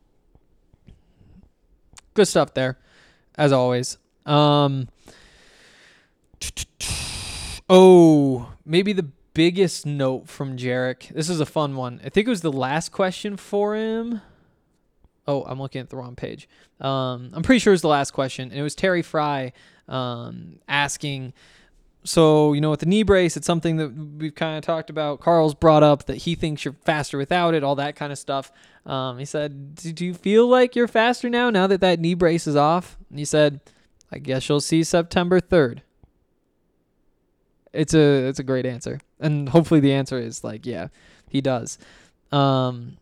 Good 2.14 2.28
stuff 2.28 2.54
there, 2.54 2.78
as 3.38 3.52
always. 3.52 3.98
Um, 4.26 4.88
oh, 7.70 8.54
maybe 8.66 8.94
the 8.94 9.10
biggest 9.34 9.86
note 9.86 10.28
from 10.28 10.58
Jarek. 10.58 11.10
This 11.10 11.30
is 11.30 11.40
a 11.40 11.46
fun 11.46 11.76
one. 11.76 12.00
I 12.04 12.10
think 12.10 12.28
it 12.28 12.30
was 12.30 12.42
the 12.42 12.52
last 12.52 12.92
question 12.92 13.38
for 13.38 13.76
him. 13.76 14.22
Oh, 15.28 15.44
I'm 15.44 15.60
looking 15.60 15.82
at 15.82 15.90
the 15.90 15.98
wrong 15.98 16.16
page. 16.16 16.48
Um, 16.80 17.32
I'm 17.34 17.44
pretty 17.44 17.60
sure 17.60 17.72
it 17.72 17.76
was 17.76 17.82
the 17.82 17.88
last 17.88 18.12
question, 18.12 18.50
and 18.50 18.60
it 18.60 18.64
was 18.64 18.76
Terry 18.76 19.02
Frei 19.02 19.54
um, 19.88 20.60
asking. 20.68 21.34
So 22.06 22.54
you 22.54 22.62
know, 22.62 22.70
with 22.70 22.80
the 22.80 22.86
knee 22.86 23.04
brace, 23.04 23.36
it's 23.36 23.48
something 23.48 23.78
that 23.78 23.90
we've 23.90 24.36
kind 24.36 24.58
of 24.58 24.64
talked 24.64 24.90
about. 24.90 25.20
Karl's 25.20 25.56
brought 25.56 25.84
up 25.84 26.06
that 26.06 26.18
he 26.18 26.36
thinks 26.36 26.64
you're 26.64 26.76
faster 26.86 27.18
without 27.18 27.54
it, 27.54 27.64
all 27.64 27.76
that 27.76 27.96
kind 27.96 28.12
of 28.12 28.20
stuff. 28.20 28.52
Um, 28.86 29.18
he 29.18 29.26
said, 29.26 29.76
"Do 29.76 30.06
you 30.06 30.14
feel 30.14 30.48
like 30.48 30.76
you're 30.76 30.88
faster 30.88 31.30
now, 31.30 31.50
now 31.50 31.68
that 31.68 31.82
that 31.82 32.00
knee 32.00 32.14
brace 32.14 32.46
is 32.46 32.56
off?" 32.56 32.98
And 33.10 33.18
he 33.18 33.26
said, 33.26 33.60
"I 34.12 34.20
guess 34.20 34.48
you'll 34.48 34.62
see 34.62 34.84
September 34.84 35.42
3rd." 35.42 35.82
It's 37.74 37.94
a 37.94 38.28
it's 38.28 38.40
a 38.40 38.44
great 38.44 38.66
answer, 38.66 39.00
and 39.20 39.50
hopefully 39.50 39.80
the 39.80 39.94
answer 39.94 40.18
is 40.18 40.44
like, 40.44 40.66
yeah, 40.66 40.88
he 41.30 41.42
does. 41.42 41.78
Um, 42.32 42.98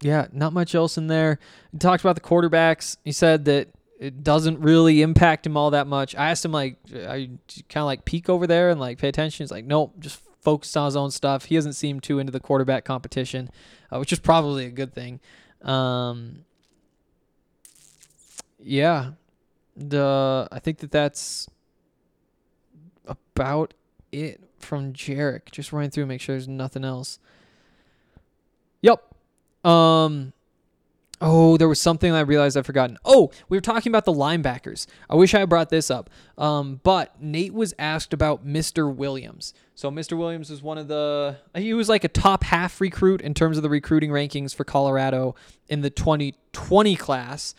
yeah, 0.00 0.26
not 0.32 0.52
much 0.52 0.74
else 0.74 0.96
in 0.96 1.08
there. 1.08 1.38
He 1.72 1.78
talked 1.78 2.02
about 2.04 2.14
the 2.14 2.20
quarterbacks. 2.20 2.96
He 3.04 3.12
said 3.12 3.44
that 3.46 3.68
it 4.02 4.24
doesn't 4.24 4.58
really 4.58 5.00
impact 5.00 5.46
him 5.46 5.56
all 5.56 5.70
that 5.70 5.86
much. 5.86 6.16
I 6.16 6.30
asked 6.30 6.44
him 6.44 6.50
like, 6.50 6.76
"Are 7.06 7.16
you 7.16 7.38
kind 7.68 7.82
of 7.82 7.86
like 7.86 8.04
peek 8.04 8.28
over 8.28 8.48
there 8.48 8.70
and 8.70 8.80
like 8.80 8.98
pay 8.98 9.08
attention?" 9.08 9.44
He's 9.44 9.52
like, 9.52 9.64
"Nope, 9.64 9.94
just 10.00 10.20
focused 10.40 10.76
on 10.76 10.86
his 10.86 10.96
own 10.96 11.12
stuff." 11.12 11.44
He 11.44 11.54
doesn't 11.54 11.74
seem 11.74 12.00
too 12.00 12.18
into 12.18 12.32
the 12.32 12.40
quarterback 12.40 12.84
competition, 12.84 13.48
uh, 13.92 14.00
which 14.00 14.12
is 14.12 14.18
probably 14.18 14.66
a 14.66 14.70
good 14.70 14.92
thing. 14.92 15.20
Um, 15.62 16.44
yeah, 18.58 19.12
the 19.76 20.48
I 20.50 20.58
think 20.58 20.78
that 20.78 20.90
that's 20.90 21.48
about 23.06 23.74
it 24.10 24.40
from 24.58 24.92
Jarek. 24.92 25.52
Just 25.52 25.72
running 25.72 25.90
through, 25.90 26.06
make 26.06 26.20
sure 26.20 26.34
there's 26.34 26.48
nothing 26.48 26.84
else. 26.84 27.20
Yep. 28.80 29.00
Um. 29.64 30.32
Oh, 31.24 31.56
there 31.56 31.68
was 31.68 31.80
something 31.80 32.12
I 32.12 32.20
realized 32.20 32.56
I've 32.56 32.66
forgotten. 32.66 32.98
Oh, 33.04 33.30
we 33.48 33.56
were 33.56 33.62
talking 33.62 33.90
about 33.90 34.04
the 34.04 34.12
linebackers. 34.12 34.86
I 35.08 35.14
wish 35.14 35.34
I 35.34 35.44
brought 35.44 35.70
this 35.70 35.88
up. 35.88 36.10
Um, 36.36 36.80
but 36.82 37.22
Nate 37.22 37.54
was 37.54 37.72
asked 37.78 38.12
about 38.12 38.44
Mister 38.44 38.88
Williams. 38.88 39.54
So 39.76 39.88
Mister 39.90 40.16
Williams 40.16 40.50
was 40.50 40.62
one 40.62 40.78
of 40.78 40.88
the 40.88 41.36
he 41.54 41.74
was 41.74 41.88
like 41.88 42.02
a 42.02 42.08
top 42.08 42.42
half 42.42 42.80
recruit 42.80 43.20
in 43.20 43.34
terms 43.34 43.56
of 43.56 43.62
the 43.62 43.70
recruiting 43.70 44.10
rankings 44.10 44.52
for 44.52 44.64
Colorado 44.64 45.36
in 45.68 45.82
the 45.82 45.90
2020 45.90 46.96
class. 46.96 47.54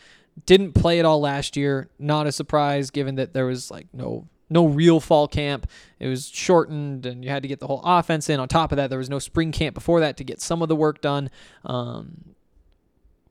Didn't 0.45 0.73
play 0.73 0.99
at 0.99 1.05
all 1.05 1.21
last 1.21 1.55
year. 1.55 1.89
Not 1.97 2.27
a 2.27 2.33
surprise 2.33 2.89
given 2.89 3.15
that 3.15 3.33
there 3.33 3.45
was 3.45 3.71
like 3.71 3.87
no 3.93 4.27
no 4.49 4.67
real 4.67 4.99
fall 4.99 5.27
camp. 5.27 5.67
It 5.99 6.07
was 6.07 6.27
shortened, 6.27 7.05
and 7.05 7.23
you 7.23 7.31
had 7.31 7.43
to 7.43 7.47
get 7.47 7.59
the 7.59 7.67
whole 7.67 7.81
offense 7.83 8.29
in. 8.29 8.41
On 8.41 8.47
top 8.47 8.73
of 8.73 8.75
that, 8.75 8.89
there 8.89 8.99
was 8.99 9.09
no 9.09 9.19
spring 9.19 9.53
camp 9.53 9.73
before 9.73 10.01
that 10.01 10.17
to 10.17 10.23
get 10.25 10.41
some 10.41 10.61
of 10.61 10.67
the 10.67 10.75
work 10.75 11.01
done. 11.01 11.29
Um, 11.63 12.35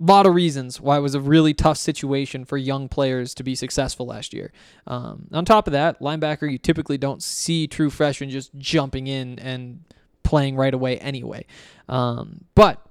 lot 0.04 0.26
of 0.26 0.34
reasons 0.34 0.80
why 0.80 0.96
it 0.96 1.00
was 1.00 1.14
a 1.14 1.20
really 1.20 1.54
tough 1.54 1.78
situation 1.78 2.44
for 2.44 2.56
young 2.56 2.88
players 2.88 3.34
to 3.34 3.42
be 3.42 3.54
successful 3.54 4.06
last 4.06 4.34
year. 4.34 4.52
Um, 4.86 5.28
on 5.32 5.44
top 5.44 5.66
of 5.66 5.72
that, 5.72 6.00
linebacker, 6.00 6.50
you 6.50 6.58
typically 6.58 6.98
don't 6.98 7.22
see 7.22 7.66
true 7.66 7.90
freshmen 7.90 8.30
just 8.30 8.50
jumping 8.58 9.06
in 9.06 9.38
and 9.38 9.84
playing 10.22 10.56
right 10.56 10.74
away 10.74 10.98
anyway. 10.98 11.44
Um, 11.88 12.44
but 12.54 12.84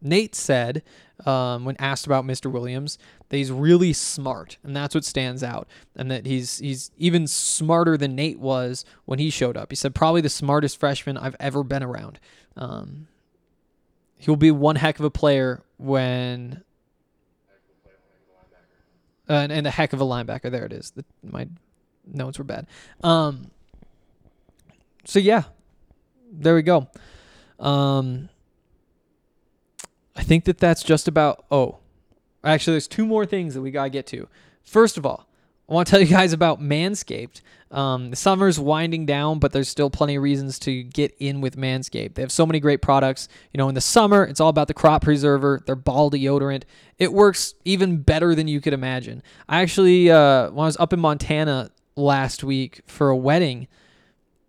Nate 0.00 0.34
said 0.34 0.82
um, 1.26 1.64
when 1.64 1.74
asked 1.78 2.06
about 2.06 2.24
Mister 2.24 2.48
Williams 2.48 2.98
that 3.28 3.36
he's 3.36 3.50
really 3.50 3.92
smart, 3.92 4.56
and 4.62 4.76
that's 4.76 4.94
what 4.94 5.04
stands 5.04 5.42
out, 5.42 5.66
and 5.96 6.10
that 6.10 6.26
he's 6.26 6.58
he's 6.58 6.90
even 6.96 7.26
smarter 7.26 7.96
than 7.96 8.14
Nate 8.14 8.38
was 8.38 8.84
when 9.04 9.18
he 9.18 9.30
showed 9.30 9.56
up. 9.56 9.72
He 9.72 9.76
said 9.76 9.94
probably 9.94 10.20
the 10.20 10.28
smartest 10.28 10.78
freshman 10.78 11.16
I've 11.16 11.36
ever 11.40 11.64
been 11.64 11.82
around. 11.82 12.20
Um, 12.56 13.08
he'll 14.18 14.36
be 14.36 14.52
one 14.52 14.76
heck 14.76 14.98
of 14.98 15.04
a 15.04 15.10
player 15.10 15.62
when. 15.78 16.62
Uh, 19.28 19.34
and, 19.34 19.52
and 19.52 19.66
a 19.66 19.70
heck 19.70 19.92
of 19.92 20.00
a 20.00 20.04
linebacker. 20.04 20.50
There 20.50 20.64
it 20.64 20.72
is. 20.72 20.90
The, 20.92 21.04
my 21.22 21.48
notes 22.06 22.38
were 22.38 22.44
bad. 22.44 22.66
Um, 23.02 23.50
so 25.04 25.18
yeah, 25.18 25.44
there 26.32 26.54
we 26.54 26.62
go. 26.62 26.88
Um, 27.58 28.28
I 30.16 30.22
think 30.22 30.44
that 30.44 30.58
that's 30.58 30.82
just 30.82 31.08
about. 31.08 31.44
Oh, 31.50 31.78
actually, 32.42 32.74
there's 32.74 32.88
two 32.88 33.06
more 33.06 33.26
things 33.26 33.54
that 33.54 33.60
we 33.60 33.70
gotta 33.70 33.90
get 33.90 34.06
to. 34.08 34.28
First 34.64 34.96
of 34.96 35.06
all, 35.06 35.27
I 35.68 35.74
want 35.74 35.86
to 35.86 35.90
tell 35.90 36.00
you 36.00 36.06
guys 36.06 36.32
about 36.32 36.60
Manscaped. 36.62 37.42
Um, 37.70 38.08
the 38.08 38.16
summer's 38.16 38.58
winding 38.58 39.04
down, 39.04 39.38
but 39.38 39.52
there's 39.52 39.68
still 39.68 39.90
plenty 39.90 40.16
of 40.16 40.22
reasons 40.22 40.58
to 40.60 40.82
get 40.82 41.14
in 41.18 41.42
with 41.42 41.56
Manscaped. 41.56 42.14
They 42.14 42.22
have 42.22 42.32
so 42.32 42.46
many 42.46 42.60
great 42.60 42.80
products. 42.80 43.28
You 43.52 43.58
know, 43.58 43.68
in 43.68 43.74
the 43.74 43.82
summer, 43.82 44.24
it's 44.24 44.40
all 44.40 44.48
about 44.48 44.68
the 44.68 44.74
crop 44.74 45.02
preserver, 45.02 45.60
their 45.66 45.76
ball 45.76 46.10
deodorant. 46.10 46.62
It 46.98 47.12
works 47.12 47.54
even 47.66 47.98
better 47.98 48.34
than 48.34 48.48
you 48.48 48.62
could 48.62 48.72
imagine. 48.72 49.22
I 49.46 49.60
actually, 49.60 50.10
uh, 50.10 50.50
when 50.50 50.64
I 50.64 50.66
was 50.66 50.78
up 50.78 50.94
in 50.94 51.00
Montana 51.00 51.70
last 51.96 52.42
week 52.42 52.80
for 52.86 53.10
a 53.10 53.16
wedding, 53.16 53.68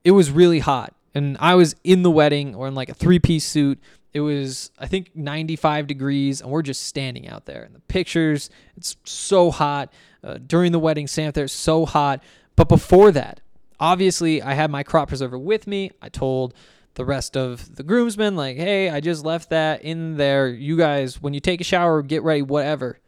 it 0.06 0.12
was 0.12 0.32
really 0.32 0.60
hot. 0.60 0.96
And 1.14 1.36
I 1.42 1.56
was 1.56 1.76
in 1.84 2.04
the 2.04 2.12
wedding 2.12 2.56
or 2.56 2.68
in 2.68 2.76
like 2.76 2.88
a 2.88 2.94
three 2.94 3.20
piece 3.20 3.46
suit, 3.46 3.80
It 4.14 4.22
was, 4.22 4.72
I 4.80 4.88
think, 4.88 5.14
95 5.16 5.88
degrees, 5.88 6.40
and 6.40 6.50
we're 6.50 6.62
just 6.62 6.84
standing 6.84 7.28
out 7.28 7.46
there. 7.46 7.64
And 7.64 7.76
the 7.76 7.82
pictures, 7.82 8.50
it's 8.78 8.96
so 9.04 9.52
hot. 9.52 9.92
Uh, 10.22 10.38
during 10.46 10.72
the 10.72 10.80
wedding, 10.80 11.08
standing 11.08 11.30
out 11.30 11.34
there, 11.34 11.48
so 11.48 11.86
hot. 11.86 12.22
But 12.56 12.68
before 12.68 13.12
that, 13.14 13.40
obviously, 13.80 14.42
I 14.42 14.54
had 14.54 14.70
my 14.70 14.84
crop 14.84 15.08
preserver 15.08 15.40
with 15.40 15.66
me. 15.66 15.92
I 16.02 16.10
told 16.10 16.54
the 16.96 17.06
rest 17.06 17.38
of 17.38 17.76
the 17.78 17.84
groomsmen, 17.84 18.36
like, 18.36 18.58
hey, 18.58 18.90
I 18.90 19.00
just 19.00 19.24
left 19.24 19.50
that 19.52 19.82
in 19.82 20.18
there. 20.18 20.50
You 20.50 20.76
guys, 20.76 21.22
when 21.22 21.34
you 21.34 21.40
take 21.40 21.62
a 21.62 21.64
shower, 21.64 22.02
get 22.02 22.24
ready, 22.24 22.42
whatever, 22.42 23.00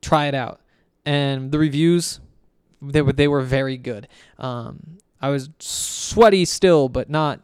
try 0.00 0.26
it 0.26 0.34
out. 0.34 0.60
And 1.04 1.52
the 1.52 1.58
reviews, 1.58 2.20
they 2.80 3.02
were 3.02 3.12
they 3.12 3.28
were 3.28 3.42
very 3.42 3.76
good. 3.76 4.08
Um, 4.38 4.98
I 5.20 5.28
was 5.28 5.50
sweaty 5.58 6.46
still, 6.46 6.88
but 6.88 7.10
not. 7.10 7.40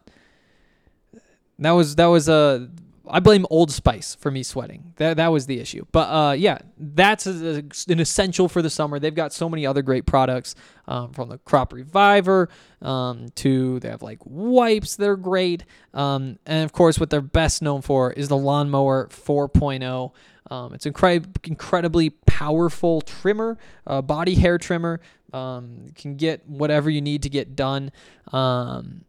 That 1.58 1.72
was 1.72 1.96
that 1.96 2.06
was 2.06 2.28
a. 2.28 2.70
I 3.10 3.20
blame 3.20 3.44
Old 3.50 3.70
Spice 3.70 4.14
for 4.14 4.30
me 4.30 4.42
sweating. 4.42 4.92
That 4.96 5.16
that 5.18 5.28
was 5.28 5.46
the 5.46 5.58
issue. 5.60 5.84
But 5.92 6.08
uh, 6.08 6.32
yeah, 6.32 6.58
that's 6.78 7.26
a, 7.26 7.58
a- 7.58 7.92
an 7.92 8.00
essential 8.00 8.48
for 8.48 8.62
the 8.62 8.70
summer. 8.70 8.98
They've 8.98 9.14
got 9.14 9.32
so 9.32 9.48
many 9.48 9.66
other 9.66 9.82
great 9.82 10.06
products, 10.06 10.54
um, 10.88 11.12
from 11.12 11.28
the 11.28 11.38
Crop 11.38 11.72
Reviver 11.72 12.48
um, 12.82 13.28
to 13.36 13.80
they 13.80 13.88
have 13.90 14.02
like 14.02 14.18
wipes 14.24 14.96
that 14.96 15.08
are 15.08 15.16
great, 15.16 15.64
um, 15.94 16.38
and 16.46 16.64
of 16.64 16.72
course, 16.72 16.98
what 16.98 17.10
they're 17.10 17.20
best 17.20 17.60
known 17.62 17.82
for 17.82 18.12
is 18.12 18.28
the 18.28 18.36
Lawnmower 18.36 19.08
4.0. 19.08 20.12
Um, 20.50 20.74
it's 20.74 20.84
incre- 20.86 21.26
incredibly 21.46 22.10
powerful 22.10 23.02
trimmer, 23.02 23.56
uh, 23.86 24.02
body 24.02 24.34
hair 24.34 24.58
trimmer. 24.58 25.00
Um, 25.32 25.86
can 25.94 26.16
get 26.16 26.44
whatever 26.48 26.90
you 26.90 27.00
need 27.00 27.22
to 27.22 27.28
get 27.28 27.54
done. 27.54 27.92
Um, 28.32 29.04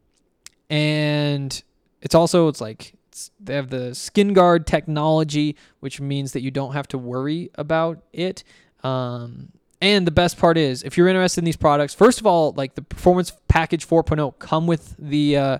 and 0.69 1.63
it's 2.01 2.15
also 2.15 2.47
it's 2.47 2.61
like 2.61 2.93
they 3.39 3.55
have 3.55 3.69
the 3.69 3.93
skin 3.95 4.33
guard 4.33 4.65
technology 4.67 5.55
which 5.79 6.01
means 6.01 6.33
that 6.33 6.41
you 6.41 6.51
don't 6.51 6.73
have 6.73 6.87
to 6.87 6.97
worry 6.97 7.49
about 7.55 8.01
it. 8.13 8.43
Um, 8.83 9.51
and 9.79 10.05
the 10.05 10.11
best 10.11 10.37
part 10.37 10.57
is 10.57 10.83
if 10.83 10.97
you're 10.97 11.07
interested 11.07 11.41
in 11.41 11.45
these 11.45 11.57
products 11.57 11.93
first 11.93 12.19
of 12.19 12.25
all 12.25 12.53
like 12.53 12.75
the 12.75 12.81
performance 12.81 13.31
package 13.47 13.87
4.0 13.87 14.37
come 14.39 14.67
with 14.67 14.95
the 14.97 15.37
uh, 15.37 15.57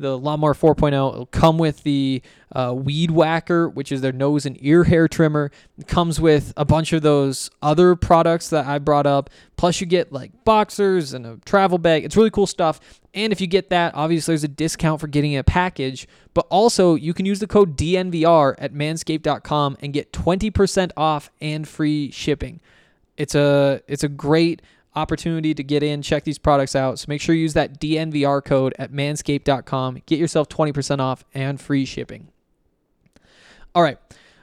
the 0.00 0.18
lawnmower 0.18 0.54
4.0 0.54 0.88
it'll 0.88 1.26
come 1.26 1.58
with 1.58 1.82
the 1.82 2.22
uh, 2.52 2.74
weed 2.76 3.10
whacker 3.10 3.68
which 3.68 3.92
is 3.92 4.00
their 4.00 4.12
nose 4.12 4.46
and 4.46 4.56
ear 4.60 4.84
hair 4.84 5.06
trimmer. 5.06 5.52
It 5.78 5.86
comes 5.86 6.20
with 6.20 6.52
a 6.56 6.64
bunch 6.64 6.92
of 6.92 7.02
those 7.02 7.50
other 7.62 7.94
products 7.94 8.50
that 8.50 8.66
i 8.66 8.78
brought 8.78 9.06
up. 9.06 9.30
Plus 9.56 9.80
you 9.80 9.86
get 9.86 10.12
like 10.12 10.44
boxers 10.44 11.12
and 11.12 11.26
a 11.26 11.38
travel 11.44 11.78
bag. 11.78 12.04
It's 12.04 12.16
really 12.16 12.30
cool 12.30 12.46
stuff. 12.46 12.80
And 13.14 13.32
if 13.32 13.40
you 13.40 13.46
get 13.46 13.70
that 13.70 13.94
obviously 13.94 14.32
there's 14.32 14.44
a 14.44 14.48
discount 14.48 15.00
for 15.00 15.06
getting 15.06 15.36
a 15.36 15.44
package. 15.44 16.08
But 16.34 16.46
also 16.50 16.94
you 16.94 17.14
can 17.14 17.26
use 17.26 17.38
the 17.38 17.46
code 17.46 17.76
dnvr 17.76 18.54
at 18.58 18.72
manscaped.com 18.72 19.76
and 19.80 19.92
get 19.92 20.12
20% 20.12 20.92
off 20.96 21.30
and 21.40 21.68
free 21.68 22.10
shipping. 22.10 22.60
It's 23.16 23.34
a 23.34 23.82
it's 23.86 24.02
a 24.02 24.08
great 24.08 24.62
opportunity 24.94 25.54
to 25.54 25.62
get 25.62 25.82
in, 25.82 26.02
check 26.02 26.24
these 26.24 26.38
products 26.38 26.74
out. 26.74 26.98
So 26.98 27.06
make 27.08 27.20
sure 27.20 27.34
you 27.34 27.42
use 27.42 27.54
that 27.54 27.80
DNVR 27.80 28.44
code 28.44 28.74
at 28.78 28.92
manscaped.com. 28.92 30.02
Get 30.06 30.18
yourself 30.18 30.48
20% 30.48 31.00
off 31.00 31.24
and 31.34 31.60
free 31.60 31.84
shipping. 31.84 32.28
All 33.74 33.82
right. 33.82 33.98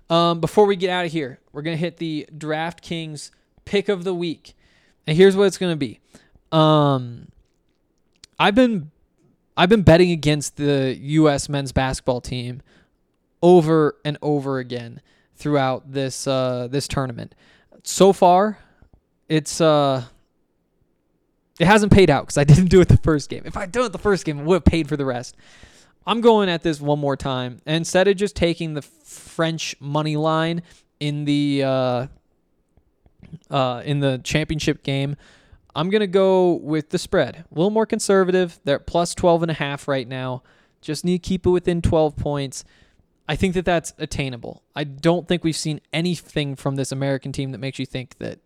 Um, 0.10 0.40
before 0.40 0.66
we 0.66 0.76
get 0.76 0.90
out 0.90 1.06
of 1.06 1.12
here, 1.12 1.40
we're 1.52 1.62
gonna 1.62 1.76
hit 1.76 1.98
the 1.98 2.28
DraftKings 2.36 3.32
pick 3.66 3.90
of 3.90 4.04
the 4.06 4.14
week. 4.14 4.56
And 5.06 5.18
here's 5.18 5.36
what 5.36 5.46
it's 5.46 5.58
gonna 5.58 5.76
be. 5.76 6.00
Um, 6.52 7.28
I've 8.40 8.56
been 8.56 8.92
I've 9.58 9.70
been 9.70 9.82
betting 9.82 10.12
against 10.12 10.56
the 10.56 10.96
US 10.98 11.50
men's 11.50 11.72
basketball 11.72 12.22
team 12.22 12.62
over 13.42 13.98
and 14.06 14.18
over 14.22 14.60
again 14.60 15.02
throughout 15.36 15.92
this 15.92 16.26
uh, 16.26 16.68
this 16.72 16.88
tournament. 16.88 17.36
So 17.84 18.14
far, 18.14 18.60
it's 19.28 19.60
uh 19.60 20.06
it 21.60 21.68
hasn't 21.68 21.92
paid 21.92 22.10
out 22.10 22.24
because 22.24 22.38
I 22.38 22.44
didn't 22.46 22.68
do 22.68 22.82
it 22.82 22.88
the 22.88 22.98
first 22.98 23.30
game. 23.30 23.44
If 23.46 23.58
I'd 23.58 23.72
done 23.72 23.86
it 23.86 23.92
the 23.92 23.98
first 23.98 24.26
game, 24.26 24.40
I 24.40 24.44
would 24.44 24.56
have 24.56 24.66
paid 24.66 24.88
for 24.88 24.98
the 24.98 25.06
rest. 25.06 25.36
I'm 26.06 26.22
going 26.22 26.48
at 26.48 26.64
this 26.64 26.80
one 26.80 27.00
more 27.00 27.18
time. 27.18 27.60
And 27.66 27.76
instead 27.76 28.08
of 28.08 28.16
just 28.16 28.36
taking 28.36 28.74
the 28.74 28.82
French 28.82 29.76
money 29.80 30.16
line 30.16 30.64
in 31.00 31.26
the 31.26 31.64
uh, 31.64 32.08
uh, 33.50 33.82
in 33.84 34.00
the 34.00 34.22
championship 34.24 34.84
game, 34.84 35.18
I'm 35.76 35.90
gonna 35.90 36.08
go 36.08 36.54
with 36.54 36.90
the 36.90 36.98
spread. 36.98 37.36
A 37.36 37.46
little 37.54 37.70
more 37.72 37.86
conservative. 37.86 38.60
They're 38.64 38.78
at 38.78 38.88
plus 38.88 39.14
12 39.14 39.44
and 39.44 39.52
a 39.52 39.56
half 39.56 39.88
right 39.88 40.08
now. 40.08 40.44
Just 40.82 41.04
need 41.04 41.24
to 41.24 41.28
keep 41.28 41.46
it 41.46 41.50
within 41.50 41.82
12 41.82 42.16
points. 42.16 42.64
I 43.28 43.36
think 43.36 43.54
that 43.56 43.66
that's 43.66 43.94
attainable. 43.98 44.64
I 44.74 44.86
don't 44.86 45.28
think 45.28 45.44
we've 45.44 45.56
seen 45.56 45.82
anything 45.92 46.56
from 46.56 46.78
this 46.78 46.94
American 46.94 47.34
team 47.34 47.52
that 47.52 47.58
makes 47.58 47.78
you 47.78 47.86
think 47.86 48.18
that 48.20 48.40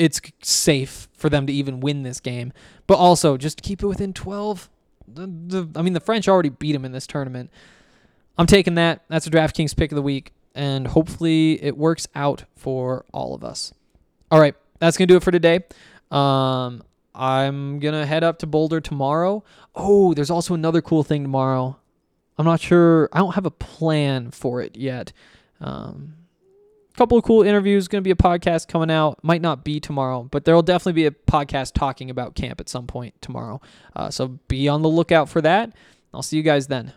it's 0.00 0.18
safe 0.42 1.08
for 1.12 1.28
them 1.28 1.46
to 1.46 1.52
even 1.52 1.80
win 1.80 2.02
this 2.02 2.20
game. 2.20 2.54
But 2.86 2.96
also, 2.96 3.36
just 3.36 3.60
keep 3.60 3.82
it 3.82 3.86
within 3.86 4.14
12. 4.14 4.70
The, 5.06 5.26
the, 5.26 5.68
I 5.78 5.82
mean, 5.82 5.92
the 5.92 6.00
French 6.00 6.26
already 6.26 6.48
beat 6.48 6.72
them 6.72 6.86
in 6.86 6.92
this 6.92 7.06
tournament. 7.06 7.50
I'm 8.38 8.46
taking 8.46 8.76
that. 8.76 9.02
That's 9.08 9.26
a 9.26 9.30
DraftKings 9.30 9.76
pick 9.76 9.92
of 9.92 9.96
the 9.96 10.02
week, 10.02 10.32
and 10.54 10.86
hopefully 10.86 11.62
it 11.62 11.76
works 11.76 12.08
out 12.14 12.44
for 12.56 13.04
all 13.12 13.34
of 13.34 13.44
us. 13.44 13.74
All 14.30 14.40
right, 14.40 14.54
that's 14.78 14.96
gonna 14.96 15.06
do 15.06 15.16
it 15.16 15.22
for 15.22 15.32
today. 15.32 15.60
Um, 16.10 16.82
I'm 17.14 17.80
gonna 17.80 18.06
head 18.06 18.24
up 18.24 18.38
to 18.38 18.46
Boulder 18.46 18.80
tomorrow. 18.80 19.44
Oh, 19.74 20.14
there's 20.14 20.30
also 20.30 20.54
another 20.54 20.80
cool 20.80 21.02
thing 21.02 21.22
tomorrow. 21.22 21.76
I'm 22.38 22.46
not 22.46 22.60
sure. 22.60 23.10
I 23.12 23.18
don't 23.18 23.34
have 23.34 23.44
a 23.44 23.50
plan 23.50 24.30
for 24.30 24.62
it 24.62 24.76
yet. 24.76 25.12
Um, 25.60 26.14
couple 27.00 27.16
of 27.16 27.24
cool 27.24 27.42
interviews. 27.42 27.88
Going 27.88 28.02
to 28.02 28.06
be 28.06 28.10
a 28.10 28.14
podcast 28.14 28.68
coming 28.68 28.90
out. 28.90 29.24
Might 29.24 29.40
not 29.40 29.64
be 29.64 29.80
tomorrow, 29.80 30.28
but 30.30 30.44
there 30.44 30.54
will 30.54 30.60
definitely 30.60 30.92
be 30.92 31.06
a 31.06 31.10
podcast 31.10 31.72
talking 31.72 32.10
about 32.10 32.34
camp 32.34 32.60
at 32.60 32.68
some 32.68 32.86
point 32.86 33.14
tomorrow. 33.22 33.58
Uh, 33.96 34.10
so 34.10 34.38
be 34.48 34.68
on 34.68 34.82
the 34.82 34.88
lookout 34.90 35.30
for 35.30 35.40
that. 35.40 35.72
I'll 36.12 36.20
see 36.20 36.36
you 36.36 36.42
guys 36.42 36.66
then. 36.66 36.92